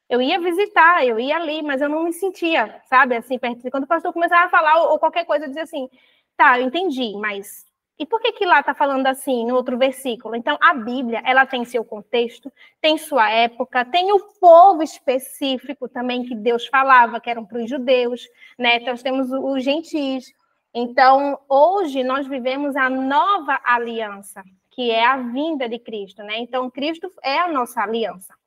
Eu 0.09 0.21
ia 0.21 0.39
visitar, 0.39 1.05
eu 1.05 1.19
ia 1.19 1.35
ali, 1.37 1.61
mas 1.61 1.81
eu 1.81 1.89
não 1.89 2.03
me 2.03 2.13
sentia, 2.13 2.81
sabe, 2.89 3.15
assim, 3.15 3.37
perto. 3.37 3.69
Quando 3.69 3.83
o 3.83 3.87
pastor 3.87 4.11
começava 4.11 4.45
a 4.45 4.49
falar 4.49 4.83
ou, 4.83 4.97
qualquer 4.97 5.25
coisa, 5.25 5.45
eu 5.45 5.49
dizia 5.49 5.63
assim, 5.63 5.87
tá, 6.35 6.59
eu 6.59 6.65
entendi, 6.65 7.13
mas 7.17 7.69
e 7.99 8.05
por 8.05 8.21
que 8.21 8.31
que 8.31 8.45
lá 8.45 8.61
está 8.61 8.73
falando 8.73 9.05
assim 9.07 9.45
no 9.45 9.55
outro 9.55 9.77
versículo? 9.77 10.33
Então, 10.33 10.57
a 10.61 10.73
Bíblia, 10.73 11.21
ela 11.25 11.45
tem 11.45 11.65
seu 11.65 11.83
contexto, 11.83 12.51
tem 12.79 12.97
sua 12.97 13.29
época, 13.29 13.83
tem 13.83 14.13
o 14.13 14.19
povo 14.39 14.81
específico 14.81 15.89
também 15.89 16.23
que 16.23 16.33
Deus 16.33 16.65
falava, 16.65 17.19
que 17.19 17.29
eram 17.29 17.45
para 17.45 17.61
os 17.61 17.69
judeus, 17.69 18.25
né? 18.57 18.77
Então, 18.77 18.93
nós 18.93 19.03
temos 19.03 19.29
os 19.29 19.61
gentis. 19.61 20.33
Então, 20.73 21.37
hoje 21.49 22.01
nós 22.01 22.25
vivemos 22.25 22.77
a 22.77 22.89
nova 22.89 23.59
aliança, 23.65 24.43
que 24.71 24.89
é 24.91 25.05
a 25.05 25.17
vinda 25.17 25.67
de 25.67 25.77
Cristo, 25.77 26.23
né? 26.23 26.37
Então, 26.37 26.69
Cristo 26.71 27.11
é 27.21 27.37
a 27.37 27.49
nossa 27.49 27.81
aliança. 27.81 28.38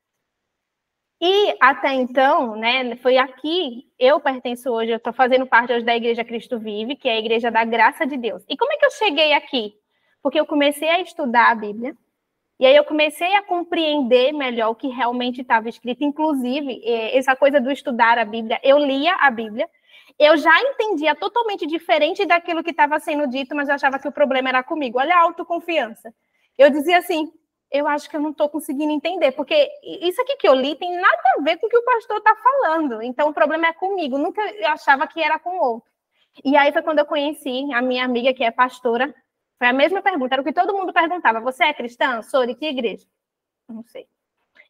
E 1.24 1.56
até 1.60 1.94
então, 1.94 2.56
né, 2.56 2.96
foi 2.96 3.16
aqui, 3.16 3.86
eu 3.96 4.18
pertenço 4.18 4.68
hoje, 4.68 4.90
eu 4.90 4.96
estou 4.96 5.12
fazendo 5.12 5.46
parte 5.46 5.72
hoje 5.72 5.84
da 5.84 5.94
Igreja 5.94 6.24
Cristo 6.24 6.58
Vive, 6.58 6.96
que 6.96 7.08
é 7.08 7.12
a 7.12 7.18
Igreja 7.20 7.48
da 7.48 7.64
Graça 7.64 8.04
de 8.04 8.16
Deus. 8.16 8.42
E 8.48 8.56
como 8.56 8.72
é 8.72 8.76
que 8.76 8.84
eu 8.84 8.90
cheguei 8.90 9.32
aqui? 9.32 9.72
Porque 10.20 10.40
eu 10.40 10.44
comecei 10.44 10.88
a 10.88 11.00
estudar 11.00 11.52
a 11.52 11.54
Bíblia, 11.54 11.96
e 12.58 12.66
aí 12.66 12.74
eu 12.74 12.82
comecei 12.82 13.36
a 13.36 13.42
compreender 13.42 14.32
melhor 14.32 14.70
o 14.70 14.74
que 14.74 14.88
realmente 14.88 15.42
estava 15.42 15.68
escrito, 15.68 16.02
inclusive 16.02 16.82
é, 16.84 17.16
essa 17.16 17.36
coisa 17.36 17.60
do 17.60 17.70
estudar 17.70 18.18
a 18.18 18.24
Bíblia. 18.24 18.58
Eu 18.60 18.76
lia 18.78 19.14
a 19.20 19.30
Bíblia, 19.30 19.70
eu 20.18 20.36
já 20.36 20.60
entendia 20.60 21.14
totalmente 21.14 21.68
diferente 21.68 22.26
daquilo 22.26 22.64
que 22.64 22.70
estava 22.72 22.98
sendo 22.98 23.28
dito, 23.28 23.54
mas 23.54 23.68
eu 23.68 23.76
achava 23.76 23.96
que 24.00 24.08
o 24.08 24.12
problema 24.12 24.48
era 24.48 24.62
comigo. 24.64 24.98
Olha 24.98 25.14
a 25.14 25.20
autoconfiança. 25.20 26.12
Eu 26.58 26.68
dizia 26.68 26.98
assim: 26.98 27.32
eu 27.72 27.88
acho 27.88 28.08
que 28.08 28.16
eu 28.16 28.20
não 28.20 28.30
estou 28.30 28.48
conseguindo 28.48 28.92
entender, 28.92 29.32
porque 29.32 29.70
isso 29.82 30.20
aqui 30.20 30.36
que 30.36 30.46
eu 30.46 30.54
li 30.54 30.76
tem 30.76 30.94
nada 31.00 31.22
a 31.38 31.42
ver 31.42 31.56
com 31.56 31.66
o 31.66 31.70
que 31.70 31.76
o 31.76 31.84
pastor 31.84 32.18
está 32.18 32.34
falando. 32.36 33.02
Então, 33.02 33.28
o 33.28 33.34
problema 33.34 33.68
é 33.68 33.72
comigo. 33.72 34.18
Nunca 34.18 34.42
eu 34.42 34.68
achava 34.68 35.06
que 35.06 35.20
era 35.20 35.38
com 35.38 35.50
o 35.58 35.62
outro. 35.62 35.90
E 36.44 36.56
aí 36.56 36.72
foi 36.72 36.82
quando 36.82 36.98
eu 36.98 37.06
conheci 37.06 37.72
a 37.72 37.80
minha 37.80 38.04
amiga, 38.04 38.34
que 38.34 38.44
é 38.44 38.50
pastora. 38.50 39.14
Foi 39.58 39.68
a 39.68 39.72
mesma 39.72 40.02
pergunta, 40.02 40.34
era 40.34 40.42
o 40.42 40.44
que 40.44 40.52
todo 40.52 40.74
mundo 40.74 40.92
perguntava. 40.92 41.40
Você 41.40 41.64
é 41.64 41.72
cristã? 41.72 42.20
Sou 42.22 42.46
de 42.46 42.54
que 42.54 42.66
igreja? 42.66 43.06
Não 43.68 43.82
sei. 43.84 44.06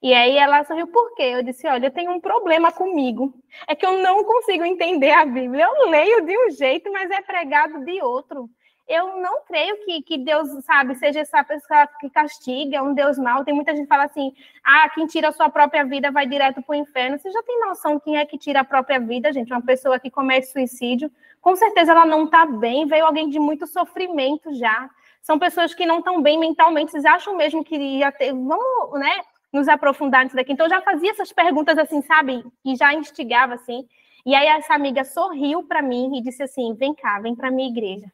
E 0.01 0.13
aí 0.13 0.37
ela 0.37 0.65
sorriu, 0.65 0.87
por 0.89 1.15
quê? 1.15 1.23
Eu 1.23 1.43
disse, 1.43 1.67
olha, 1.67 1.87
eu 1.87 1.93
tenho 1.93 2.11
um 2.11 2.21
problema 2.21 2.73
comigo. 2.73 3.35
É 3.67 3.75
que 3.75 3.87
eu 3.87 3.99
não 3.99 4.25
consigo 4.25 4.65
entender 4.65 5.11
a 5.11 5.25
Bíblia. 5.25 5.65
Eu 5.65 5.91
leio 5.91 6.27
de 6.27 6.37
um 6.37 6.51
jeito, 6.51 6.93
mas 6.93 7.11
é 7.11 7.21
pregado 7.23 7.85
de 7.85 8.03
outro 8.03 8.51
eu 8.93 9.19
não 9.23 9.43
creio 9.47 9.83
que, 9.87 10.03
que 10.03 10.19
Deus, 10.19 10.51
sabe, 10.67 10.95
seja 10.97 11.21
essa 11.21 11.43
pessoa 11.43 11.89
que 11.99 12.11
castiga, 12.11 12.83
um 12.83 12.93
Deus 12.93 13.17
mau. 13.17 13.43
Tem 13.43 13.55
muita 13.55 13.73
gente 13.73 13.85
que 13.85 13.89
fala 13.89 14.05
assim: 14.05 14.35
ah, 14.63 14.87
quem 14.91 15.07
tira 15.07 15.29
a 15.29 15.33
sua 15.33 15.49
própria 15.49 15.83
vida 15.83 16.11
vai 16.11 16.27
direto 16.27 16.61
para 16.61 16.77
o 16.77 16.79
inferno. 16.79 17.19
Você 17.19 17.31
já 17.31 17.43
tem 17.43 17.59
noção 17.61 17.99
quem 17.99 18.19
é 18.19 18.27
que 18.27 18.37
tira 18.37 18.61
a 18.61 18.65
própria 18.65 19.01
vida, 19.01 19.33
gente? 19.33 19.51
Uma 19.51 19.63
pessoa 19.63 19.99
que 19.99 20.11
comete 20.11 20.49
suicídio. 20.49 21.11
Com 21.41 21.57
certeza 21.57 21.93
ela 21.93 22.05
não 22.05 22.25
está 22.25 22.45
bem, 22.45 22.87
veio 22.87 23.07
alguém 23.07 23.31
de 23.31 23.39
muito 23.39 23.67
sofrimento 23.67 24.55
já. 24.55 24.91
São 25.23 25.39
pessoas 25.39 25.73
que 25.73 25.87
não 25.87 26.01
estão 26.01 26.21
bem 26.21 26.39
mentalmente. 26.39 26.91
Vocês 26.91 27.07
acham 27.07 27.35
mesmo 27.35 27.65
que 27.65 27.77
ia 27.77 28.13
ter. 28.13 28.33
Vamos, 28.33 29.01
né? 29.01 29.23
Nos 29.51 29.69
aprofundar 29.69 30.25
nisso 30.25 30.37
daqui. 30.37 30.53
Então, 30.53 30.67
eu 30.67 30.71
já 30.71 30.83
fazia 30.83 31.13
essas 31.13 31.33
perguntas 31.33 31.79
assim, 31.79 32.03
sabe? 32.03 32.45
E 32.63 32.77
já 32.77 32.93
instigava 32.93 33.55
assim. 33.55 33.89
E 34.27 34.35
aí, 34.35 34.49
essa 34.49 34.75
amiga 34.75 35.03
sorriu 35.03 35.63
para 35.63 35.81
mim 35.81 36.19
e 36.19 36.23
disse 36.23 36.43
assim: 36.43 36.75
vem 36.75 36.95
cá, 36.95 37.19
vem 37.21 37.35
para 37.35 37.51
minha 37.51 37.71
igreja 37.71 38.13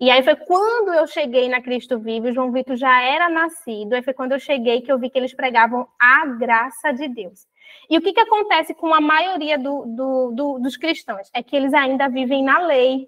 E 0.00 0.10
aí 0.10 0.22
foi 0.22 0.34
quando 0.34 0.92
eu 0.92 1.06
cheguei 1.06 1.48
na 1.48 1.62
Cristo 1.62 1.98
Vivo, 1.98 2.32
João 2.32 2.50
Vitor 2.50 2.76
já 2.76 3.00
era 3.00 3.28
nascido, 3.28 3.94
aí 3.94 4.02
foi 4.02 4.12
quando 4.12 4.32
eu 4.32 4.40
cheguei 4.40 4.80
que 4.80 4.90
eu 4.90 4.98
vi 4.98 5.08
que 5.08 5.18
eles 5.18 5.34
pregavam 5.34 5.86
a 6.00 6.26
graça 6.26 6.92
de 6.92 7.08
Deus. 7.08 7.46
E 7.88 7.96
o 7.96 8.00
que, 8.00 8.12
que 8.12 8.20
acontece 8.20 8.74
com 8.74 8.92
a 8.92 9.00
maioria 9.00 9.58
do, 9.58 9.84
do, 9.86 10.32
do, 10.32 10.58
dos 10.58 10.76
cristãos? 10.76 11.28
É 11.32 11.42
que 11.42 11.54
eles 11.54 11.72
ainda 11.72 12.08
vivem 12.08 12.42
na 12.42 12.58
lei, 12.58 13.06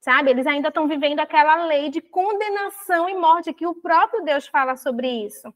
sabe? 0.00 0.30
Eles 0.30 0.46
ainda 0.46 0.68
estão 0.68 0.88
vivendo 0.88 1.20
aquela 1.20 1.66
lei 1.66 1.90
de 1.90 2.00
condenação 2.00 3.08
e 3.08 3.14
morte 3.14 3.52
que 3.52 3.66
o 3.66 3.74
próprio 3.74 4.24
Deus 4.24 4.46
fala 4.46 4.76
sobre 4.76 5.08
isso. 5.08 5.52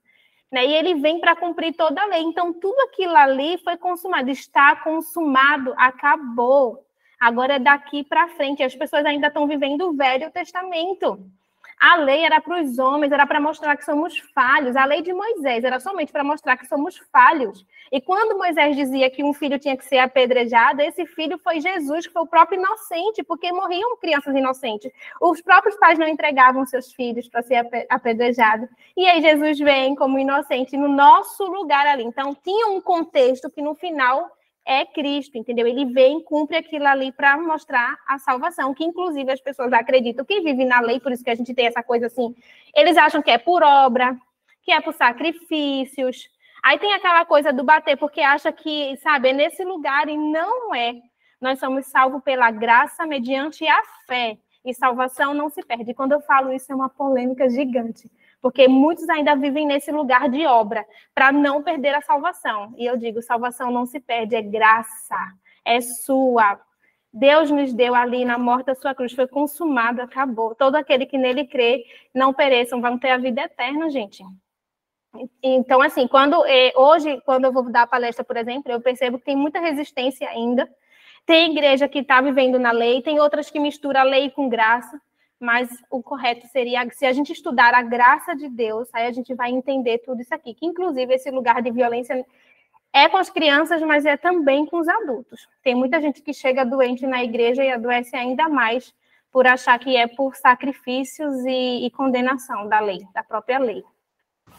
Né? 0.52 0.66
E 0.66 0.74
ele 0.74 0.94
vem 0.96 1.20
para 1.20 1.34
cumprir 1.34 1.74
toda 1.74 2.00
a 2.02 2.06
lei. 2.06 2.22
Então, 2.22 2.52
tudo 2.52 2.78
aquilo 2.82 3.16
ali 3.16 3.58
foi 3.58 3.76
consumado, 3.76 4.30
está 4.30 4.76
consumado, 4.76 5.74
acabou. 5.76 6.83
Agora 7.24 7.54
é 7.54 7.58
daqui 7.58 8.04
para 8.04 8.28
frente. 8.28 8.62
As 8.62 8.74
pessoas 8.74 9.02
ainda 9.06 9.28
estão 9.28 9.46
vivendo 9.46 9.88
o 9.88 9.94
Velho 9.94 10.30
Testamento. 10.30 11.18
A 11.80 11.96
lei 11.96 12.22
era 12.22 12.38
para 12.38 12.60
os 12.60 12.78
homens, 12.78 13.12
era 13.12 13.26
para 13.26 13.40
mostrar 13.40 13.74
que 13.78 13.84
somos 13.84 14.18
falhos. 14.34 14.76
A 14.76 14.84
lei 14.84 15.00
de 15.00 15.10
Moisés 15.10 15.64
era 15.64 15.80
somente 15.80 16.12
para 16.12 16.22
mostrar 16.22 16.58
que 16.58 16.66
somos 16.66 16.98
falhos. 17.10 17.64
E 17.90 17.98
quando 17.98 18.36
Moisés 18.36 18.76
dizia 18.76 19.08
que 19.08 19.24
um 19.24 19.32
filho 19.32 19.58
tinha 19.58 19.74
que 19.74 19.86
ser 19.86 20.00
apedrejado, 20.00 20.82
esse 20.82 21.06
filho 21.06 21.38
foi 21.38 21.60
Jesus, 21.62 22.06
que 22.06 22.12
foi 22.12 22.22
o 22.24 22.26
próprio 22.26 22.58
inocente, 22.60 23.22
porque 23.22 23.50
morriam 23.50 23.96
crianças 23.96 24.36
inocentes. 24.36 24.92
Os 25.18 25.40
próprios 25.40 25.78
pais 25.78 25.98
não 25.98 26.06
entregavam 26.06 26.66
seus 26.66 26.92
filhos 26.92 27.26
para 27.26 27.42
ser 27.42 27.66
apedrejado. 27.88 28.68
E 28.94 29.06
aí 29.06 29.22
Jesus 29.22 29.58
vem 29.58 29.94
como 29.94 30.18
inocente 30.18 30.76
no 30.76 30.88
nosso 30.88 31.46
lugar 31.46 31.86
ali. 31.86 32.04
Então 32.04 32.36
tinha 32.44 32.66
um 32.66 32.82
contexto 32.82 33.48
que 33.48 33.62
no 33.62 33.74
final 33.74 34.30
é 34.66 34.86
Cristo, 34.86 35.36
entendeu? 35.36 35.66
Ele 35.66 35.84
vem, 35.86 36.22
cumpre 36.22 36.56
aquilo 36.56 36.86
ali 36.86 37.12
para 37.12 37.36
mostrar 37.36 37.98
a 38.06 38.18
salvação, 38.18 38.72
que 38.72 38.84
inclusive 38.84 39.30
as 39.30 39.40
pessoas 39.40 39.72
acreditam 39.72 40.24
que 40.24 40.40
vivem 40.40 40.66
na 40.66 40.80
lei, 40.80 40.98
por 40.98 41.12
isso 41.12 41.22
que 41.22 41.30
a 41.30 41.34
gente 41.34 41.54
tem 41.54 41.66
essa 41.66 41.82
coisa 41.82 42.06
assim. 42.06 42.34
Eles 42.74 42.96
acham 42.96 43.20
que 43.20 43.30
é 43.30 43.38
por 43.38 43.62
obra, 43.62 44.16
que 44.62 44.72
é 44.72 44.80
por 44.80 44.94
sacrifícios. 44.94 46.28
Aí 46.62 46.78
tem 46.78 46.94
aquela 46.94 47.24
coisa 47.26 47.52
do 47.52 47.62
bater, 47.62 47.96
porque 47.98 48.22
acha 48.22 48.50
que, 48.50 48.96
sabe, 48.98 49.30
é 49.30 49.32
nesse 49.34 49.62
lugar 49.64 50.08
e 50.08 50.16
não 50.16 50.74
é. 50.74 50.94
Nós 51.40 51.58
somos 51.58 51.86
salvos 51.86 52.22
pela 52.22 52.50
graça 52.50 53.06
mediante 53.06 53.66
a 53.66 53.82
fé. 54.06 54.38
E 54.64 54.72
salvação 54.72 55.34
não 55.34 55.50
se 55.50 55.62
perde. 55.62 55.92
Quando 55.92 56.12
eu 56.12 56.22
falo 56.22 56.50
isso, 56.50 56.72
é 56.72 56.74
uma 56.74 56.88
polêmica 56.88 57.50
gigante 57.50 58.10
porque 58.44 58.68
muitos 58.68 59.08
ainda 59.08 59.34
vivem 59.34 59.66
nesse 59.66 59.90
lugar 59.90 60.28
de 60.28 60.44
obra, 60.44 60.84
para 61.14 61.32
não 61.32 61.62
perder 61.62 61.94
a 61.94 62.02
salvação. 62.02 62.74
E 62.76 62.84
eu 62.84 62.94
digo: 62.94 63.22
salvação 63.22 63.70
não 63.70 63.86
se 63.86 63.98
perde, 63.98 64.36
é 64.36 64.42
graça, 64.42 65.16
é 65.64 65.80
sua. 65.80 66.60
Deus 67.10 67.50
nos 67.50 67.72
deu 67.72 67.94
ali 67.94 68.22
na 68.22 68.36
morte 68.36 68.66
da 68.66 68.74
sua 68.74 68.94
cruz, 68.94 69.14
foi 69.14 69.26
consumado, 69.26 70.02
acabou. 70.02 70.54
Todo 70.54 70.76
aquele 70.76 71.06
que 71.06 71.16
nele 71.16 71.46
crê, 71.46 71.86
não 72.14 72.34
pereçam, 72.34 72.82
vão 72.82 72.98
ter 72.98 73.12
a 73.12 73.16
vida 73.16 73.40
eterna, 73.40 73.88
gente. 73.88 74.22
Então, 75.42 75.80
assim, 75.80 76.06
quando 76.06 76.44
eh, 76.44 76.70
hoje, 76.76 77.22
quando 77.24 77.46
eu 77.46 77.52
vou 77.52 77.70
dar 77.70 77.84
a 77.84 77.86
palestra, 77.86 78.22
por 78.22 78.36
exemplo, 78.36 78.70
eu 78.70 78.80
percebo 78.82 79.18
que 79.18 79.24
tem 79.24 79.36
muita 79.36 79.58
resistência 79.58 80.28
ainda. 80.28 80.68
Tem 81.24 81.50
igreja 81.50 81.88
que 81.88 82.00
está 82.00 82.20
vivendo 82.20 82.58
na 82.58 82.72
lei, 82.72 83.00
tem 83.00 83.18
outras 83.18 83.48
que 83.50 83.58
mistura 83.58 84.02
lei 84.02 84.28
com 84.28 84.50
graça 84.50 85.00
mas 85.44 85.68
o 85.90 86.02
correto 86.02 86.46
seria, 86.48 86.88
se 86.90 87.04
a 87.04 87.12
gente 87.12 87.32
estudar 87.32 87.74
a 87.74 87.82
graça 87.82 88.34
de 88.34 88.48
Deus, 88.48 88.88
aí 88.92 89.06
a 89.06 89.12
gente 89.12 89.34
vai 89.34 89.50
entender 89.50 89.98
tudo 89.98 90.22
isso 90.22 90.34
aqui, 90.34 90.54
que 90.54 90.66
inclusive 90.66 91.14
esse 91.14 91.30
lugar 91.30 91.60
de 91.60 91.70
violência 91.70 92.24
é 92.92 93.08
com 93.08 93.16
as 93.16 93.28
crianças, 93.28 93.82
mas 93.82 94.06
é 94.06 94.16
também 94.16 94.64
com 94.64 94.78
os 94.78 94.88
adultos. 94.88 95.46
Tem 95.62 95.74
muita 95.74 96.00
gente 96.00 96.22
que 96.22 96.32
chega 96.32 96.64
doente 96.64 97.06
na 97.06 97.22
igreja 97.22 97.62
e 97.62 97.70
adoece 97.70 98.16
ainda 98.16 98.48
mais 98.48 98.94
por 99.30 99.46
achar 99.46 99.78
que 99.80 99.96
é 99.96 100.06
por 100.06 100.36
sacrifícios 100.36 101.44
e, 101.44 101.86
e 101.86 101.90
condenação 101.90 102.68
da 102.68 102.78
lei, 102.78 103.00
da 103.12 103.22
própria 103.22 103.58
lei. 103.58 103.84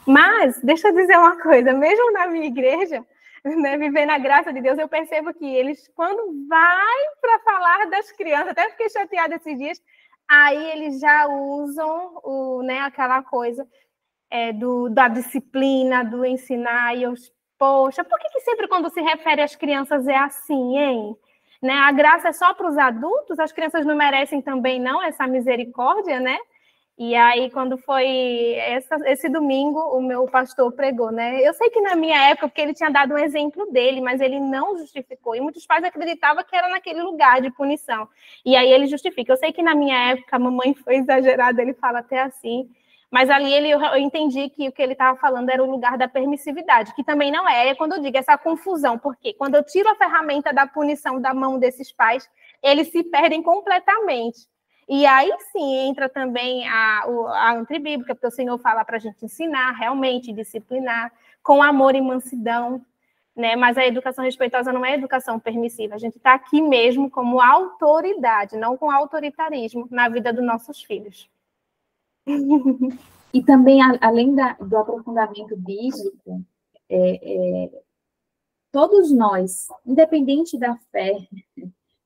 Mas, 0.05 0.61
deixa 0.61 0.89
eu 0.89 0.93
dizer 0.93 1.17
uma 1.17 1.41
coisa, 1.41 1.73
mesmo 1.73 2.11
na 2.11 2.27
minha 2.27 2.45
igreja, 2.45 3.03
né, 3.43 3.77
viver 3.77 4.05
na 4.05 4.17
graça 4.17 4.51
de 4.51 4.61
Deus, 4.61 4.77
eu 4.77 4.87
percebo 4.87 5.33
que 5.33 5.45
eles, 5.45 5.89
quando 5.95 6.47
vai 6.47 6.95
para 7.21 7.39
falar 7.39 7.89
das 7.89 8.11
crianças, 8.11 8.49
até 8.49 8.69
fiquei 8.71 8.89
chateada 8.89 9.35
esses 9.35 9.57
dias, 9.57 9.81
aí 10.27 10.71
eles 10.71 10.99
já 10.99 11.27
usam 11.27 12.19
o, 12.23 12.63
né, 12.63 12.79
aquela 12.79 13.21
coisa 13.23 13.67
é, 14.29 14.51
do, 14.53 14.89
da 14.89 15.07
disciplina, 15.07 16.03
do 16.03 16.25
ensinar, 16.25 16.95
e 16.95 17.03
eu, 17.03 17.13
poxa, 17.57 18.03
por 18.03 18.19
que, 18.19 18.29
que 18.29 18.41
sempre 18.41 18.67
quando 18.67 18.89
se 18.89 19.01
refere 19.01 19.41
às 19.41 19.55
crianças 19.55 20.07
é 20.07 20.17
assim, 20.17 20.77
hein? 20.77 21.15
Né? 21.61 21.73
A 21.73 21.91
graça 21.91 22.29
é 22.29 22.33
só 22.33 22.53
para 22.53 22.67
os 22.67 22.77
adultos, 22.77 23.39
as 23.39 23.51
crianças 23.51 23.85
não 23.85 23.95
merecem 23.95 24.41
também, 24.41 24.79
não, 24.79 25.01
essa 25.01 25.25
misericórdia, 25.25 26.19
né? 26.19 26.37
E 26.97 27.13
aí, 27.13 27.51
quando 27.51 27.77
foi 27.77 28.53
essa, 28.53 28.95
esse 29.05 29.27
domingo, 29.27 29.79
o 29.79 30.01
meu 30.01 30.25
pastor 30.27 30.71
pregou, 30.71 31.11
né? 31.11 31.41
Eu 31.45 31.53
sei 31.53 31.69
que 31.69 31.81
na 31.81 31.93
minha 31.93 32.29
época, 32.29 32.47
porque 32.47 32.61
ele 32.61 32.73
tinha 32.73 32.89
dado 32.89 33.13
um 33.13 33.17
exemplo 33.17 33.69
dele, 33.69 33.99
mas 33.99 34.21
ele 34.21 34.39
não 34.39 34.77
justificou. 34.77 35.35
E 35.35 35.41
muitos 35.41 35.65
pais 35.65 35.83
acreditavam 35.83 36.41
que 36.45 36.55
era 36.55 36.69
naquele 36.69 37.03
lugar 37.03 37.41
de 37.41 37.51
punição. 37.51 38.07
E 38.45 38.55
aí 38.55 38.71
ele 38.71 38.87
justifica. 38.87 39.33
Eu 39.33 39.37
sei 39.37 39.51
que 39.51 39.61
na 39.61 39.75
minha 39.75 40.11
época 40.11 40.37
a 40.37 40.39
mamãe 40.39 40.73
foi 40.73 40.95
exagerada, 40.95 41.61
ele 41.61 41.73
fala 41.73 41.99
até 41.99 42.21
assim. 42.21 42.69
Mas 43.11 43.29
ali 43.29 43.53
ele, 43.53 43.69
eu 43.71 43.97
entendi 43.97 44.49
que 44.49 44.69
o 44.69 44.71
que 44.71 44.81
ele 44.81 44.93
estava 44.93 45.17
falando 45.19 45.49
era 45.49 45.63
o 45.63 45.69
lugar 45.69 45.97
da 45.97 46.07
permissividade, 46.07 46.93
que 46.95 47.03
também 47.03 47.29
não 47.31 47.47
é. 47.47 47.69
É 47.69 47.75
quando 47.75 47.93
eu 47.93 48.01
digo 48.01 48.17
essa 48.17 48.37
confusão, 48.37 48.97
porque 48.97 49.33
quando 49.33 49.55
eu 49.55 49.63
tiro 49.63 49.89
a 49.89 49.95
ferramenta 49.95 50.53
da 50.53 50.65
punição 50.65 51.19
da 51.21 51.33
mão 51.33 51.59
desses 51.59 51.91
pais, 51.91 52.29
eles 52.63 52.89
se 52.89 53.03
perdem 53.03 53.43
completamente. 53.43 54.47
E 54.87 55.05
aí 55.05 55.31
sim 55.51 55.87
entra 55.87 56.07
também 56.07 56.67
a, 56.67 57.03
a 57.03 57.53
antribíblica, 57.53 58.13
porque 58.13 58.27
o 58.27 58.31
Senhor 58.31 58.57
fala 58.59 58.85
para 58.85 58.97
a 58.97 58.99
gente 58.99 59.25
ensinar, 59.25 59.71
realmente, 59.71 60.31
disciplinar, 60.31 61.11
com 61.41 61.61
amor 61.61 61.95
e 61.95 62.01
mansidão, 62.01 62.85
né? 63.35 63.55
Mas 63.55 63.77
a 63.77 63.85
educação 63.85 64.23
respeitosa 64.23 64.71
não 64.71 64.85
é 64.85 64.93
educação 64.93 65.39
permissiva. 65.39 65.95
A 65.95 65.99
gente 65.99 66.17
está 66.17 66.33
aqui 66.33 66.61
mesmo 66.61 67.09
como 67.09 67.41
autoridade, 67.41 68.57
não 68.57 68.77
com 68.77 68.91
autoritarismo 68.91 69.87
na 69.89 70.07
vida 70.07 70.31
dos 70.31 70.45
nossos 70.45 70.83
filhos. 70.83 71.29
E 73.33 73.43
também, 73.43 73.79
além 73.99 74.33
da, 74.33 74.53
do 74.53 74.77
aprofundamento 74.77 75.57
bíblico, 75.57 76.41
é, 76.89 77.65
é, 77.65 77.81
todos 78.71 79.11
nós, 79.11 79.67
independente 79.85 80.57
da 80.57 80.77
fé, 80.89 81.27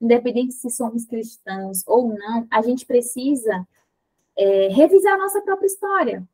independente 0.02 0.54
se 0.54 0.70
somos 0.70 1.06
cristãos 1.06 1.84
ou 1.86 2.10
não, 2.10 2.48
a 2.50 2.62
gente 2.62 2.86
precisa 2.86 3.68
é, 4.38 4.68
revisar 4.70 5.16
a 5.16 5.18
nossa 5.18 5.42
própria 5.42 5.68
história, 5.68 6.28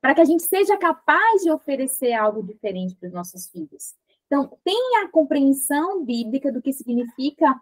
para 0.00 0.14
que 0.14 0.20
a 0.20 0.24
gente 0.24 0.42
seja 0.42 0.76
capaz 0.76 1.42
de 1.42 1.50
oferecer 1.50 2.12
algo 2.12 2.42
diferente 2.42 2.94
para 2.94 3.06
os 3.06 3.12
nossos 3.12 3.48
filhos. 3.48 3.94
Então, 4.26 4.58
tenha 4.64 5.04
a 5.04 5.08
compreensão 5.08 6.04
bíblica 6.04 6.50
do 6.50 6.60
que 6.60 6.72
significa 6.72 7.60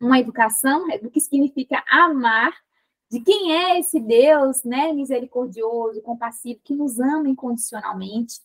uma 0.00 0.18
educação, 0.18 0.86
do 1.02 1.10
que 1.10 1.20
significa 1.20 1.82
amar, 1.88 2.52
de 3.10 3.20
quem 3.20 3.52
é 3.52 3.78
esse 3.78 3.98
Deus, 3.98 4.62
né, 4.64 4.92
misericordioso, 4.92 6.02
compassivo, 6.02 6.60
que 6.62 6.74
nos 6.74 6.98
ama 7.00 7.28
incondicionalmente. 7.28 8.40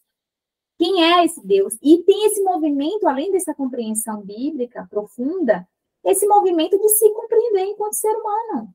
Quem 0.77 1.03
é 1.03 1.25
esse 1.25 1.45
Deus? 1.45 1.77
E 1.81 2.03
tem 2.03 2.27
esse 2.27 2.41
movimento, 2.43 3.07
além 3.07 3.31
dessa 3.31 3.53
compreensão 3.53 4.21
bíblica 4.21 4.87
profunda, 4.89 5.67
esse 6.03 6.27
movimento 6.27 6.77
de 6.77 6.89
se 6.89 7.09
compreender 7.11 7.65
enquanto 7.65 7.93
ser 7.93 8.15
humano. 8.15 8.73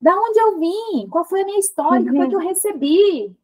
Da 0.00 0.14
onde 0.16 0.38
eu 0.38 0.58
vim? 0.58 1.08
Qual 1.08 1.24
foi 1.24 1.42
a 1.42 1.44
minha 1.44 1.58
história? 1.58 2.00
Uhum. 2.00 2.08
O 2.08 2.12
que 2.12 2.16
foi 2.18 2.28
que 2.28 2.36
eu 2.36 2.40
recebi? 2.40 3.36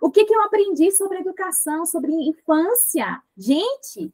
O 0.00 0.10
que, 0.10 0.24
que 0.24 0.34
eu 0.34 0.42
aprendi 0.42 0.90
sobre 0.92 1.18
educação, 1.18 1.86
sobre 1.86 2.12
infância? 2.12 3.22
Gente, 3.36 4.12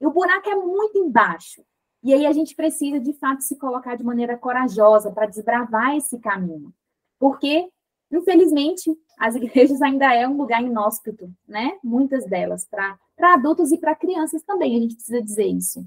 o 0.00 0.10
buraco 0.10 0.48
é 0.48 0.54
muito 0.54 0.98
embaixo. 0.98 1.62
E 2.02 2.14
aí 2.14 2.26
a 2.26 2.32
gente 2.32 2.54
precisa, 2.54 3.00
de 3.00 3.12
fato, 3.14 3.42
se 3.42 3.56
colocar 3.56 3.96
de 3.96 4.04
maneira 4.04 4.36
corajosa 4.36 5.10
para 5.10 5.26
desbravar 5.26 5.96
esse 5.96 6.18
caminho. 6.18 6.72
Porque, 7.18 7.68
infelizmente, 8.12 8.96
as 9.18 9.34
igrejas 9.36 9.82
ainda 9.82 10.14
é 10.14 10.28
um 10.28 10.36
lugar 10.36 10.62
inóspito, 10.62 11.28
né? 11.46 11.78
Muitas 11.82 12.24
delas, 12.26 12.64
para 12.64 12.98
adultos 13.18 13.72
e 13.72 13.78
para 13.78 13.96
crianças 13.96 14.42
também, 14.42 14.76
a 14.76 14.80
gente 14.80 14.94
precisa 14.94 15.22
dizer 15.22 15.46
isso. 15.46 15.84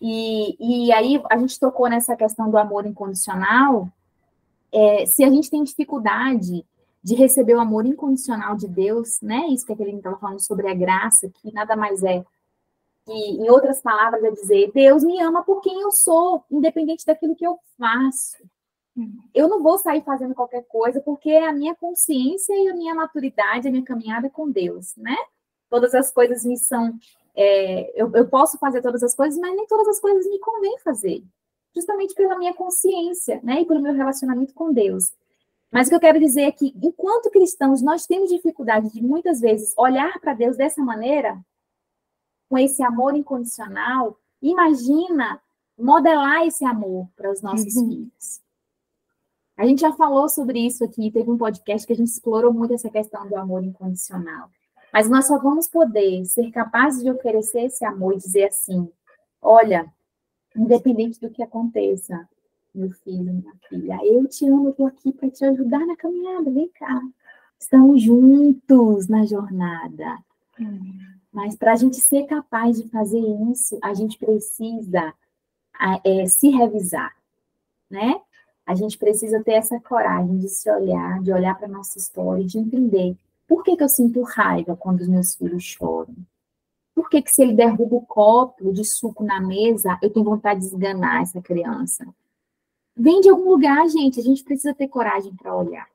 E, 0.00 0.86
e 0.86 0.92
aí 0.92 1.22
a 1.30 1.38
gente 1.38 1.58
tocou 1.58 1.88
nessa 1.88 2.16
questão 2.16 2.50
do 2.50 2.58
amor 2.58 2.86
incondicional. 2.86 3.88
É, 4.72 5.06
se 5.06 5.24
a 5.24 5.30
gente 5.30 5.50
tem 5.50 5.64
dificuldade 5.64 6.64
de 7.02 7.14
receber 7.14 7.54
o 7.54 7.60
amor 7.60 7.86
incondicional 7.86 8.56
de 8.56 8.66
Deus, 8.66 9.20
né? 9.22 9.46
Isso 9.48 9.64
que 9.64 9.72
aquele 9.72 9.92
estava 9.92 10.18
falando 10.18 10.40
sobre 10.40 10.68
a 10.68 10.74
graça, 10.74 11.30
que 11.40 11.52
nada 11.52 11.76
mais 11.76 12.02
é 12.02 12.24
que, 13.04 13.12
em 13.12 13.48
outras 13.48 13.80
palavras, 13.80 14.24
é 14.24 14.30
dizer: 14.32 14.72
Deus 14.74 15.04
me 15.04 15.20
ama 15.22 15.44
por 15.44 15.60
quem 15.60 15.80
eu 15.80 15.92
sou, 15.92 16.44
independente 16.50 17.06
daquilo 17.06 17.36
que 17.36 17.46
eu 17.46 17.58
faço. 17.78 18.36
Eu 19.34 19.46
não 19.46 19.62
vou 19.62 19.78
sair 19.78 20.02
fazendo 20.02 20.34
qualquer 20.34 20.64
coisa, 20.64 21.00
porque 21.00 21.30
é 21.30 21.46
a 21.46 21.52
minha 21.52 21.74
consciência 21.74 22.54
e 22.54 22.68
a 22.68 22.74
minha 22.74 22.94
maturidade, 22.94 23.68
a 23.68 23.70
minha 23.70 23.84
caminhada 23.84 24.30
com 24.30 24.50
Deus, 24.50 24.96
né? 24.96 25.16
Todas 25.68 25.94
as 25.94 26.10
coisas 26.10 26.44
me 26.44 26.56
são 26.56 26.98
é, 27.36 27.92
eu, 28.00 28.10
eu, 28.14 28.26
posso 28.28 28.58
fazer 28.58 28.80
todas 28.80 29.02
as 29.02 29.14
coisas, 29.14 29.38
mas 29.38 29.54
nem 29.54 29.66
todas 29.66 29.86
as 29.88 30.00
coisas 30.00 30.26
me 30.26 30.38
convém 30.38 30.78
fazer. 30.78 31.22
justamente 31.74 32.14
pela 32.14 32.38
minha 32.38 32.54
consciência, 32.54 33.38
né, 33.42 33.60
e 33.60 33.66
pelo 33.66 33.82
meu 33.82 33.92
relacionamento 33.92 34.54
com 34.54 34.72
Deus. 34.72 35.12
Mas 35.70 35.86
o 35.86 35.90
que 35.90 35.96
eu 35.96 36.00
quero 36.00 36.18
dizer 36.18 36.42
é 36.42 36.52
que, 36.52 36.74
enquanto 36.82 37.30
cristãos, 37.30 37.82
nós 37.82 38.06
temos 38.06 38.30
dificuldade 38.30 38.90
de 38.90 39.02
muitas 39.02 39.40
vezes 39.40 39.74
olhar 39.76 40.18
para 40.18 40.32
Deus 40.32 40.56
dessa 40.56 40.82
maneira, 40.82 41.38
com 42.48 42.56
esse 42.56 42.82
amor 42.82 43.14
incondicional, 43.14 44.18
imagina 44.40 45.38
modelar 45.78 46.46
esse 46.46 46.64
amor 46.64 47.06
para 47.14 47.30
os 47.30 47.42
nossos 47.42 47.76
uhum. 47.76 47.88
filhos. 47.88 48.40
A 49.56 49.66
gente 49.66 49.80
já 49.80 49.92
falou 49.92 50.28
sobre 50.28 50.60
isso 50.60 50.84
aqui, 50.84 51.10
teve 51.10 51.30
um 51.30 51.36
podcast 51.36 51.86
que 51.86 51.92
a 51.92 51.96
gente 51.96 52.08
explorou 52.08 52.52
muito 52.52 52.72
essa 52.72 52.88
questão 52.88 53.26
do 53.28 53.36
amor 53.36 53.62
incondicional. 53.62 54.50
Mas 54.92 55.08
nós 55.08 55.26
só 55.26 55.38
vamos 55.38 55.68
poder 55.68 56.24
ser 56.24 56.50
capazes 56.50 57.02
de 57.02 57.10
oferecer 57.10 57.64
esse 57.64 57.84
amor 57.84 58.14
e 58.14 58.18
dizer 58.18 58.46
assim: 58.46 58.90
olha, 59.40 59.86
independente 60.54 61.20
do 61.20 61.30
que 61.30 61.42
aconteça, 61.42 62.28
meu 62.74 62.90
filho, 62.90 63.32
minha 63.32 63.54
filha, 63.68 63.98
eu 64.04 64.26
te 64.26 64.46
amo, 64.46 64.70
estou 64.70 64.86
aqui 64.86 65.12
para 65.12 65.30
te 65.30 65.44
ajudar 65.44 65.84
na 65.86 65.96
caminhada, 65.96 66.50
vem 66.50 66.68
cá. 66.68 67.02
Estamos 67.58 68.02
juntos 68.02 69.08
na 69.08 69.24
jornada. 69.24 70.18
Mas 71.32 71.56
para 71.56 71.72
a 71.72 71.76
gente 71.76 71.96
ser 71.96 72.26
capaz 72.26 72.80
de 72.80 72.88
fazer 72.88 73.20
isso, 73.50 73.78
a 73.82 73.94
gente 73.94 74.18
precisa 74.18 75.14
é, 76.04 76.26
se 76.26 76.48
revisar, 76.48 77.14
né? 77.90 78.20
A 78.64 78.74
gente 78.74 78.98
precisa 78.98 79.42
ter 79.44 79.52
essa 79.52 79.78
coragem 79.80 80.38
de 80.38 80.48
se 80.48 80.70
olhar, 80.70 81.22
de 81.22 81.32
olhar 81.32 81.56
para 81.56 81.66
a 81.66 81.70
nossa 81.70 81.98
história 81.98 82.44
de 82.44 82.58
entender 82.58 83.16
por 83.46 83.62
que, 83.62 83.76
que 83.76 83.82
eu 83.82 83.88
sinto 83.88 84.22
raiva 84.22 84.76
quando 84.76 85.00
os 85.00 85.08
meus 85.08 85.34
filhos 85.34 85.62
choram. 85.62 86.14
Por 86.94 87.10
que, 87.10 87.20
que 87.20 87.30
se 87.30 87.42
ele 87.42 87.52
derruba 87.52 87.96
o 87.96 88.06
copo 88.06 88.72
de 88.72 88.84
suco 88.84 89.22
na 89.22 89.40
mesa, 89.40 89.98
eu 90.02 90.10
tenho 90.10 90.24
vontade 90.24 90.60
de 90.60 90.66
esganar 90.66 91.22
essa 91.22 91.42
criança? 91.42 92.06
Vem 92.96 93.20
de 93.20 93.28
algum 93.28 93.50
lugar, 93.50 93.86
gente. 93.88 94.18
A 94.18 94.22
gente 94.22 94.42
precisa 94.42 94.74
ter 94.74 94.88
coragem 94.88 95.34
para 95.36 95.54
olhar. 95.54 95.86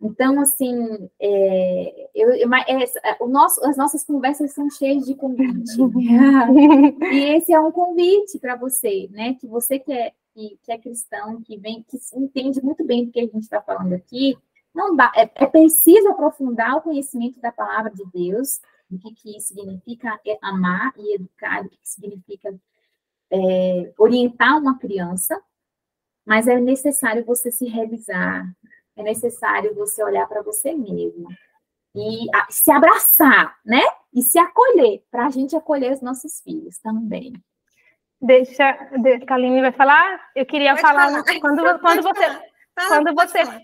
Então, 0.00 0.40
assim, 0.40 1.10
é, 1.20 2.08
eu, 2.14 2.32
é, 2.32 2.84
é, 3.04 3.16
o 3.20 3.28
nosso, 3.28 3.62
as 3.66 3.76
nossas 3.76 4.02
conversas 4.02 4.52
são 4.52 4.70
cheias 4.70 5.04
de 5.04 5.14
convite. 5.14 5.76
e 7.12 7.18
esse 7.36 7.52
é 7.52 7.60
um 7.60 7.70
convite 7.70 8.38
para 8.38 8.56
você, 8.56 9.08
né? 9.10 9.34
Que 9.34 9.46
você 9.46 9.78
que 9.78 9.92
é, 9.92 10.12
que, 10.32 10.58
que, 10.62 10.72
é 10.72 10.78
cristão, 10.78 11.42
que 11.42 11.58
vem, 11.58 11.84
que 11.86 11.98
entende 12.14 12.62
muito 12.62 12.84
bem 12.84 13.04
do 13.04 13.12
que 13.12 13.20
a 13.20 13.24
gente 13.24 13.40
está 13.40 13.60
falando 13.60 13.92
aqui, 13.92 14.38
não 14.74 14.94
dá, 14.94 15.12
é, 15.16 15.22
é, 15.34 15.46
preciso 15.46 16.08
aprofundar 16.08 16.76
o 16.76 16.82
conhecimento 16.82 17.40
da 17.40 17.52
palavra 17.52 17.90
de 17.90 18.04
Deus, 18.12 18.60
do 18.88 18.98
que, 18.98 19.12
que 19.14 19.40
significa 19.40 20.18
amar 20.42 20.92
e 20.96 21.14
educar, 21.14 21.62
do 21.62 21.68
que, 21.68 21.76
que 21.76 21.88
significa 21.88 22.54
é, 23.30 23.92
orientar 23.98 24.58
uma 24.58 24.78
criança, 24.78 25.40
mas 26.24 26.46
é 26.46 26.58
necessário 26.60 27.24
você 27.24 27.50
se 27.50 27.66
revisar, 27.66 28.44
é 28.96 29.02
necessário 29.02 29.74
você 29.74 30.02
olhar 30.02 30.26
para 30.28 30.42
você 30.42 30.74
mesmo 30.74 31.28
e 31.94 32.26
se 32.50 32.70
abraçar, 32.70 33.58
né? 33.64 33.82
E 34.12 34.22
se 34.22 34.38
acolher, 34.38 35.02
para 35.10 35.26
a 35.26 35.30
gente 35.30 35.56
acolher 35.56 35.92
os 35.92 36.00
nossos 36.00 36.40
filhos 36.40 36.78
também. 36.78 37.32
Deixa, 38.20 38.72
de, 38.98 39.20
Kaline 39.20 39.60
vai 39.60 39.72
falar. 39.72 40.20
Eu 40.36 40.44
queria 40.44 40.76
falar, 40.76 41.10
falar, 41.10 41.40
quando, 41.40 41.80
quando 41.80 42.02
você, 42.02 42.26
Fala, 42.78 42.88
quando 42.88 43.14
você, 43.14 43.44
falar. 43.44 43.62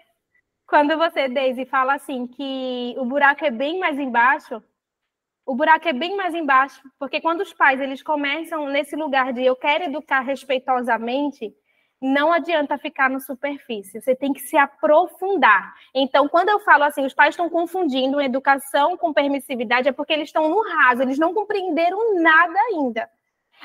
Quando 0.67 0.97
você, 0.97 1.29
Daisy, 1.29 1.65
fala 1.67 1.95
assim 1.95 2.27
que 2.27 2.95
o 2.99 3.05
buraco 3.05 3.45
é 3.45 3.51
bem 3.51 3.79
mais 3.79 3.99
embaixo. 3.99 4.63
O 5.45 5.55
buraco 5.55 5.89
é 5.89 5.93
bem 5.93 6.17
mais 6.17 6.35
embaixo, 6.35 6.83
porque 6.99 7.21
quando 7.21 7.41
os 7.41 7.53
pais 7.53 7.81
eles 7.81 8.03
começam 8.03 8.67
nesse 8.69 8.97
lugar 8.97 9.33
de 9.33 9.45
eu 9.45 9.55
quero 9.55 9.85
educar 9.85 10.21
respeitosamente, 10.21 11.55
não 12.03 12.33
adianta 12.33 12.77
ficar 12.77 13.09
na 13.09 13.21
superfície, 13.21 14.01
você 14.01 14.15
tem 14.15 14.33
que 14.33 14.41
se 14.41 14.57
aprofundar. 14.57 15.73
Então, 15.95 16.29
quando 16.29 16.49
eu 16.49 16.59
falo 16.61 16.83
assim, 16.83 17.07
os 17.07 17.15
pais 17.15 17.31
estão 17.31 17.49
confundindo 17.49 18.21
educação 18.21 18.97
com 18.97 19.13
permissividade, 19.13 19.89
é 19.89 19.93
porque 19.93 20.13
eles 20.13 20.29
estão 20.29 20.49
no 20.49 20.61
raso, 20.63 21.03
eles 21.03 21.19
não 21.19 21.33
compreenderam 21.33 22.21
nada 22.21 22.59
ainda. 22.73 23.09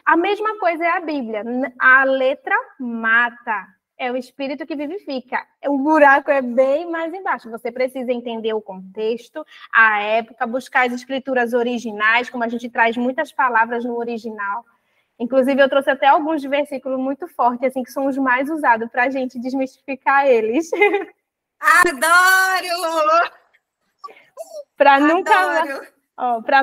A 0.05 0.15
mesma 0.15 0.57
coisa 0.59 0.83
é 0.85 0.89
a 0.89 1.01
Bíblia. 1.01 1.43
A 1.79 2.03
letra 2.03 2.55
mata. 2.79 3.67
É 4.01 4.11
o 4.11 4.17
espírito 4.17 4.65
que 4.65 4.75
vivifica. 4.75 5.45
O 5.67 5.77
buraco 5.77 6.31
é 6.31 6.41
bem 6.41 6.89
mais 6.89 7.13
embaixo. 7.13 7.51
Você 7.51 7.71
precisa 7.71 8.11
entender 8.11 8.53
o 8.53 8.61
contexto, 8.61 9.45
a 9.71 10.01
época, 10.01 10.47
buscar 10.47 10.87
as 10.87 10.93
escrituras 10.93 11.53
originais, 11.53 12.29
como 12.29 12.43
a 12.43 12.47
gente 12.47 12.67
traz 12.69 12.97
muitas 12.97 13.31
palavras 13.31 13.85
no 13.85 13.97
original 13.97 14.65
Inclusive, 15.21 15.61
eu 15.61 15.69
trouxe 15.69 15.91
até 15.91 16.07
alguns 16.07 16.41
versículos 16.41 16.99
muito 16.99 17.27
fortes, 17.27 17.67
assim, 17.67 17.83
que 17.83 17.91
são 17.91 18.07
os 18.07 18.17
mais 18.17 18.49
usados 18.49 18.89
para 18.89 19.03
a 19.03 19.09
gente 19.11 19.37
desmistificar 19.37 20.25
eles. 20.25 20.67
Adoro! 21.61 23.31
para 24.75 24.99
nunca, 24.99 25.33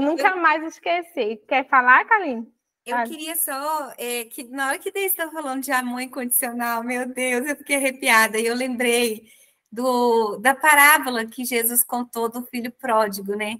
nunca 0.00 0.34
mais 0.34 0.64
esquecer. 0.64 1.36
Quer 1.46 1.68
falar, 1.68 2.04
Kaline? 2.06 2.52
Eu 2.88 2.96
ah. 2.96 3.04
queria 3.04 3.36
só 3.36 3.92
é, 3.98 4.24
que 4.24 4.44
na 4.44 4.68
hora 4.68 4.78
que 4.78 4.90
Deus 4.90 5.06
está 5.08 5.30
falando 5.30 5.62
de 5.62 5.70
amor 5.70 6.00
incondicional, 6.00 6.82
meu 6.82 7.06
Deus, 7.06 7.46
eu 7.46 7.54
fiquei 7.54 7.76
arrepiada. 7.76 8.38
E 8.38 8.46
eu 8.46 8.54
lembrei 8.54 9.30
do, 9.70 10.38
da 10.38 10.54
parábola 10.54 11.26
que 11.26 11.44
Jesus 11.44 11.84
contou 11.84 12.30
do 12.30 12.42
filho 12.46 12.72
pródigo, 12.72 13.36
né? 13.36 13.58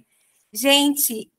Gente, 0.51 1.31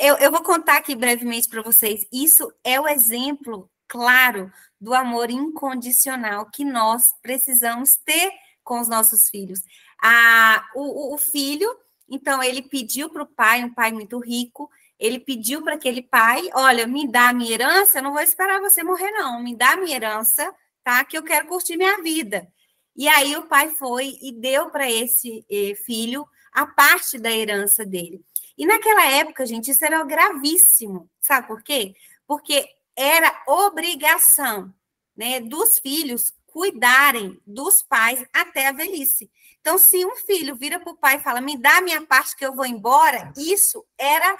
eu, 0.00 0.16
eu, 0.16 0.30
vou 0.30 0.42
contar 0.42 0.78
aqui 0.78 0.96
brevemente 0.96 1.46
para 1.46 1.60
vocês. 1.60 2.06
Isso 2.10 2.50
é 2.64 2.80
o 2.80 2.88
exemplo 2.88 3.70
claro 3.86 4.50
do 4.80 4.94
amor 4.94 5.30
incondicional 5.30 6.46
que 6.50 6.64
nós 6.64 7.12
precisamos 7.20 7.96
ter 7.96 8.32
com 8.62 8.80
os 8.80 8.88
nossos 8.88 9.28
filhos. 9.28 9.60
Ah, 10.02 10.66
o, 10.74 11.12
o 11.14 11.18
filho, 11.18 11.68
então, 12.08 12.42
ele 12.42 12.62
pediu 12.62 13.10
para 13.10 13.24
o 13.24 13.26
pai, 13.26 13.62
um 13.62 13.74
pai 13.74 13.92
muito 13.92 14.18
rico, 14.18 14.70
ele 15.04 15.18
pediu 15.18 15.62
para 15.62 15.74
aquele 15.74 16.02
pai: 16.02 16.48
olha, 16.54 16.86
me 16.86 17.06
dá 17.06 17.28
a 17.28 17.32
minha 17.32 17.52
herança, 17.52 18.00
não 18.00 18.12
vou 18.12 18.22
esperar 18.22 18.60
você 18.60 18.82
morrer, 18.82 19.10
não, 19.12 19.42
me 19.42 19.54
dá 19.56 19.72
a 19.72 19.76
minha 19.76 19.96
herança, 19.96 20.52
tá? 20.82 21.04
Que 21.04 21.18
eu 21.18 21.22
quero 21.22 21.46
curtir 21.46 21.76
minha 21.76 22.00
vida. 22.02 22.48
E 22.96 23.08
aí 23.08 23.36
o 23.36 23.46
pai 23.46 23.70
foi 23.70 24.16
e 24.22 24.32
deu 24.32 24.70
para 24.70 24.90
esse 24.90 25.44
eh, 25.50 25.74
filho 25.74 26.26
a 26.52 26.66
parte 26.66 27.18
da 27.18 27.30
herança 27.30 27.84
dele. 27.84 28.24
E 28.56 28.64
naquela 28.66 29.04
época, 29.06 29.44
gente, 29.44 29.70
isso 29.70 29.84
era 29.84 30.02
gravíssimo. 30.04 31.10
Sabe 31.20 31.48
por 31.48 31.62
quê? 31.62 31.94
Porque 32.26 32.68
era 32.96 33.42
obrigação 33.48 34.72
né, 35.16 35.40
dos 35.40 35.78
filhos 35.80 36.32
cuidarem 36.46 37.40
dos 37.44 37.82
pais 37.82 38.24
até 38.32 38.68
a 38.68 38.72
velhice. 38.72 39.28
Então, 39.60 39.76
se 39.76 40.04
um 40.06 40.14
filho 40.14 40.54
vira 40.54 40.78
para 40.78 40.92
o 40.92 40.96
pai 40.96 41.16
e 41.16 41.20
fala, 41.20 41.40
me 41.40 41.56
dá 41.56 41.80
minha 41.80 42.00
parte 42.06 42.36
que 42.36 42.46
eu 42.46 42.54
vou 42.54 42.64
embora, 42.64 43.32
isso 43.36 43.84
era, 43.98 44.38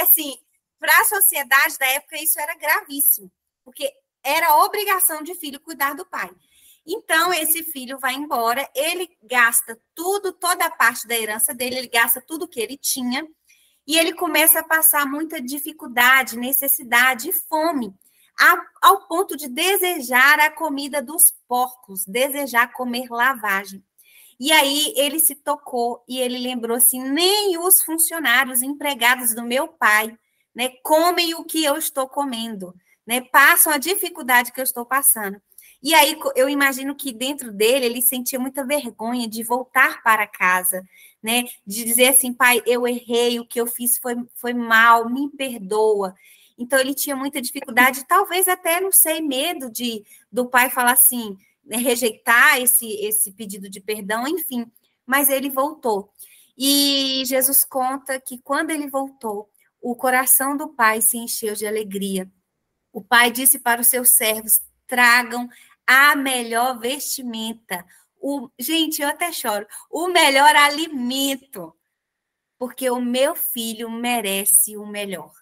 assim, 0.00 0.36
para 0.78 1.00
a 1.00 1.04
sociedade 1.04 1.78
da 1.78 1.86
época, 1.86 2.22
isso 2.22 2.40
era 2.40 2.54
gravíssimo, 2.56 3.30
porque 3.64 3.92
era 4.22 4.56
obrigação 4.64 5.22
de 5.22 5.34
filho 5.34 5.60
cuidar 5.60 5.94
do 5.94 6.06
pai. 6.06 6.30
Então, 6.86 7.32
esse 7.32 7.62
filho 7.62 7.98
vai 7.98 8.14
embora, 8.14 8.68
ele 8.74 9.08
gasta 9.22 9.80
tudo, 9.94 10.32
toda 10.32 10.64
a 10.64 10.70
parte 10.70 11.06
da 11.06 11.16
herança 11.16 11.54
dele, 11.54 11.78
ele 11.78 11.88
gasta 11.88 12.20
tudo 12.20 12.48
que 12.48 12.60
ele 12.60 12.76
tinha, 12.76 13.26
e 13.86 13.98
ele 13.98 14.12
começa 14.12 14.60
a 14.60 14.64
passar 14.64 15.06
muita 15.06 15.40
dificuldade, 15.40 16.36
necessidade 16.36 17.28
e 17.28 17.32
fome, 17.32 17.94
ao 18.80 19.06
ponto 19.06 19.36
de 19.36 19.48
desejar 19.48 20.40
a 20.40 20.50
comida 20.50 21.02
dos 21.02 21.32
porcos, 21.46 22.04
desejar 22.04 22.72
comer 22.72 23.08
lavagem. 23.10 23.84
E 24.38 24.50
aí 24.52 24.92
ele 24.96 25.18
se 25.18 25.34
tocou 25.34 26.02
e 26.08 26.20
ele 26.20 26.38
lembrou 26.38 26.76
assim: 26.76 27.02
nem 27.02 27.58
os 27.58 27.82
funcionários 27.82 28.62
empregados 28.62 29.34
do 29.34 29.42
meu 29.42 29.68
pai 29.68 30.16
né, 30.54 30.68
comem 30.82 31.34
o 31.34 31.44
que 31.44 31.64
eu 31.64 31.76
estou 31.76 32.08
comendo, 32.08 32.74
né, 33.06 33.20
passam 33.20 33.72
a 33.72 33.78
dificuldade 33.78 34.52
que 34.52 34.60
eu 34.60 34.64
estou 34.64 34.84
passando. 34.84 35.40
E 35.82 35.94
aí 35.94 36.16
eu 36.36 36.48
imagino 36.48 36.94
que 36.94 37.12
dentro 37.12 37.52
dele 37.52 37.86
ele 37.86 38.00
sentia 38.00 38.38
muita 38.38 38.64
vergonha 38.64 39.26
de 39.28 39.42
voltar 39.42 40.00
para 40.02 40.28
casa, 40.28 40.86
né? 41.20 41.42
De 41.66 41.84
dizer 41.84 42.08
assim, 42.08 42.32
pai, 42.32 42.62
eu 42.64 42.86
errei, 42.86 43.40
o 43.40 43.46
que 43.46 43.60
eu 43.60 43.66
fiz 43.66 43.98
foi, 43.98 44.14
foi 44.36 44.54
mal, 44.54 45.08
me 45.10 45.28
perdoa. 45.30 46.14
Então 46.56 46.78
ele 46.78 46.94
tinha 46.94 47.16
muita 47.16 47.40
dificuldade, 47.40 48.04
talvez 48.06 48.46
até, 48.46 48.80
não 48.80 48.92
sei, 48.92 49.20
medo 49.20 49.68
de 49.68 50.04
do 50.30 50.46
pai 50.46 50.70
falar 50.70 50.92
assim, 50.92 51.36
rejeitar 51.70 52.60
esse, 52.60 52.86
esse 53.04 53.32
pedido 53.32 53.68
de 53.68 53.80
perdão, 53.80 54.26
enfim. 54.26 54.70
Mas 55.06 55.28
ele 55.28 55.50
voltou. 55.50 56.12
E 56.56 57.22
Jesus 57.26 57.64
conta 57.64 58.20
que 58.20 58.38
quando 58.38 58.70
ele 58.70 58.88
voltou, 58.88 59.50
o 59.80 59.96
coração 59.96 60.56
do 60.56 60.68
pai 60.68 61.00
se 61.00 61.18
encheu 61.18 61.54
de 61.54 61.66
alegria. 61.66 62.30
O 62.92 63.02
pai 63.02 63.30
disse 63.30 63.58
para 63.58 63.80
os 63.80 63.88
seus 63.88 64.10
servos: 64.10 64.60
tragam 64.86 65.48
a 65.86 66.14
melhor 66.14 66.78
vestimenta. 66.78 67.84
O, 68.20 68.48
gente, 68.58 69.02
eu 69.02 69.08
até 69.08 69.32
choro. 69.32 69.66
O 69.90 70.08
melhor 70.08 70.54
alimento. 70.54 71.74
Porque 72.58 72.88
o 72.88 73.00
meu 73.00 73.34
filho 73.34 73.90
merece 73.90 74.76
o 74.76 74.86
melhor. 74.86 75.32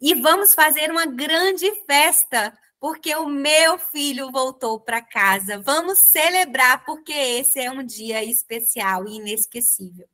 E 0.00 0.14
vamos 0.14 0.54
fazer 0.54 0.90
uma 0.90 1.06
grande 1.06 1.70
festa, 1.86 2.56
porque 2.82 3.14
o 3.14 3.28
meu 3.28 3.78
filho 3.78 4.32
voltou 4.32 4.80
para 4.80 5.00
casa. 5.00 5.56
Vamos 5.60 6.00
celebrar, 6.00 6.84
porque 6.84 7.12
esse 7.12 7.60
é 7.60 7.70
um 7.70 7.84
dia 7.84 8.24
especial 8.24 9.06
e 9.06 9.18
inesquecível. 9.18 10.08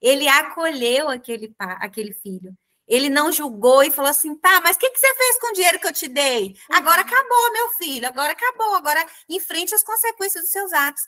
Ele 0.00 0.28
acolheu 0.28 1.08
aquele, 1.08 1.52
aquele 1.58 2.14
filho. 2.14 2.56
Ele 2.86 3.08
não 3.10 3.32
julgou 3.32 3.82
e 3.82 3.90
falou 3.90 4.12
assim: 4.12 4.36
tá, 4.36 4.60
mas 4.60 4.76
o 4.76 4.78
que, 4.78 4.90
que 4.90 4.98
você 5.00 5.12
fez 5.12 5.40
com 5.40 5.48
o 5.48 5.52
dinheiro 5.54 5.80
que 5.80 5.88
eu 5.88 5.92
te 5.92 6.06
dei? 6.06 6.54
Agora 6.70 7.02
uhum. 7.02 7.08
acabou, 7.08 7.52
meu 7.52 7.68
filho, 7.70 8.06
agora 8.06 8.30
acabou, 8.30 8.76
agora 8.76 9.04
enfrente 9.28 9.74
as 9.74 9.82
consequências 9.82 10.44
dos 10.44 10.52
seus 10.52 10.72
atos. 10.72 11.02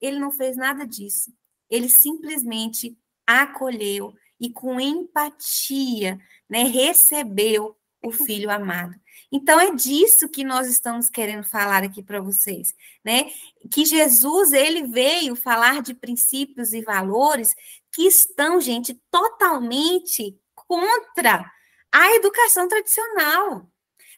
Ele 0.00 0.18
não 0.18 0.32
fez 0.32 0.56
nada 0.56 0.86
disso. 0.86 1.30
Ele 1.68 1.90
simplesmente 1.90 2.96
acolheu 3.26 4.14
e, 4.40 4.50
com 4.50 4.80
empatia, 4.80 6.18
né, 6.48 6.62
recebeu 6.62 7.76
o 8.02 8.10
filho 8.24 8.50
amado. 8.50 8.98
Então 9.30 9.58
é 9.58 9.74
disso 9.74 10.28
que 10.28 10.44
nós 10.44 10.68
estamos 10.68 11.08
querendo 11.08 11.44
falar 11.44 11.82
aqui 11.82 12.02
para 12.02 12.20
vocês, 12.20 12.74
né? 13.04 13.30
Que 13.70 13.84
Jesus 13.84 14.52
ele 14.52 14.86
veio 14.86 15.34
falar 15.34 15.82
de 15.82 15.94
princípios 15.94 16.72
e 16.72 16.82
valores 16.82 17.54
que 17.92 18.02
estão, 18.02 18.60
gente, 18.60 18.94
totalmente 19.10 20.38
contra 20.54 21.50
a 21.92 22.14
educação 22.14 22.68
tradicional. 22.68 23.66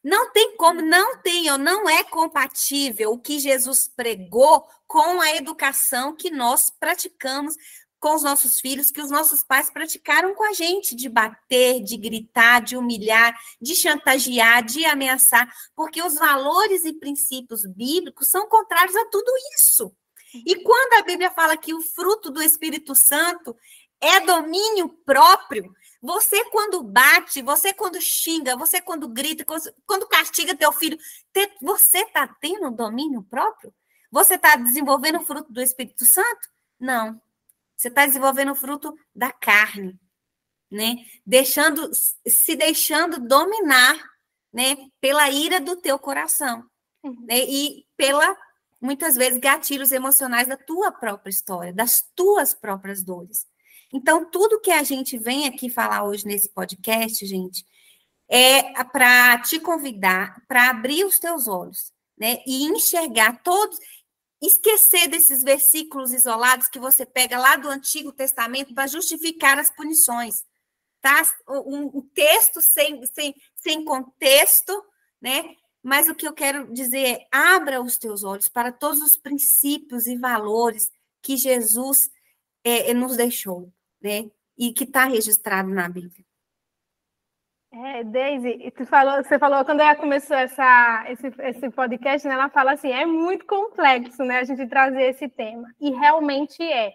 Não 0.03 0.31
tem 0.33 0.57
como, 0.57 0.81
não 0.81 1.21
tem 1.21 1.51
ou 1.51 1.59
não 1.59 1.89
é 1.89 2.05
compatível 2.05 3.13
o 3.13 3.19
que 3.19 3.39
Jesus 3.39 3.91
pregou 3.95 4.67
com 4.87 5.21
a 5.21 5.35
educação 5.37 6.15
que 6.15 6.31
nós 6.31 6.71
praticamos 6.71 7.55
com 7.99 8.15
os 8.15 8.23
nossos 8.23 8.61
filhos, 8.61 8.91
que 8.91 9.01
os 9.01 9.11
nossos 9.11 9.43
pais 9.43 9.71
praticaram 9.71 10.35
com 10.35 10.45
a 10.45 10.53
gente, 10.53 10.95
de 10.95 11.09
bater, 11.09 11.83
de 11.83 11.97
gritar, 11.97 12.61
de 12.61 12.77
humilhar, 12.77 13.37
de 13.61 13.75
chantagear, 13.75 14.65
de 14.65 14.85
ameaçar, 14.85 15.53
porque 15.75 16.03
os 16.03 16.15
valores 16.15 16.85
e 16.85 16.93
princípios 16.93 17.67
bíblicos 17.67 18.29
são 18.29 18.49
contrários 18.49 18.97
a 18.97 19.07
tudo 19.07 19.31
isso. 19.57 19.93
E 20.35 20.57
quando 20.63 20.95
a 20.95 21.03
Bíblia 21.03 21.31
fala 21.31 21.57
que 21.57 21.75
o 21.75 21.81
fruto 21.81 22.31
do 22.31 22.43
Espírito 22.43 22.95
Santo 22.95 23.57
é 24.01 24.21
domínio 24.21 24.89
próprio, 25.05 25.75
você 26.01 26.45
quando 26.51 26.83
bate, 26.83 27.43
você 27.43 27.73
quando 27.73 28.01
xinga, 28.01 28.57
você 28.57 28.81
quando 28.81 29.09
grita, 29.09 29.45
quando 29.85 30.07
castiga 30.07 30.55
teu 30.55 30.71
filho, 30.73 30.99
você 31.61 31.99
está 31.99 32.29
tendo 32.41 32.71
domínio 32.71 33.23
próprio? 33.25 33.75
Você 34.11 34.35
está 34.35 34.57
desenvolvendo 34.57 35.19
o 35.19 35.25
fruto 35.25 35.53
do 35.53 35.61
Espírito 35.61 36.05
Santo? 36.05 36.49
Não. 36.79 37.21
Você 37.79 37.87
está 37.87 38.05
desenvolvendo 38.05 38.51
o 38.51 38.57
fruto 38.57 38.93
da 39.15 39.31
carne, 39.31 39.97
né? 40.69 40.97
Deixando, 41.25 41.89
se 41.95 42.57
deixando 42.57 43.21
dominar, 43.21 43.97
né? 44.53 44.77
Pela 45.01 45.31
ira 45.31 45.61
do 45.61 45.77
teu 45.77 45.97
coração, 45.97 46.65
uhum. 47.05 47.25
né? 47.25 47.39
E 47.39 47.87
pela 47.97 48.37
muitas 48.81 49.15
vezes 49.15 49.39
gatilhos 49.39 49.93
emocionais 49.93 50.49
da 50.49 50.57
tua 50.57 50.91
própria 50.91 51.31
história, 51.31 51.73
das 51.73 52.03
tuas 52.15 52.53
próprias 52.53 53.03
dores. 53.03 53.47
Então, 53.93 54.29
tudo 54.29 54.61
que 54.61 54.71
a 54.71 54.83
gente 54.83 55.17
vem 55.17 55.47
aqui 55.47 55.71
falar 55.71 56.05
hoje 56.05 56.27
nesse 56.27 56.51
podcast, 56.51 57.25
gente, 57.25 57.65
é 58.29 58.85
para 58.85 59.39
te 59.39 59.59
convidar 59.61 60.43
para 60.47 60.69
abrir 60.69 61.05
os 61.05 61.19
teus 61.19 61.47
olhos, 61.47 61.93
né? 62.19 62.39
E 62.45 62.65
enxergar 62.65 63.41
todos, 63.43 63.79
esquecer 64.41 65.09
desses 65.09 65.43
versículos 65.43 66.13
isolados 66.13 66.69
que 66.69 66.79
você 66.79 67.05
pega 67.05 67.39
lá 67.39 67.57
do 67.57 67.69
Antigo 67.69 68.13
Testamento 68.13 68.75
para 68.75 68.87
justificar 68.87 69.59
as 69.59 69.71
punições, 69.71 70.45
tá? 71.01 71.23
Um, 71.49 71.99
um 71.99 72.09
texto 72.15 72.61
sem, 72.61 73.05
sem, 73.07 73.35
sem 73.57 73.85
contexto, 73.85 74.85
né? 75.21 75.55
Mas 75.83 76.09
o 76.09 76.15
que 76.15 76.27
eu 76.27 76.33
quero 76.33 76.73
dizer 76.73 77.05
é: 77.07 77.29
abra 77.33 77.81
os 77.83 77.97
teus 77.99 78.23
olhos 78.23 78.49
para 78.49 78.71
todos 78.71 79.01
os 79.01 79.17
princípios 79.17 80.07
e 80.07 80.17
valores 80.17 80.91
que 81.23 81.37
Jesus 81.37 82.11
é, 82.65 82.93
nos 82.95 83.17
deixou 83.17 83.73
né? 84.01 84.31
E 84.57 84.73
que 84.73 84.85
está 84.85 85.05
registrado 85.05 85.69
na 85.71 85.89
Bíblia. 85.89 86.25
É, 87.71 88.03
Daisy, 88.03 88.73
falou, 88.87 89.23
você 89.23 89.39
falou 89.39 89.63
quando 89.65 89.81
ela 89.81 89.95
começou 89.95 90.37
essa, 90.37 91.05
esse, 91.09 91.31
esse 91.41 91.71
podcast, 91.71 92.27
né, 92.27 92.33
ela 92.33 92.49
fala 92.49 92.73
assim, 92.73 92.91
é 92.91 93.05
muito 93.05 93.45
complexo, 93.45 94.25
né, 94.25 94.39
a 94.39 94.45
gente 94.45 94.67
trazer 94.67 95.03
esse 95.03 95.29
tema. 95.29 95.69
E 95.79 95.91
realmente 95.91 96.63
é, 96.63 96.95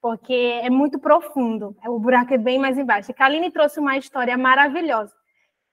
porque 0.00 0.60
é 0.62 0.68
muito 0.68 0.98
profundo, 0.98 1.74
o 1.86 1.98
buraco 1.98 2.34
é 2.34 2.38
bem 2.38 2.58
mais 2.58 2.76
embaixo. 2.76 3.14
Kaline 3.14 3.50
trouxe 3.50 3.80
uma 3.80 3.96
história 3.96 4.36
maravilhosa, 4.36 5.14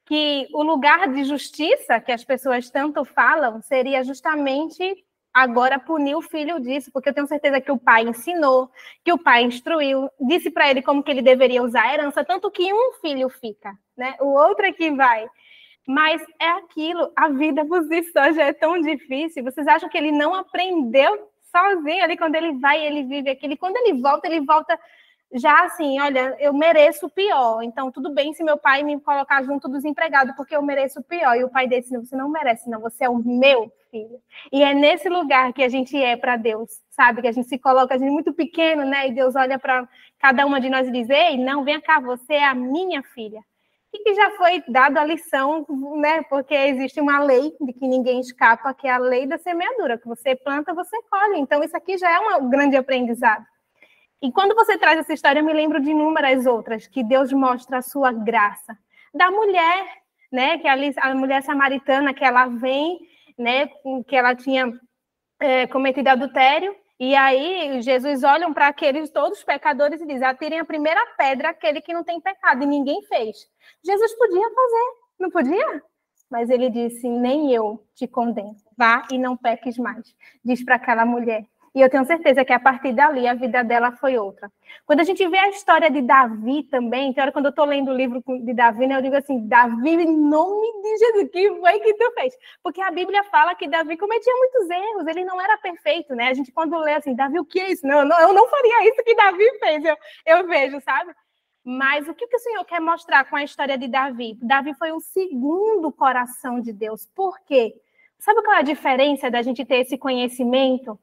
que 0.05 0.47
o 0.53 0.63
lugar 0.63 1.11
de 1.11 1.25
justiça 1.25 1.99
que 1.99 2.13
as 2.13 2.23
pessoas 2.23 2.69
tanto 2.69 3.03
falam 3.03 3.61
seria 3.61 4.01
justamente 4.01 5.05
agora 5.41 5.77
punir 5.77 6.15
o 6.15 6.21
filho 6.21 6.59
disso, 6.59 6.91
porque 6.91 7.09
eu 7.09 7.13
tenho 7.13 7.27
certeza 7.27 7.61
que 7.61 7.71
o 7.71 7.77
pai 7.77 8.03
ensinou, 8.03 8.71
que 9.05 9.13
o 9.13 9.17
pai 9.19 9.43
instruiu, 9.43 10.09
disse 10.19 10.49
para 10.49 10.69
ele 10.69 10.81
como 10.81 11.03
que 11.03 11.11
ele 11.11 11.21
deveria 11.21 11.61
usar 11.61 11.83
a 11.83 11.93
herança, 11.93 12.25
tanto 12.25 12.49
que 12.49 12.73
um 12.73 12.93
filho 13.01 13.29
fica, 13.29 13.77
né? 13.95 14.15
O 14.19 14.33
outro 14.33 14.65
é 14.65 14.71
que 14.71 14.89
vai. 14.91 15.27
Mas 15.87 16.21
é 16.39 16.49
aquilo, 16.49 17.11
a 17.15 17.29
vida 17.29 17.63
por 17.65 17.83
si 17.83 18.03
só 18.11 18.31
já 18.31 18.45
é 18.45 18.53
tão 18.53 18.81
difícil. 18.81 19.43
Vocês 19.43 19.67
acham 19.67 19.87
que 19.87 19.97
ele 19.97 20.11
não 20.11 20.33
aprendeu 20.33 21.29
sozinho 21.51 22.03
ali 22.03 22.17
quando 22.17 22.35
ele 22.35 22.53
vai, 22.59 22.85
ele 22.85 23.03
vive 23.03 23.29
aquilo, 23.29 23.53
e 23.53 23.57
quando 23.57 23.77
ele 23.77 24.01
volta, 24.01 24.27
ele 24.27 24.41
volta 24.41 24.77
já 25.33 25.65
assim, 25.65 25.99
olha, 25.99 26.35
eu 26.39 26.53
mereço 26.53 27.07
o 27.07 27.09
pior. 27.09 27.61
Então, 27.61 27.91
tudo 27.91 28.13
bem 28.13 28.33
se 28.33 28.43
meu 28.43 28.57
pai 28.57 28.83
me 28.83 28.99
colocar 28.99 29.43
junto 29.43 29.67
dos 29.67 29.83
empregados, 29.83 30.35
porque 30.35 30.55
eu 30.55 30.61
mereço 30.61 30.99
o 30.99 31.03
pior. 31.03 31.35
E 31.35 31.43
o 31.43 31.49
pai 31.49 31.67
disse: 31.67 31.93
não, 31.93 32.05
você 32.05 32.15
não 32.15 32.29
merece, 32.29 32.69
não, 32.69 32.79
você 32.79 33.03
é 33.03 33.09
o 33.09 33.17
meu 33.17 33.71
filho. 33.91 34.19
E 34.51 34.63
é 34.63 34.73
nesse 34.73 35.09
lugar 35.09 35.51
que 35.53 35.63
a 35.63 35.69
gente 35.69 35.97
é 36.01 36.15
para 36.15 36.37
Deus, 36.37 36.69
sabe? 36.91 37.21
Que 37.21 37.27
a 37.27 37.31
gente 37.31 37.47
se 37.47 37.57
coloca, 37.57 37.93
a 37.93 37.97
gente 37.97 38.07
é 38.07 38.11
muito 38.11 38.33
pequeno, 38.33 38.85
né? 38.85 39.07
E 39.07 39.11
Deus 39.11 39.35
olha 39.35 39.59
para 39.59 39.87
cada 40.19 40.45
uma 40.45 40.61
de 40.61 40.69
nós 40.69 40.87
e 40.87 40.91
diz: 40.91 41.09
ei, 41.09 41.37
não, 41.37 41.63
vem 41.63 41.79
cá, 41.81 41.99
você 41.99 42.35
é 42.35 42.45
a 42.45 42.55
minha 42.55 43.03
filha. 43.03 43.41
E 43.93 44.03
que 44.03 44.13
já 44.13 44.31
foi 44.31 44.63
dado 44.67 44.97
a 44.97 45.05
lição, 45.05 45.65
né? 45.97 46.21
Porque 46.23 46.53
existe 46.53 47.01
uma 47.01 47.19
lei 47.19 47.53
de 47.59 47.73
que 47.73 47.87
ninguém 47.87 48.19
escapa, 48.19 48.73
que 48.73 48.87
é 48.87 48.91
a 48.91 48.97
lei 48.97 49.25
da 49.25 49.37
semeadura, 49.37 49.97
que 49.97 50.07
você 50.07 50.35
planta, 50.35 50.73
você 50.73 50.97
colhe. 51.09 51.39
Então, 51.39 51.63
isso 51.63 51.75
aqui 51.75 51.97
já 51.97 52.11
é 52.11 52.19
um 52.19 52.49
grande 52.49 52.75
aprendizado. 52.75 53.45
E 54.21 54.31
quando 54.31 54.55
você 54.55 54.77
traz 54.77 54.99
essa 54.99 55.13
história, 55.13 55.39
eu 55.39 55.45
me 55.45 55.53
lembro 55.53 55.79
de 55.79 55.91
inúmeras 55.91 56.45
outras, 56.45 56.87
que 56.87 57.03
Deus 57.03 57.31
mostra 57.31 57.77
a 57.77 57.81
sua 57.81 58.11
graça. 58.11 58.77
Da 59.13 59.29
mulher, 59.29 59.85
né, 60.31 60.57
que 60.57 60.67
a, 60.67 60.75
a 61.01 61.15
mulher 61.15 61.43
samaritana, 61.43 62.13
que 62.13 62.25
ela 62.25 62.47
vem, 62.47 62.99
né, 63.37 63.69
que 64.07 64.15
ela 64.15 64.35
tinha 64.35 64.73
é, 65.39 65.67
cometido 65.67 66.09
adultério, 66.09 66.75
e 66.99 67.15
aí 67.15 67.79
Jesus 67.81 68.23
olha 68.23 68.51
para 68.51 68.67
aqueles 68.67 69.11
todos 69.11 69.37
os 69.37 69.43
pecadores 69.43 70.01
e 70.01 70.05
diz: 70.07 70.21
atirem 70.23 70.59
a 70.59 70.65
primeira 70.65 70.99
pedra 71.15 71.49
aquele 71.49 71.79
que 71.79 71.93
não 71.93 72.03
tem 72.03 72.19
pecado, 72.19 72.63
e 72.63 72.65
ninguém 72.65 73.03
fez. 73.03 73.47
Jesus 73.85 74.13
podia 74.15 74.49
fazer, 74.49 74.93
não 75.19 75.29
podia? 75.29 75.83
Mas 76.29 76.49
ele 76.49 76.71
disse: 76.71 77.07
nem 77.07 77.53
eu 77.53 77.85
te 77.93 78.07
condeno, 78.07 78.55
vá 78.75 79.03
e 79.11 79.17
não 79.19 79.37
peques 79.37 79.77
mais. 79.77 80.15
Diz 80.43 80.63
para 80.65 80.75
aquela 80.75 81.05
mulher. 81.05 81.45
E 81.77 81.81
eu 81.81 81.91
tenho 81.91 82.03
certeza 82.05 82.43
que 82.43 82.51
a 82.51 82.59
partir 82.59 82.91
dali 82.91 83.27
a 83.27 83.35
vida 83.35 83.63
dela 83.63 83.91
foi 83.91 84.17
outra. 84.17 84.51
Quando 84.83 85.01
a 85.01 85.03
gente 85.03 85.27
vê 85.27 85.37
a 85.37 85.49
história 85.49 85.91
de 85.91 86.01
Davi 86.01 86.63
também, 86.63 87.13
tem 87.13 87.21
hora 87.21 87.31
quando 87.31 87.45
eu 87.45 87.49
estou 87.51 87.65
lendo 87.65 87.91
o 87.91 87.95
livro 87.95 88.19
de 88.25 88.51
Davi, 88.51 88.87
né, 88.87 88.95
eu 88.95 89.01
digo 89.03 89.15
assim, 89.15 89.47
Davi, 89.47 89.91
em 89.91 90.17
nome 90.17 90.81
de 90.81 90.97
Jesus, 90.97 91.29
que 91.29 91.51
foi 91.59 91.79
que 91.79 91.93
tu 91.93 92.11
fez? 92.13 92.33
Porque 92.63 92.81
a 92.81 92.89
Bíblia 92.89 93.23
fala 93.25 93.53
que 93.53 93.67
Davi 93.67 93.95
cometia 93.95 94.33
muitos 94.37 94.67
erros, 94.67 95.05
ele 95.05 95.23
não 95.23 95.39
era 95.39 95.55
perfeito, 95.59 96.15
né? 96.15 96.29
A 96.29 96.33
gente 96.33 96.51
quando 96.51 96.79
lê 96.79 96.93
assim, 96.93 97.13
Davi, 97.13 97.39
o 97.39 97.45
que 97.45 97.59
é 97.59 97.71
isso? 97.71 97.85
Não 97.85 97.99
eu 97.99 98.33
não 98.33 98.47
faria 98.47 98.89
isso 98.89 99.03
que 99.03 99.13
Davi 99.13 99.59
fez, 99.59 99.85
eu, 99.85 99.97
eu 100.25 100.47
vejo, 100.47 100.81
sabe? 100.81 101.13
Mas 101.63 102.07
o 102.07 102.15
que, 102.15 102.25
que 102.25 102.37
o 102.37 102.39
Senhor 102.39 102.65
quer 102.65 102.81
mostrar 102.81 103.29
com 103.29 103.35
a 103.35 103.43
história 103.43 103.77
de 103.77 103.87
Davi? 103.87 104.35
Davi 104.41 104.73
foi 104.73 104.91
o 104.91 104.99
segundo 104.99 105.91
coração 105.91 106.59
de 106.59 106.73
Deus. 106.73 107.05
Por 107.13 107.37
quê? 107.41 107.75
Sabe 108.17 108.41
qual 108.41 108.55
é 108.55 108.59
a 108.61 108.63
diferença 108.63 109.29
da 109.29 109.43
gente 109.43 109.63
ter 109.63 109.81
esse 109.81 109.95
conhecimento? 109.95 110.99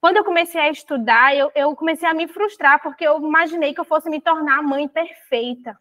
Quando 0.00 0.16
eu 0.16 0.24
comecei 0.24 0.60
a 0.60 0.70
estudar, 0.70 1.36
eu, 1.36 1.50
eu 1.54 1.74
comecei 1.74 2.08
a 2.08 2.14
me 2.14 2.28
frustrar, 2.28 2.80
porque 2.82 3.04
eu 3.06 3.18
imaginei 3.18 3.74
que 3.74 3.80
eu 3.80 3.84
fosse 3.84 4.08
me 4.08 4.20
tornar 4.20 4.58
a 4.58 4.62
mãe 4.62 4.86
perfeita. 4.86 5.78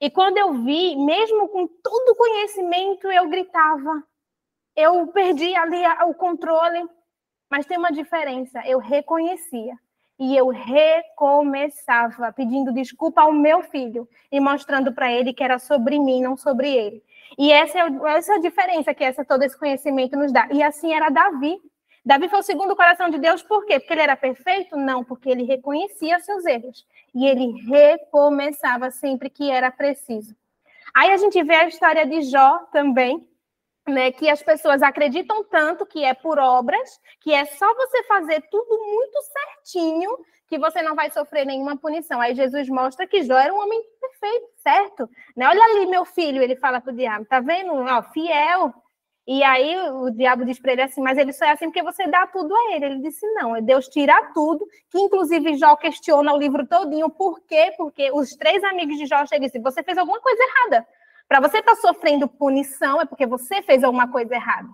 E 0.00 0.08
quando 0.08 0.38
eu 0.38 0.52
vi, 0.62 0.94
mesmo 0.94 1.48
com 1.48 1.66
todo 1.66 2.10
o 2.10 2.14
conhecimento, 2.14 3.10
eu 3.10 3.28
gritava. 3.28 4.02
Eu 4.76 5.08
perdi 5.08 5.54
ali 5.56 5.82
o 6.06 6.14
controle. 6.14 6.88
Mas 7.50 7.66
tem 7.66 7.78
uma 7.78 7.90
diferença, 7.90 8.62
eu 8.66 8.78
reconhecia. 8.78 9.74
E 10.18 10.36
eu 10.36 10.48
recomeçava 10.48 12.32
pedindo 12.32 12.72
desculpa 12.72 13.22
ao 13.22 13.32
meu 13.32 13.62
filho 13.62 14.08
e 14.30 14.40
mostrando 14.40 14.92
para 14.92 15.10
ele 15.10 15.32
que 15.32 15.42
era 15.44 15.58
sobre 15.58 15.98
mim, 15.98 16.20
não 16.20 16.36
sobre 16.36 16.70
ele. 16.74 17.02
E 17.38 17.52
essa 17.52 17.78
é, 17.78 17.82
essa 18.16 18.32
é 18.32 18.36
a 18.36 18.40
diferença 18.40 18.94
que 18.94 19.04
essa, 19.04 19.24
todo 19.24 19.42
esse 19.42 19.56
conhecimento 19.56 20.16
nos 20.16 20.32
dá. 20.32 20.48
E 20.52 20.62
assim 20.62 20.92
era 20.92 21.08
Davi. 21.08 21.60
Davi 22.08 22.26
foi 22.26 22.38
o 22.38 22.42
segundo 22.42 22.74
coração 22.74 23.10
de 23.10 23.18
Deus, 23.18 23.42
por 23.42 23.66
quê? 23.66 23.78
Porque 23.78 23.92
ele 23.92 24.00
era 24.00 24.16
perfeito? 24.16 24.78
Não, 24.78 25.04
porque 25.04 25.28
ele 25.28 25.42
reconhecia 25.42 26.18
seus 26.20 26.46
erros. 26.46 26.86
E 27.14 27.26
ele 27.26 27.52
recomeçava 27.68 28.90
sempre 28.90 29.28
que 29.28 29.50
era 29.50 29.70
preciso. 29.70 30.34
Aí 30.94 31.10
a 31.10 31.18
gente 31.18 31.42
vê 31.42 31.54
a 31.54 31.68
história 31.68 32.06
de 32.06 32.22
Jó 32.22 32.60
também, 32.72 33.28
né, 33.86 34.10
que 34.10 34.26
as 34.30 34.42
pessoas 34.42 34.82
acreditam 34.82 35.44
tanto 35.44 35.84
que 35.84 36.02
é 36.02 36.14
por 36.14 36.38
obras, 36.38 36.98
que 37.20 37.34
é 37.34 37.44
só 37.44 37.74
você 37.74 38.02
fazer 38.04 38.40
tudo 38.50 38.78
muito 38.78 39.18
certinho, 39.20 40.10
que 40.48 40.58
você 40.58 40.80
não 40.80 40.94
vai 40.94 41.10
sofrer 41.10 41.44
nenhuma 41.44 41.76
punição. 41.76 42.22
Aí 42.22 42.34
Jesus 42.34 42.70
mostra 42.70 43.06
que 43.06 43.22
Jó 43.22 43.36
era 43.36 43.52
um 43.52 43.60
homem 43.60 43.82
perfeito, 44.00 44.48
certo? 44.56 45.10
Né? 45.36 45.46
Olha 45.46 45.62
ali, 45.62 45.84
meu 45.84 46.06
filho, 46.06 46.42
ele 46.42 46.56
fala 46.56 46.80
para 46.80 46.90
o 46.90 46.96
diabo, 46.96 47.26
tá 47.26 47.38
vendo? 47.38 47.74
Ó, 47.74 48.02
fiel. 48.14 48.72
E 49.30 49.44
aí 49.44 49.76
o 49.90 50.08
diabo 50.08 50.42
diz 50.42 50.58
para 50.58 50.72
ele 50.72 50.80
assim, 50.80 51.02
mas 51.02 51.18
ele 51.18 51.34
só 51.34 51.44
é 51.44 51.50
assim 51.50 51.66
porque 51.66 51.82
você 51.82 52.06
dá 52.06 52.26
tudo 52.26 52.56
a 52.56 52.74
ele. 52.74 52.86
Ele 52.86 53.00
disse, 53.00 53.26
não, 53.34 53.54
é 53.54 53.60
Deus 53.60 53.86
tira 53.86 54.32
tudo, 54.32 54.66
que 54.88 54.98
inclusive 54.98 55.54
Jó 55.58 55.76
questiona 55.76 56.32
o 56.32 56.38
livro 56.38 56.66
todinho, 56.66 57.10
por 57.10 57.38
quê? 57.42 57.74
Porque 57.76 58.10
os 58.10 58.30
três 58.30 58.64
amigos 58.64 58.96
de 58.96 59.04
Jó 59.04 59.26
chegam 59.26 59.44
e 59.44 59.48
dizem, 59.48 59.60
você 59.60 59.82
fez 59.82 59.98
alguma 59.98 60.18
coisa 60.18 60.42
errada. 60.42 60.86
Para 61.28 61.40
você 61.40 61.58
estar 61.58 61.74
tá 61.74 61.76
sofrendo 61.76 62.26
punição 62.26 63.02
é 63.02 63.04
porque 63.04 63.26
você 63.26 63.60
fez 63.60 63.84
alguma 63.84 64.10
coisa 64.10 64.34
errada. 64.34 64.70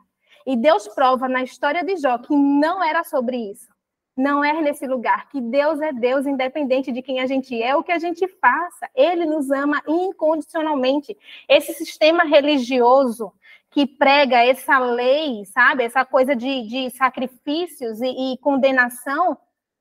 E 0.46 0.56
Deus 0.56 0.86
prova 0.86 1.26
na 1.28 1.42
história 1.42 1.82
de 1.82 1.96
Jó 1.96 2.16
que 2.18 2.36
não 2.36 2.80
era 2.80 3.02
sobre 3.02 3.36
isso. 3.36 3.74
Não 4.16 4.44
é 4.44 4.52
nesse 4.62 4.86
lugar, 4.86 5.28
que 5.30 5.40
Deus 5.40 5.80
é 5.80 5.92
Deus, 5.92 6.26
independente 6.26 6.92
de 6.92 7.02
quem 7.02 7.18
a 7.18 7.26
gente 7.26 7.60
é, 7.60 7.74
o 7.74 7.82
que 7.82 7.90
a 7.90 7.98
gente 7.98 8.28
faça. 8.40 8.88
Ele 8.94 9.26
nos 9.26 9.50
ama 9.50 9.82
incondicionalmente. 9.88 11.18
Esse 11.48 11.74
sistema 11.74 12.22
religioso 12.22 13.32
que 13.74 13.88
prega 13.88 14.36
essa 14.44 14.78
lei, 14.78 15.44
sabe, 15.46 15.82
essa 15.82 16.04
coisa 16.04 16.36
de, 16.36 16.62
de 16.68 16.90
sacrifícios 16.90 18.00
e, 18.00 18.34
e 18.34 18.38
condenação, 18.38 19.36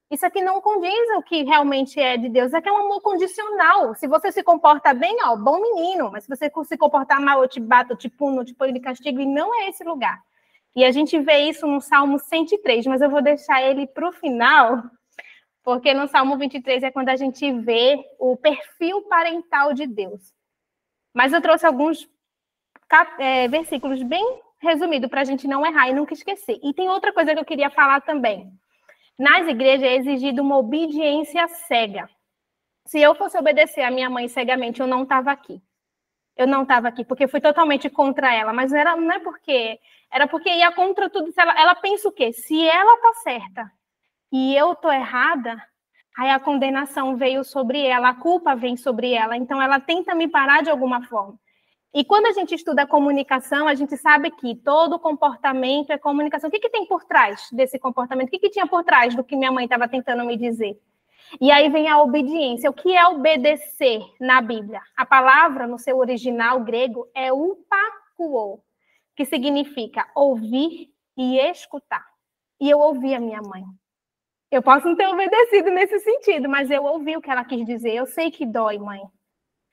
isso 0.09 0.25
aqui 0.25 0.41
não 0.41 0.59
condiz 0.61 1.09
o 1.15 1.21
que 1.21 1.43
realmente 1.43 1.99
é 1.99 2.17
de 2.17 2.27
Deus. 2.27 2.47
Isso 2.47 2.57
aqui 2.57 2.67
é 2.67 2.71
um 2.71 2.85
amor 2.85 3.01
condicional. 3.01 3.93
Se 3.93 4.07
você 4.07 4.31
se 4.31 4.41
comporta 4.41 4.95
bem, 4.95 5.15
ó, 5.23 5.35
bom 5.35 5.61
menino. 5.61 6.09
Mas 6.11 6.23
se 6.23 6.29
você 6.29 6.51
se 6.65 6.77
comportar 6.77 7.21
mal, 7.21 7.43
eu 7.43 7.47
te 7.47 7.59
bato, 7.59 7.93
eu 7.93 7.97
te 7.97 8.09
puno, 8.09 8.41
eu 8.41 8.45
te 8.45 8.55
põe 8.55 8.73
de 8.73 8.79
castigo. 8.79 9.19
E 9.21 9.27
não 9.27 9.53
é 9.61 9.69
esse 9.69 9.83
lugar. 9.83 10.19
E 10.75 10.83
a 10.83 10.91
gente 10.91 11.19
vê 11.19 11.49
isso 11.49 11.67
no 11.67 11.79
Salmo 11.79 12.17
103, 12.17 12.87
mas 12.87 12.99
eu 12.99 13.11
vou 13.11 13.21
deixar 13.21 13.61
ele 13.61 13.85
para 13.85 14.09
o 14.09 14.11
final, 14.11 14.83
porque 15.63 15.93
no 15.93 16.07
Salmo 16.07 16.35
23 16.35 16.81
é 16.81 16.91
quando 16.91 17.09
a 17.09 17.15
gente 17.15 17.51
vê 17.61 18.03
o 18.19 18.35
perfil 18.35 19.03
parental 19.03 19.71
de 19.71 19.85
Deus. 19.85 20.33
Mas 21.13 21.31
eu 21.31 21.41
trouxe 21.41 21.65
alguns 21.65 22.07
é, 23.19 23.47
versículos 23.47 24.01
bem 24.03 24.41
resumidos 24.59 25.09
para 25.09 25.21
a 25.21 25.25
gente 25.25 25.47
não 25.47 25.65
errar 25.65 25.89
e 25.89 25.93
nunca 25.93 26.13
esquecer. 26.13 26.59
E 26.63 26.73
tem 26.73 26.89
outra 26.89 27.11
coisa 27.13 27.33
que 27.33 27.39
eu 27.39 27.45
queria 27.45 27.69
falar 27.69 28.01
também. 28.01 28.51
Nas 29.17 29.47
igrejas 29.47 29.83
é 29.83 29.95
exigida 29.95 30.41
uma 30.41 30.57
obediência 30.57 31.47
cega. 31.47 32.09
Se 32.85 32.99
eu 32.99 33.13
fosse 33.15 33.37
obedecer 33.37 33.81
a 33.81 33.91
minha 33.91 34.09
mãe 34.09 34.27
cegamente, 34.27 34.81
eu 34.81 34.87
não 34.87 35.03
estava 35.03 35.31
aqui. 35.31 35.61
Eu 36.35 36.47
não 36.47 36.63
estava 36.63 36.87
aqui, 36.87 37.05
porque 37.05 37.27
fui 37.27 37.39
totalmente 37.39 37.89
contra 37.89 38.33
ela. 38.33 38.51
Mas 38.51 38.73
era, 38.73 38.95
não 38.95 39.11
é 39.11 39.19
porque. 39.19 39.79
Era 40.11 40.27
porque 40.27 40.49
ia 40.49 40.71
contra 40.71 41.09
tudo. 41.09 41.31
Ela, 41.37 41.59
ela 41.59 41.75
pensa 41.75 42.07
o 42.07 42.11
quê? 42.11 42.33
Se 42.33 42.67
ela 42.67 42.97
tá 42.97 43.13
certa 43.23 43.71
e 44.31 44.55
eu 44.55 44.73
tô 44.75 44.91
errada, 44.91 45.61
aí 46.17 46.31
a 46.31 46.39
condenação 46.39 47.15
veio 47.15 47.43
sobre 47.43 47.85
ela, 47.85 48.09
a 48.09 48.15
culpa 48.15 48.55
vem 48.55 48.75
sobre 48.75 49.13
ela. 49.13 49.37
Então 49.37 49.61
ela 49.61 49.79
tenta 49.79 50.15
me 50.15 50.27
parar 50.27 50.63
de 50.63 50.71
alguma 50.71 51.03
forma. 51.03 51.39
E 51.93 52.03
quando 52.03 52.25
a 52.25 52.31
gente 52.31 52.55
estuda 52.55 52.87
comunicação, 52.87 53.67
a 53.67 53.75
gente 53.75 53.95
sabe 53.97 54.31
que 54.31 54.55
todo 54.55 54.97
comportamento 54.97 55.91
é 55.91 55.97
comunicação. 55.97 56.47
O 56.47 56.51
que, 56.51 56.59
que 56.59 56.69
tem 56.69 56.87
por 56.87 57.03
trás 57.03 57.47
desse 57.51 57.77
comportamento? 57.77 58.29
O 58.29 58.31
que, 58.31 58.39
que 58.39 58.49
tinha 58.49 58.65
por 58.65 58.83
trás 58.83 59.15
do 59.15 59.23
que 59.23 59.35
minha 59.35 59.51
mãe 59.51 59.65
estava 59.65 59.87
tentando 59.87 60.25
me 60.25 60.35
dizer? 60.35 60.81
E 61.39 61.51
aí 61.51 61.69
vem 61.69 61.87
a 61.87 62.01
obediência. 62.01 62.67
O 62.67 62.73
que 62.73 62.97
é 62.97 63.05
obedecer 63.05 64.01
na 64.19 64.41
Bíblia? 64.41 64.81
A 64.97 65.05
palavra, 65.05 65.67
no 65.67 65.77
seu 65.77 65.99
original 65.99 66.61
grego, 66.61 67.07
é 67.13 67.31
upakuo, 67.31 68.63
que 69.15 69.23
significa 69.23 70.07
ouvir 70.15 70.91
e 71.15 71.37
escutar. 71.37 72.05
E 72.59 72.71
eu 72.71 72.79
ouvi 72.79 73.13
a 73.13 73.19
minha 73.19 73.41
mãe. 73.41 73.63
Eu 74.49 74.63
posso 74.63 74.87
não 74.87 74.95
ter 74.95 75.07
obedecido 75.07 75.69
nesse 75.69 75.99
sentido, 75.99 76.49
mas 76.49 76.71
eu 76.71 76.83
ouvi 76.83 77.15
o 77.15 77.21
que 77.21 77.29
ela 77.29 77.45
quis 77.45 77.63
dizer. 77.67 77.93
Eu 77.93 78.07
sei 78.07 78.31
que 78.31 78.47
dói, 78.47 78.79
mãe 78.79 79.01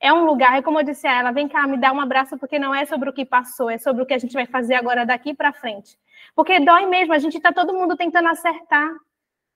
é 0.00 0.12
um 0.12 0.24
lugar, 0.24 0.58
é 0.58 0.62
como 0.62 0.80
eu 0.80 0.84
disse 0.84 1.06
a 1.06 1.18
ela, 1.18 1.30
vem 1.30 1.46
cá, 1.46 1.66
me 1.66 1.76
dá 1.76 1.92
um 1.92 2.00
abraço, 2.00 2.38
porque 2.38 2.58
não 2.58 2.74
é 2.74 2.86
sobre 2.86 3.10
o 3.10 3.12
que 3.12 3.24
passou, 3.24 3.68
é 3.68 3.76
sobre 3.76 4.02
o 4.02 4.06
que 4.06 4.14
a 4.14 4.18
gente 4.18 4.32
vai 4.32 4.46
fazer 4.46 4.74
agora 4.74 5.04
daqui 5.04 5.34
para 5.34 5.52
frente. 5.52 5.98
Porque 6.34 6.58
dói 6.58 6.86
mesmo, 6.86 7.12
a 7.12 7.18
gente 7.18 7.36
está 7.36 7.52
todo 7.52 7.74
mundo 7.74 7.96
tentando 7.96 8.28
acertar. 8.28 8.90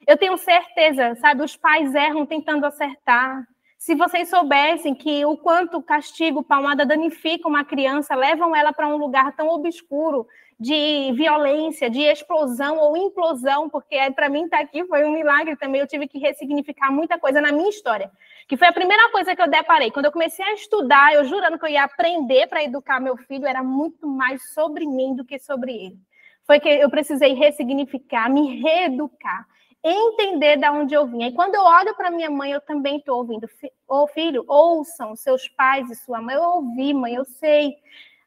Eu 0.07 0.19
tenho 0.19 0.37
certeza, 0.37 1.15
sabe, 1.17 1.43
os 1.43 1.57
pais 1.57 1.95
erram 1.95 2.27
tentando 2.27 2.67
acertar. 2.67 3.47
Se 3.79 3.95
vocês 3.95 4.29
soubessem 4.29 4.95
que 4.95 5.25
o 5.25 5.37
quanto 5.37 5.83
castigo, 5.83 6.43
palmada 6.43 6.85
danifica 6.85 7.49
uma 7.49 7.65
criança, 7.65 8.15
levam 8.15 8.55
ela 8.55 8.73
para 8.73 8.89
um 8.89 8.97
lugar 8.97 9.35
tão 9.35 9.49
obscuro, 9.49 10.27
de 10.59 11.13
violência, 11.13 11.91
de 11.91 12.01
explosão 12.01 12.79
ou 12.79 12.97
implosão, 12.97 13.69
porque 13.69 13.95
é, 13.95 14.11
para 14.11 14.29
mim 14.29 14.45
estar 14.45 14.59
tá 14.59 14.63
aqui 14.63 14.85
foi 14.87 15.05
um 15.05 15.13
milagre 15.13 15.57
também. 15.57 15.81
Eu 15.81 15.87
tive 15.87 16.07
que 16.07 16.19
ressignificar 16.19 16.91
muita 16.91 17.19
coisa 17.19 17.41
na 17.41 17.53
minha 17.53 17.69
história, 17.69 18.11
que 18.49 18.57
foi 18.57 18.69
a 18.69 18.73
primeira 18.73 19.11
coisa 19.11 19.35
que 19.35 19.43
eu 19.43 19.49
deparei. 19.49 19.91
Quando 19.91 20.07
eu 20.07 20.13
comecei 20.13 20.45
a 20.45 20.55
estudar, 20.55 21.15
eu 21.15 21.25
jurando 21.25 21.59
que 21.59 21.65
eu 21.65 21.71
ia 21.71 21.85
aprender 21.85 22.47
para 22.47 22.63
educar 22.63 23.01
meu 23.01 23.17
filho, 23.17 23.47
era 23.47 23.63
muito 23.63 24.07
mais 24.07 24.53
sobre 24.53 24.87
mim 24.87 25.15
do 25.15 25.25
que 25.25 25.39
sobre 25.39 25.73
ele. 25.73 25.99
Foi 26.47 26.61
que 26.61 26.69
eu 26.69 26.91
precisei 26.91 27.33
ressignificar, 27.33 28.29
me 28.29 28.61
reeducar, 28.61 29.47
entender 29.83 30.59
de 30.59 30.69
onde 30.69 30.95
eu 30.95 31.07
vinha. 31.07 31.29
E 31.29 31.33
quando 31.33 31.55
eu 31.55 31.63
olho 31.63 31.95
para 31.95 32.11
minha 32.11 32.31
mãe, 32.31 32.53
eu 32.53 32.61
também 32.61 32.99
estou 32.99 33.19
ouvindo. 33.19 33.49
Ô 33.89 34.03
oh, 34.03 34.07
filho, 34.09 34.45
ouçam 34.47 35.17
seus 35.17 35.49
pais 35.49 35.91
e 35.91 35.95
sua 35.95 36.21
mãe. 36.21 36.35
Eu 36.35 36.43
ouvi, 36.43 36.93
mãe, 36.93 37.15
eu 37.15 37.25
sei. 37.25 37.75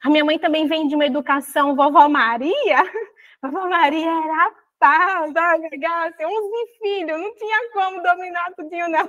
A 0.04 0.10
minha 0.10 0.26
mãe 0.26 0.40
também 0.40 0.68
vem 0.68 0.88
de 0.88 0.96
uma 0.96 1.06
educação 1.06 1.76
vovó 1.76 2.08
Maria. 2.08 2.54
Vovó 3.40 3.70
Maria 3.70 4.10
era 4.10 4.52
paz, 4.80 5.32
legal, 5.72 6.08
assim, 6.08 6.26
11 6.26 6.80
filhos, 6.82 7.22
não 7.22 7.36
tinha 7.36 7.72
como 7.72 8.02
dominar 8.02 8.52
tudinho, 8.56 8.90
não. 8.90 9.08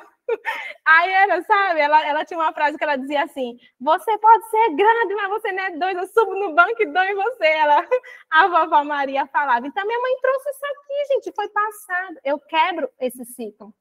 Aí 0.85 1.11
era, 1.11 1.43
sabe, 1.43 1.81
ela, 1.81 2.07
ela 2.07 2.25
tinha 2.25 2.39
uma 2.39 2.53
frase 2.53 2.77
que 2.77 2.85
ela 2.85 2.97
dizia 2.97 3.25
assim: 3.25 3.59
Você 3.81 4.19
pode 4.19 4.51
ser 4.51 4.75
grande, 4.75 5.15
mas 5.15 5.29
você 5.29 5.53
não 5.53 5.63
é 5.63 5.71
doido, 5.77 6.01
eu 6.01 6.07
subo 6.09 6.35
no 6.35 6.55
banco 6.55 6.83
e 6.83 6.87
dou 6.87 7.03
em 7.03 7.15
você. 7.15 7.47
Ela, 7.47 7.87
a 8.31 8.49
vovó 8.49 8.85
Maria 8.85 9.27
falava. 9.27 9.67
Então, 9.67 9.87
minha 9.87 10.01
mãe 10.01 10.17
trouxe 10.21 10.51
isso 10.51 10.67
aqui, 10.67 11.15
gente, 11.15 11.35
foi 11.35 11.49
passado. 11.49 12.17
Eu 12.25 12.39
quebro 12.39 12.89
esse 13.01 13.25
ciclo. 13.25 13.75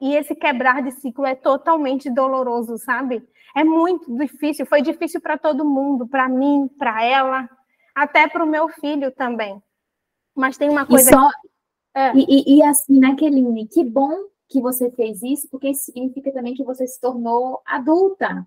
E 0.00 0.16
esse 0.16 0.34
quebrar 0.34 0.82
de 0.82 0.92
ciclo 0.92 1.26
é 1.26 1.34
totalmente 1.34 2.08
doloroso, 2.08 2.78
sabe? 2.78 3.22
É 3.54 3.62
muito 3.62 4.16
difícil, 4.16 4.64
foi 4.64 4.80
difícil 4.80 5.20
para 5.20 5.36
todo 5.36 5.64
mundo, 5.64 6.08
para 6.08 6.28
mim, 6.28 6.68
para 6.78 7.04
ela, 7.04 7.48
até 7.94 8.26
para 8.26 8.42
o 8.42 8.48
meu 8.48 8.68
filho 8.68 9.12
também. 9.12 9.62
Mas 10.34 10.56
tem 10.56 10.70
uma 10.70 10.86
coisa. 10.86 11.10
E, 11.10 11.12
só... 11.12 11.28
é. 11.94 12.12
e, 12.14 12.24
e, 12.28 12.58
e 12.58 12.62
assim, 12.62 12.98
né, 12.98 13.14
Keline, 13.14 13.68
que 13.68 13.84
bom 13.84 14.30
que 14.50 14.60
você 14.60 14.90
fez 14.90 15.22
isso, 15.22 15.48
porque 15.48 15.70
isso 15.70 15.84
significa 15.84 16.32
também 16.32 16.54
que 16.54 16.64
você 16.64 16.86
se 16.86 17.00
tornou 17.00 17.62
adulta. 17.64 18.46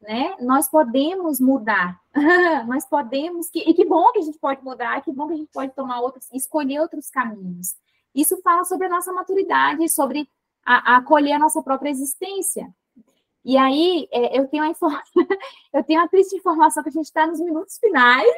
Né? 0.00 0.34
Nós 0.40 0.68
podemos 0.68 1.38
mudar, 1.38 2.00
nós 2.66 2.84
podemos, 2.86 3.48
que, 3.48 3.60
e 3.60 3.72
que 3.72 3.84
bom 3.84 4.10
que 4.12 4.18
a 4.18 4.22
gente 4.22 4.38
pode 4.38 4.64
mudar, 4.64 5.00
que 5.02 5.12
bom 5.12 5.28
que 5.28 5.34
a 5.34 5.36
gente 5.36 5.52
pode 5.52 5.72
tomar 5.74 6.00
outros, 6.00 6.28
escolher 6.32 6.80
outros 6.80 7.08
caminhos. 7.08 7.76
Isso 8.12 8.40
fala 8.42 8.64
sobre 8.64 8.86
a 8.86 8.90
nossa 8.90 9.12
maturidade, 9.12 9.88
sobre 9.88 10.28
a, 10.66 10.94
a 10.94 10.96
acolher 10.96 11.34
a 11.34 11.38
nossa 11.38 11.62
própria 11.62 11.90
existência. 11.90 12.68
E 13.44 13.56
aí, 13.56 14.08
é, 14.10 14.38
eu, 14.38 14.48
tenho 14.48 14.64
a 14.64 14.72
eu 15.72 15.84
tenho 15.84 16.08
triste 16.08 16.36
informação 16.36 16.82
que 16.82 16.88
a 16.88 16.92
gente 16.92 17.06
está 17.06 17.26
nos 17.26 17.40
minutos 17.40 17.78
finais. 17.78 18.28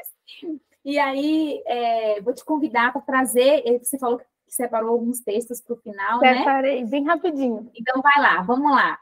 E 0.85 0.99
aí, 0.99 1.63
é, 1.65 2.21
vou 2.21 2.35
te 2.35 2.45
convidar 2.45 2.93
para 2.93 3.01
trazer. 3.01 3.63
Você 3.83 3.99
falou 3.99 4.19
que 4.19 4.25
separou 4.53 4.91
alguns 4.91 5.21
textos 5.21 5.61
para 5.61 5.75
o 5.75 5.79
final, 5.79 6.21
Separei, 6.21 6.35
né? 6.35 6.39
Separei, 6.39 6.85
bem 6.85 7.05
rapidinho. 7.05 7.71
Então, 7.75 8.03
vai 8.03 8.23
lá, 8.23 8.43
vamos 8.43 8.71
lá. 8.71 8.99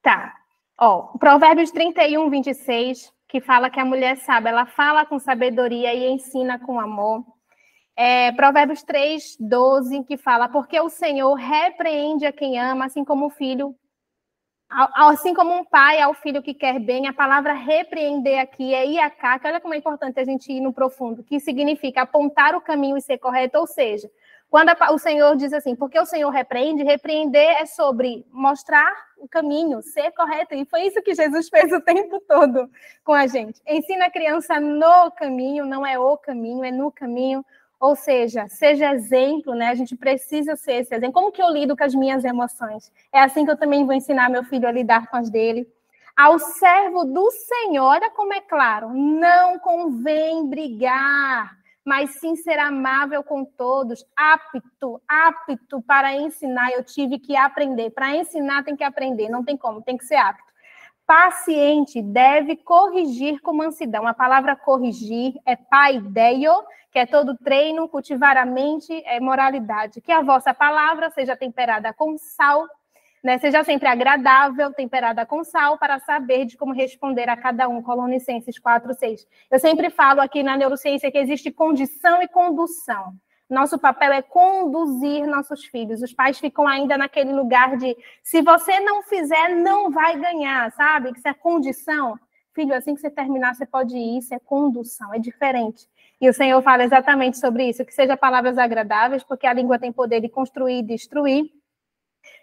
Tá. 0.00 0.34
Ó, 0.78 1.18
Provérbios 1.18 1.70
31, 1.70 2.30
26, 2.30 3.12
que 3.28 3.40
fala 3.40 3.68
que 3.68 3.80
a 3.80 3.84
mulher 3.84 4.16
sabe, 4.18 4.48
ela 4.48 4.64
fala 4.64 5.04
com 5.04 5.18
sabedoria 5.18 5.92
e 5.92 6.08
ensina 6.10 6.58
com 6.58 6.78
amor. 6.78 7.24
É, 7.96 8.32
Provérbios 8.32 8.82
3, 8.82 9.36
12, 9.38 10.04
que 10.04 10.16
fala: 10.16 10.48
Porque 10.48 10.80
o 10.80 10.88
Senhor 10.88 11.34
repreende 11.34 12.24
a 12.24 12.32
quem 12.32 12.58
ama, 12.58 12.86
assim 12.86 13.04
como 13.04 13.26
o 13.26 13.30
filho, 13.30 13.74
assim 14.94 15.34
como 15.34 15.52
um 15.52 15.64
pai 15.64 16.00
ao 16.00 16.14
filho 16.14 16.42
que 16.42 16.54
quer 16.54 16.78
bem. 16.78 17.06
A 17.06 17.12
palavra 17.12 17.52
repreender 17.52 18.40
aqui 18.40 18.72
é 18.72 18.86
iaká, 18.86 19.38
que 19.38 19.46
olha 19.46 19.60
como 19.60 19.74
é 19.74 19.76
importante 19.76 20.18
a 20.18 20.24
gente 20.24 20.50
ir 20.50 20.60
no 20.60 20.72
profundo, 20.72 21.22
que 21.22 21.38
significa 21.40 22.02
apontar 22.02 22.54
o 22.54 22.60
caminho 22.60 22.96
e 22.96 23.02
ser 23.02 23.18
correto, 23.18 23.58
ou 23.58 23.66
seja, 23.66 24.10
quando 24.52 24.68
a, 24.68 24.92
o 24.92 24.98
Senhor 24.98 25.34
diz 25.34 25.50
assim, 25.54 25.74
porque 25.74 25.98
o 25.98 26.04
Senhor 26.04 26.28
repreende, 26.28 26.82
repreender 26.82 27.56
é 27.58 27.64
sobre 27.64 28.22
mostrar 28.30 28.94
o 29.16 29.26
caminho, 29.26 29.80
ser 29.80 30.10
correto. 30.10 30.54
E 30.54 30.66
foi 30.66 30.82
isso 30.82 31.00
que 31.00 31.14
Jesus 31.14 31.48
fez 31.48 31.72
o 31.72 31.80
tempo 31.80 32.20
todo 32.28 32.68
com 33.02 33.14
a 33.14 33.26
gente. 33.26 33.62
Ensina 33.66 34.04
a 34.04 34.10
criança 34.10 34.60
no 34.60 35.10
caminho, 35.12 35.64
não 35.64 35.86
é 35.86 35.98
o 35.98 36.18
caminho, 36.18 36.62
é 36.62 36.70
no 36.70 36.92
caminho. 36.92 37.42
Ou 37.80 37.96
seja, 37.96 38.46
seja 38.46 38.92
exemplo, 38.92 39.54
né? 39.54 39.68
A 39.68 39.74
gente 39.74 39.96
precisa 39.96 40.54
ser 40.54 40.82
esse 40.82 40.94
exemplo. 40.94 41.14
Como 41.14 41.32
que 41.32 41.42
eu 41.42 41.48
lido 41.48 41.74
com 41.74 41.84
as 41.84 41.94
minhas 41.94 42.22
emoções? 42.22 42.92
É 43.10 43.22
assim 43.22 43.46
que 43.46 43.50
eu 43.50 43.56
também 43.56 43.86
vou 43.86 43.94
ensinar 43.94 44.28
meu 44.28 44.44
filho 44.44 44.68
a 44.68 44.70
lidar 44.70 45.06
com 45.06 45.16
as 45.16 45.30
dele. 45.30 45.66
Ao 46.14 46.38
servo 46.38 47.06
do 47.06 47.30
Senhor, 47.30 47.86
olha 47.86 48.10
como 48.10 48.34
é 48.34 48.40
claro, 48.42 48.90
não 48.92 49.58
convém 49.58 50.46
brigar, 50.46 51.56
mas 51.84 52.10
sim 52.20 52.36
ser 52.36 52.58
amável 52.58 53.22
com 53.22 53.44
todos, 53.44 54.04
apto, 54.16 55.00
apto 55.08 55.82
para 55.82 56.14
ensinar. 56.14 56.70
Eu 56.72 56.84
tive 56.84 57.18
que 57.18 57.36
aprender. 57.36 57.90
Para 57.90 58.16
ensinar 58.16 58.64
tem 58.64 58.76
que 58.76 58.84
aprender, 58.84 59.28
não 59.28 59.44
tem 59.44 59.56
como, 59.56 59.82
tem 59.82 59.96
que 59.96 60.04
ser 60.04 60.16
apto 60.16 60.52
paciente 61.06 62.00
deve 62.00 62.56
corrigir 62.56 63.40
com 63.40 63.52
mansidão. 63.52 64.06
A 64.06 64.14
palavra 64.14 64.56
corrigir 64.56 65.34
é 65.44 65.56
paideio, 65.56 66.52
que 66.90 66.98
é 66.98 67.04
todo 67.04 67.36
treino, 67.36 67.88
cultivar 67.88 68.36
a 68.36 68.46
mente, 68.46 69.02
é 69.04 69.20
moralidade. 69.20 70.00
Que 70.00 70.12
a 70.12 70.22
vossa 70.22 70.54
palavra 70.54 71.10
seja 71.10 71.36
temperada 71.36 71.92
com 71.92 72.16
sal, 72.16 72.66
né? 73.22 73.38
seja 73.38 73.62
sempre 73.62 73.88
agradável, 73.88 74.72
temperada 74.72 75.24
com 75.24 75.44
sal, 75.44 75.78
para 75.78 75.98
saber 76.00 76.44
de 76.44 76.56
como 76.56 76.72
responder 76.72 77.28
a 77.28 77.36
cada 77.36 77.68
um. 77.68 77.80
Colonicenses 77.80 78.58
4, 78.58 78.94
6. 78.94 79.26
Eu 79.50 79.58
sempre 79.58 79.90
falo 79.90 80.20
aqui 80.20 80.42
na 80.42 80.56
neurociência 80.56 81.10
que 81.10 81.18
existe 81.18 81.50
condição 81.50 82.22
e 82.22 82.28
condução. 82.28 83.14
Nosso 83.48 83.78
papel 83.78 84.12
é 84.12 84.22
conduzir 84.22 85.26
nossos 85.26 85.64
filhos. 85.66 86.00
Os 86.00 86.12
pais 86.12 86.38
ficam 86.38 86.66
ainda 86.66 86.96
naquele 86.96 87.32
lugar 87.32 87.76
de 87.76 87.94
se 88.22 88.40
você 88.40 88.80
não 88.80 89.02
fizer, 89.02 89.50
não 89.50 89.90
vai 89.90 90.18
ganhar, 90.18 90.72
sabe? 90.72 91.12
Isso 91.14 91.28
é 91.28 91.34
condição. 91.34 92.18
Filho, 92.54 92.74
assim 92.74 92.94
que 92.94 93.00
você 93.00 93.10
terminar, 93.10 93.54
você 93.54 93.66
pode 93.66 93.96
ir, 93.96 94.18
isso 94.18 94.34
é 94.34 94.38
condução, 94.38 95.12
é 95.12 95.18
diferente. 95.18 95.86
E 96.20 96.28
o 96.28 96.32
Senhor 96.32 96.62
fala 96.62 96.84
exatamente 96.84 97.38
sobre 97.38 97.68
isso, 97.68 97.84
que 97.84 97.92
seja 97.92 98.16
palavras 98.16 98.56
agradáveis, 98.56 99.22
porque 99.22 99.46
a 99.46 99.52
língua 99.52 99.78
tem 99.78 99.92
poder 99.92 100.20
de 100.20 100.28
construir 100.28 100.78
e 100.78 100.82
destruir. 100.82 101.61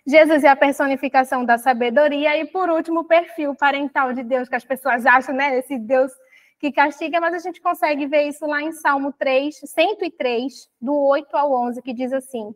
Jesus 0.05 0.43
é 0.43 0.47
a 0.47 0.55
personificação 0.55 1.45
da 1.45 1.57
sabedoria 1.57 2.37
e 2.37 2.45
por 2.45 2.69
último, 2.69 3.01
o 3.01 3.05
perfil 3.05 3.55
parental 3.55 4.13
de 4.13 4.23
Deus 4.23 4.49
que 4.49 4.55
as 4.55 4.65
pessoas 4.65 5.05
acham, 5.05 5.35
né? 5.35 5.57
Esse 5.57 5.77
Deus 5.77 6.11
que 6.59 6.71
castiga, 6.71 7.21
mas 7.21 7.33
a 7.33 7.39
gente 7.39 7.61
consegue 7.61 8.05
ver 8.05 8.23
isso 8.23 8.45
lá 8.45 8.61
em 8.61 8.71
Salmo 8.73 9.13
3, 9.13 9.55
103, 9.63 10.69
do 10.81 10.93
8 10.93 11.35
ao 11.35 11.53
11, 11.53 11.81
que 11.81 11.93
diz 11.93 12.11
assim: 12.11 12.53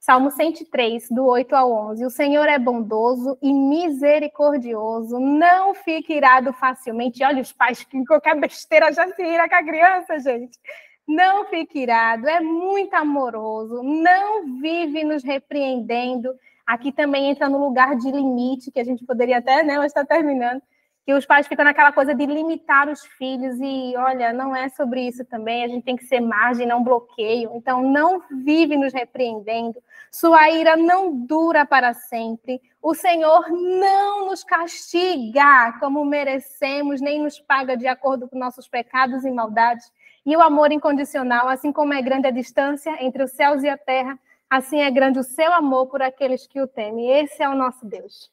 Salmo 0.00 0.30
103, 0.30 1.10
do 1.10 1.26
8 1.26 1.54
ao 1.54 1.70
11. 1.90 2.06
O 2.06 2.10
Senhor 2.10 2.48
é 2.48 2.58
bondoso 2.58 3.38
e 3.40 3.52
misericordioso, 3.52 5.20
não 5.20 5.74
fica 5.74 6.12
irado 6.12 6.52
facilmente. 6.54 7.22
Olha, 7.22 7.42
os 7.42 7.52
pais 7.52 7.84
que 7.84 7.96
em 7.96 8.04
qualquer 8.04 8.34
besteira 8.40 8.92
já 8.92 9.06
se 9.08 9.22
ira 9.22 9.48
com 9.48 9.54
a 9.54 9.62
criança, 9.62 10.18
gente. 10.18 10.58
Não 11.06 11.44
fica 11.46 11.78
irado, 11.78 12.28
é 12.28 12.40
muito 12.40 12.94
amoroso, 12.94 13.82
não 13.82 14.60
vive 14.60 15.04
nos 15.04 15.22
repreendendo. 15.22 16.32
Aqui 16.72 16.92
também 16.92 17.30
entra 17.30 17.48
no 17.48 17.58
lugar 17.58 17.96
de 17.96 18.10
limite, 18.10 18.70
que 18.70 18.78
a 18.78 18.84
gente 18.84 19.04
poderia 19.04 19.38
até, 19.38 19.62
né, 19.64 19.76
mas 19.76 19.86
está 19.86 20.04
terminando 20.04 20.62
que 21.04 21.14
os 21.14 21.26
pais 21.26 21.48
ficam 21.48 21.64
naquela 21.64 21.90
coisa 21.90 22.14
de 22.14 22.24
limitar 22.24 22.88
os 22.88 23.04
filhos 23.04 23.58
e 23.60 23.94
olha, 23.96 24.32
não 24.32 24.54
é 24.54 24.68
sobre 24.68 25.08
isso 25.08 25.24
também, 25.24 25.64
a 25.64 25.68
gente 25.68 25.82
tem 25.82 25.96
que 25.96 26.04
ser 26.04 26.20
margem, 26.20 26.68
não 26.68 26.84
bloqueio. 26.84 27.50
Então 27.54 27.82
não 27.82 28.22
vive 28.44 28.76
nos 28.76 28.92
repreendendo. 28.92 29.82
Sua 30.12 30.48
ira 30.50 30.76
não 30.76 31.26
dura 31.26 31.66
para 31.66 31.92
sempre. 31.94 32.60
O 32.80 32.94
Senhor 32.94 33.50
não 33.50 34.26
nos 34.26 34.44
castiga 34.44 35.76
como 35.80 36.04
merecemos, 36.04 37.00
nem 37.00 37.20
nos 37.20 37.40
paga 37.40 37.76
de 37.76 37.88
acordo 37.88 38.28
com 38.28 38.38
nossos 38.38 38.68
pecados 38.68 39.24
e 39.24 39.32
maldades. 39.32 39.90
E 40.24 40.36
o 40.36 40.40
amor 40.40 40.70
incondicional, 40.70 41.48
assim 41.48 41.72
como 41.72 41.92
é 41.92 42.00
grande 42.00 42.28
a 42.28 42.30
distância 42.30 43.04
entre 43.04 43.24
os 43.24 43.32
céus 43.32 43.64
e 43.64 43.68
a 43.68 43.76
terra, 43.76 44.16
assim 44.50 44.80
é 44.80 44.90
grande 44.90 45.18
o 45.18 45.24
seu 45.24 45.52
amor 45.52 45.86
por 45.86 46.02
aqueles 46.02 46.46
que 46.46 46.60
o 46.60 46.66
temem. 46.66 47.22
Esse 47.22 47.42
é 47.42 47.48
o 47.48 47.54
nosso 47.54 47.86
Deus. 47.86 48.30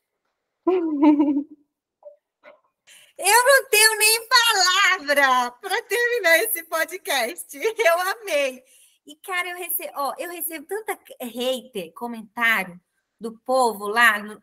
Eu 3.18 3.44
não 3.46 3.70
tenho 3.70 3.98
nem 3.98 4.28
palavra 4.28 5.52
para 5.60 5.82
terminar 5.84 6.38
esse 6.38 6.64
podcast. 6.64 7.58
Eu 7.58 8.00
amei. 8.00 8.64
E, 9.08 9.16
cara, 9.16 9.50
eu 9.50 9.58
recebo, 9.58 9.92
ó, 9.96 10.14
eu 10.20 10.30
recebo 10.30 10.68
tanta 10.68 11.00
hater, 11.22 11.92
comentário 11.94 12.80
do 13.20 13.32
povo 13.40 13.88
lá. 13.88 14.20
No, 14.20 14.40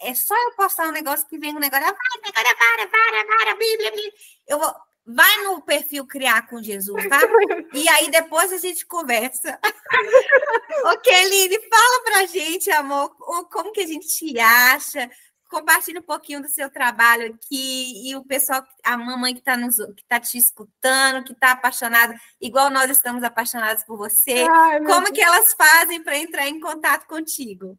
é 0.00 0.14
só 0.14 0.34
eu 0.36 0.54
postar 0.54 0.88
um 0.88 0.92
negócio 0.92 1.26
que 1.26 1.38
vem 1.38 1.56
um 1.56 1.58
negócio. 1.58 1.84
Ah, 1.84 1.94
para, 1.94 2.54
para, 2.54 2.86
para, 2.86 3.26
para, 3.26 3.54
Bíblia, 3.56 3.90
Bíblia. 3.90 4.12
Eu 4.46 4.58
vou. 4.58 4.72
Vai 5.04 5.42
no 5.44 5.60
perfil 5.62 6.06
Criar 6.06 6.46
com 6.48 6.62
Jesus, 6.62 7.08
tá? 7.08 7.20
E 7.74 7.88
aí 7.88 8.10
depois 8.10 8.52
a 8.52 8.58
gente 8.58 8.86
conversa. 8.86 9.58
ok, 10.84 11.24
Lili, 11.28 11.58
fala 11.68 12.04
pra 12.04 12.26
gente, 12.26 12.70
amor, 12.70 13.14
como 13.50 13.72
que 13.72 13.80
a 13.80 13.86
gente 13.86 14.06
te 14.06 14.38
acha, 14.38 15.10
compartilhe 15.52 15.98
um 15.98 16.02
pouquinho 16.02 16.40
do 16.40 16.48
seu 16.48 16.70
trabalho 16.70 17.34
aqui 17.34 18.08
e 18.08 18.16
o 18.16 18.24
pessoal, 18.24 18.64
a 18.82 18.96
mamãe 18.96 19.34
que 19.34 19.40
está 19.40 19.56
que 19.94 20.04
tá 20.08 20.18
te 20.18 20.38
escutando, 20.38 21.24
que 21.24 21.32
está 21.32 21.52
apaixonada, 21.52 22.14
igual 22.40 22.70
nós 22.70 22.90
estamos 22.90 23.22
apaixonados 23.22 23.84
por 23.84 23.98
você. 23.98 24.46
Ai, 24.50 24.82
Como 24.84 25.12
que 25.12 25.20
elas 25.20 25.52
fazem 25.54 26.02
para 26.02 26.16
entrar 26.16 26.48
em 26.48 26.58
contato 26.58 27.06
contigo? 27.06 27.78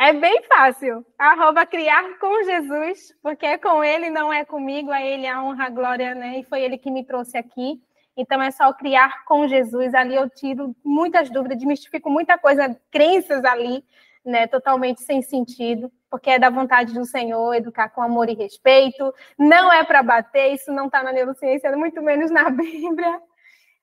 É 0.00 0.14
bem 0.14 0.42
fácil. 0.44 1.04
Arroba 1.18 1.66
criar 1.66 2.18
com 2.18 2.42
Jesus, 2.42 3.14
porque 3.22 3.44
é 3.44 3.58
com 3.58 3.84
ele, 3.84 4.08
não 4.08 4.32
é 4.32 4.46
comigo, 4.46 4.90
é 4.90 5.06
ele 5.06 5.26
a 5.26 5.42
honra, 5.42 5.66
a 5.66 5.68
glória, 5.68 6.14
né? 6.14 6.38
E 6.38 6.44
foi 6.44 6.62
ele 6.62 6.78
que 6.78 6.90
me 6.90 7.04
trouxe 7.04 7.36
aqui. 7.36 7.78
Então 8.16 8.40
é 8.40 8.50
só 8.50 8.72
criar 8.72 9.24
com 9.26 9.46
Jesus. 9.46 9.92
Ali 9.92 10.14
eu 10.14 10.30
tiro 10.30 10.74
muitas 10.82 11.28
dúvidas, 11.28 11.58
desmistifico 11.58 12.08
muita 12.08 12.38
coisa, 12.38 12.74
crenças 12.90 13.44
ali, 13.44 13.84
né? 14.24 14.46
Totalmente 14.46 15.02
sem 15.02 15.20
sentido 15.20 15.92
porque 16.10 16.30
é 16.30 16.38
da 16.38 16.50
vontade 16.50 16.92
do 16.92 17.04
Senhor 17.04 17.54
educar 17.54 17.88
com 17.88 18.02
amor 18.02 18.28
e 18.28 18.34
respeito, 18.34 19.14
não 19.38 19.72
é 19.72 19.84
para 19.84 20.02
bater, 20.02 20.52
isso 20.52 20.72
não 20.72 20.86
está 20.86 21.02
na 21.02 21.12
neurociência, 21.12 21.74
muito 21.76 22.02
menos 22.02 22.30
na 22.30 22.50
Bíblia. 22.50 23.22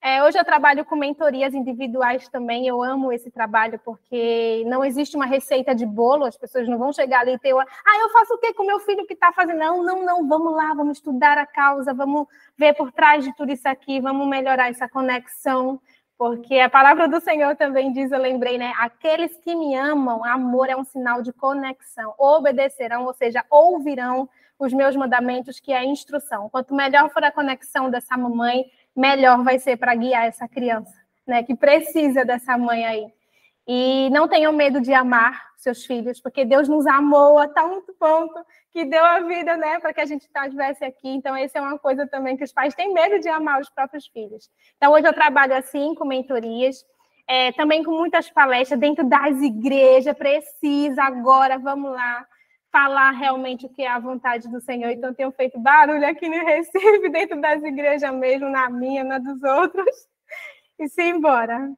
É, 0.01 0.23
hoje 0.23 0.37
eu 0.37 0.45
trabalho 0.45 0.85
com 0.85 0.95
mentorias 0.95 1.53
individuais 1.53 2.29
também, 2.29 2.67
eu 2.67 2.83
amo 2.83 3.11
esse 3.11 3.31
trabalho, 3.31 3.79
porque 3.83 4.63
não 4.67 4.85
existe 4.85 5.15
uma 5.15 5.25
receita 5.25 5.73
de 5.73 5.85
bolo, 5.85 6.23
as 6.23 6.37
pessoas 6.37 6.67
não 6.67 6.77
vão 6.77 6.93
chegar 6.93 7.21
ali 7.21 7.33
e 7.33 7.39
ter 7.39 7.53
uma, 7.53 7.63
ah, 7.63 7.99
eu 7.99 8.09
faço 8.09 8.35
o 8.35 8.37
quê 8.37 8.53
com 8.53 8.63
meu 8.63 8.79
filho 8.79 9.07
que 9.07 9.13
está 9.13 9.31
fazendo? 9.33 9.57
Não, 9.57 9.83
não, 9.83 10.05
não, 10.05 10.27
vamos 10.27 10.53
lá, 10.53 10.73
vamos 10.75 10.97
estudar 10.99 11.37
a 11.37 11.47
causa, 11.47 11.93
vamos 11.93 12.27
ver 12.55 12.75
por 12.75 12.91
trás 12.91 13.23
de 13.23 13.35
tudo 13.35 13.51
isso 13.51 13.67
aqui, 13.67 13.99
vamos 13.99 14.27
melhorar 14.27 14.69
essa 14.69 14.87
conexão, 14.87 15.81
porque 16.17 16.59
a 16.59 16.69
palavra 16.69 17.07
do 17.07 17.19
Senhor 17.19 17.55
também 17.55 17.93
diz, 17.93 18.11
eu 18.11 18.19
lembrei, 18.19 18.57
né? 18.57 18.73
Aqueles 18.79 19.37
que 19.37 19.53
me 19.53 19.75
amam, 19.75 20.25
amor 20.25 20.67
é 20.67 20.75
um 20.75 20.83
sinal 20.83 21.21
de 21.21 21.31
conexão. 21.31 22.15
Obedecerão, 22.17 23.05
ou 23.05 23.13
seja, 23.13 23.45
ouvirão 23.51 24.27
os 24.57 24.73
meus 24.73 24.95
mandamentos, 24.95 25.59
que 25.59 25.71
é 25.71 25.77
a 25.77 25.85
instrução. 25.85 26.49
Quanto 26.49 26.73
melhor 26.73 27.11
for 27.11 27.23
a 27.23 27.31
conexão 27.31 27.91
dessa 27.91 28.17
mamãe, 28.17 28.65
melhor 28.97 29.43
vai 29.43 29.59
ser 29.59 29.77
para 29.77 29.95
guiar 29.95 30.25
essa 30.25 30.47
criança, 30.47 30.93
né? 31.25 31.43
Que 31.43 31.55
precisa 31.55 32.25
dessa 32.25 32.57
mãe 32.57 32.85
aí. 32.85 33.07
E 33.67 34.09
não 34.11 34.27
tenham 34.27 34.53
medo 34.53 34.79
de 34.79 34.93
amar 34.93 35.47
seus 35.57 35.85
filhos, 35.85 36.21
porque 36.21 36.45
Deus 36.45 36.69
nos 36.69 36.87
amou 36.87 37.37
a 37.37 37.47
tal 37.47 37.81
ponto 37.99 38.45
que 38.71 38.85
deu 38.85 39.03
a 39.03 39.19
vida, 39.19 39.57
né, 39.57 39.79
para 39.79 39.91
que 39.91 39.99
a 39.99 40.05
gente 40.05 40.25
estivesse 40.25 40.85
aqui. 40.85 41.09
Então, 41.09 41.35
essa 41.35 41.57
é 41.57 41.61
uma 41.61 41.77
coisa 41.77 42.07
também 42.07 42.37
que 42.37 42.43
os 42.43 42.53
pais 42.53 42.75
têm 42.75 42.93
medo 42.93 43.19
de 43.19 43.27
amar 43.27 43.59
os 43.59 43.69
próprios 43.69 44.07
filhos. 44.07 44.49
Então, 44.77 44.93
hoje 44.93 45.07
eu 45.07 45.13
trabalho 45.13 45.55
assim, 45.55 45.95
com 45.95 46.05
mentorias, 46.05 46.85
é, 47.27 47.51
também 47.53 47.83
com 47.83 47.91
muitas 47.91 48.29
palestras 48.29 48.79
dentro 48.79 49.03
das 49.03 49.41
igrejas. 49.41 50.15
Precisa 50.15 51.03
agora, 51.03 51.57
vamos 51.57 51.91
lá, 51.91 52.25
falar 52.71 53.11
realmente 53.11 53.65
o 53.65 53.69
que 53.69 53.81
é 53.81 53.87
a 53.87 53.99
vontade 53.99 54.47
do 54.49 54.59
Senhor. 54.61 54.91
Então, 54.91 55.13
tenho 55.13 55.31
feito 55.31 55.59
barulho 55.59 56.07
aqui 56.07 56.27
no 56.27 56.45
Recife, 56.45 57.09
dentro 57.09 57.39
das 57.41 57.63
igrejas 57.63 58.13
mesmo, 58.13 58.49
na 58.49 58.69
minha, 58.69 59.03
na 59.03 59.17
dos 59.19 59.41
outros. 59.43 60.07
E 60.79 60.87
simbora. 60.87 61.71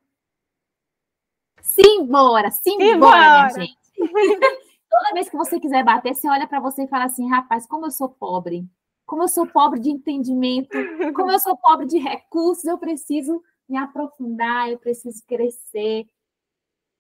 Simbora, 1.62 2.52
simbora, 2.52 3.50
gente. 3.50 3.78
Toda 4.90 5.14
vez 5.14 5.30
que 5.30 5.38
você 5.38 5.60
quiser 5.60 5.84
bater, 5.84 6.16
você 6.16 6.28
olha 6.28 6.48
para 6.48 6.60
você 6.60 6.84
e 6.84 6.88
fala 6.88 7.06
assim: 7.06 7.30
rapaz, 7.30 7.68
como 7.68 7.86
eu 7.86 7.92
sou 7.92 8.10
pobre, 8.10 8.66
como 9.06 9.24
eu 9.24 9.28
sou 9.28 9.46
pobre 9.46 9.80
de 9.80 9.90
entendimento, 9.90 10.76
como 11.16 11.32
eu 11.32 11.40
sou 11.40 11.56
pobre 11.56 11.86
de 11.86 12.00
recursos, 12.00 12.66
eu 12.66 12.78
preciso 12.78 13.42
me 13.68 13.78
aprofundar, 13.78 14.70
eu 14.70 14.80
preciso 14.80 15.24
crescer 15.28 16.08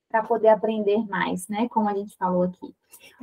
para 0.09 0.23
poder 0.23 0.49
aprender 0.49 1.07
mais, 1.07 1.47
né? 1.47 1.69
Como 1.69 1.87
a 1.87 1.93
gente 1.93 2.17
falou 2.17 2.43
aqui. 2.43 2.73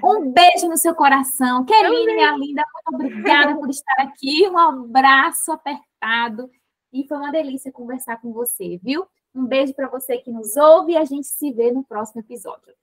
Um 0.02 0.30
beijo 0.30 0.68
no 0.68 0.76
seu 0.76 0.94
coração. 0.94 1.64
Keline, 1.64 2.14
minha 2.14 2.36
linda, 2.36 2.62
muito 2.72 2.94
obrigada 2.94 3.54
por 3.56 3.68
estar 3.68 3.94
aqui. 3.98 4.48
Um 4.48 4.56
abraço 4.56 5.52
apertado. 5.52 6.48
E 6.92 7.06
foi 7.06 7.16
uma 7.16 7.32
delícia 7.32 7.72
conversar 7.72 8.20
com 8.20 8.32
você, 8.32 8.78
viu? 8.82 9.06
Um 9.34 9.44
beijo 9.44 9.74
para 9.74 9.88
você 9.88 10.18
que 10.18 10.30
nos 10.30 10.56
ouve 10.56 10.92
e 10.92 10.96
a 10.96 11.04
gente 11.04 11.26
se 11.26 11.52
vê 11.52 11.72
no 11.72 11.84
próximo 11.84 12.20
episódio. 12.20 12.74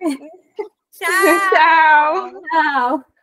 Tchau. 0.90 1.50
Tchau. 1.50 2.42
Tchau. 2.42 3.17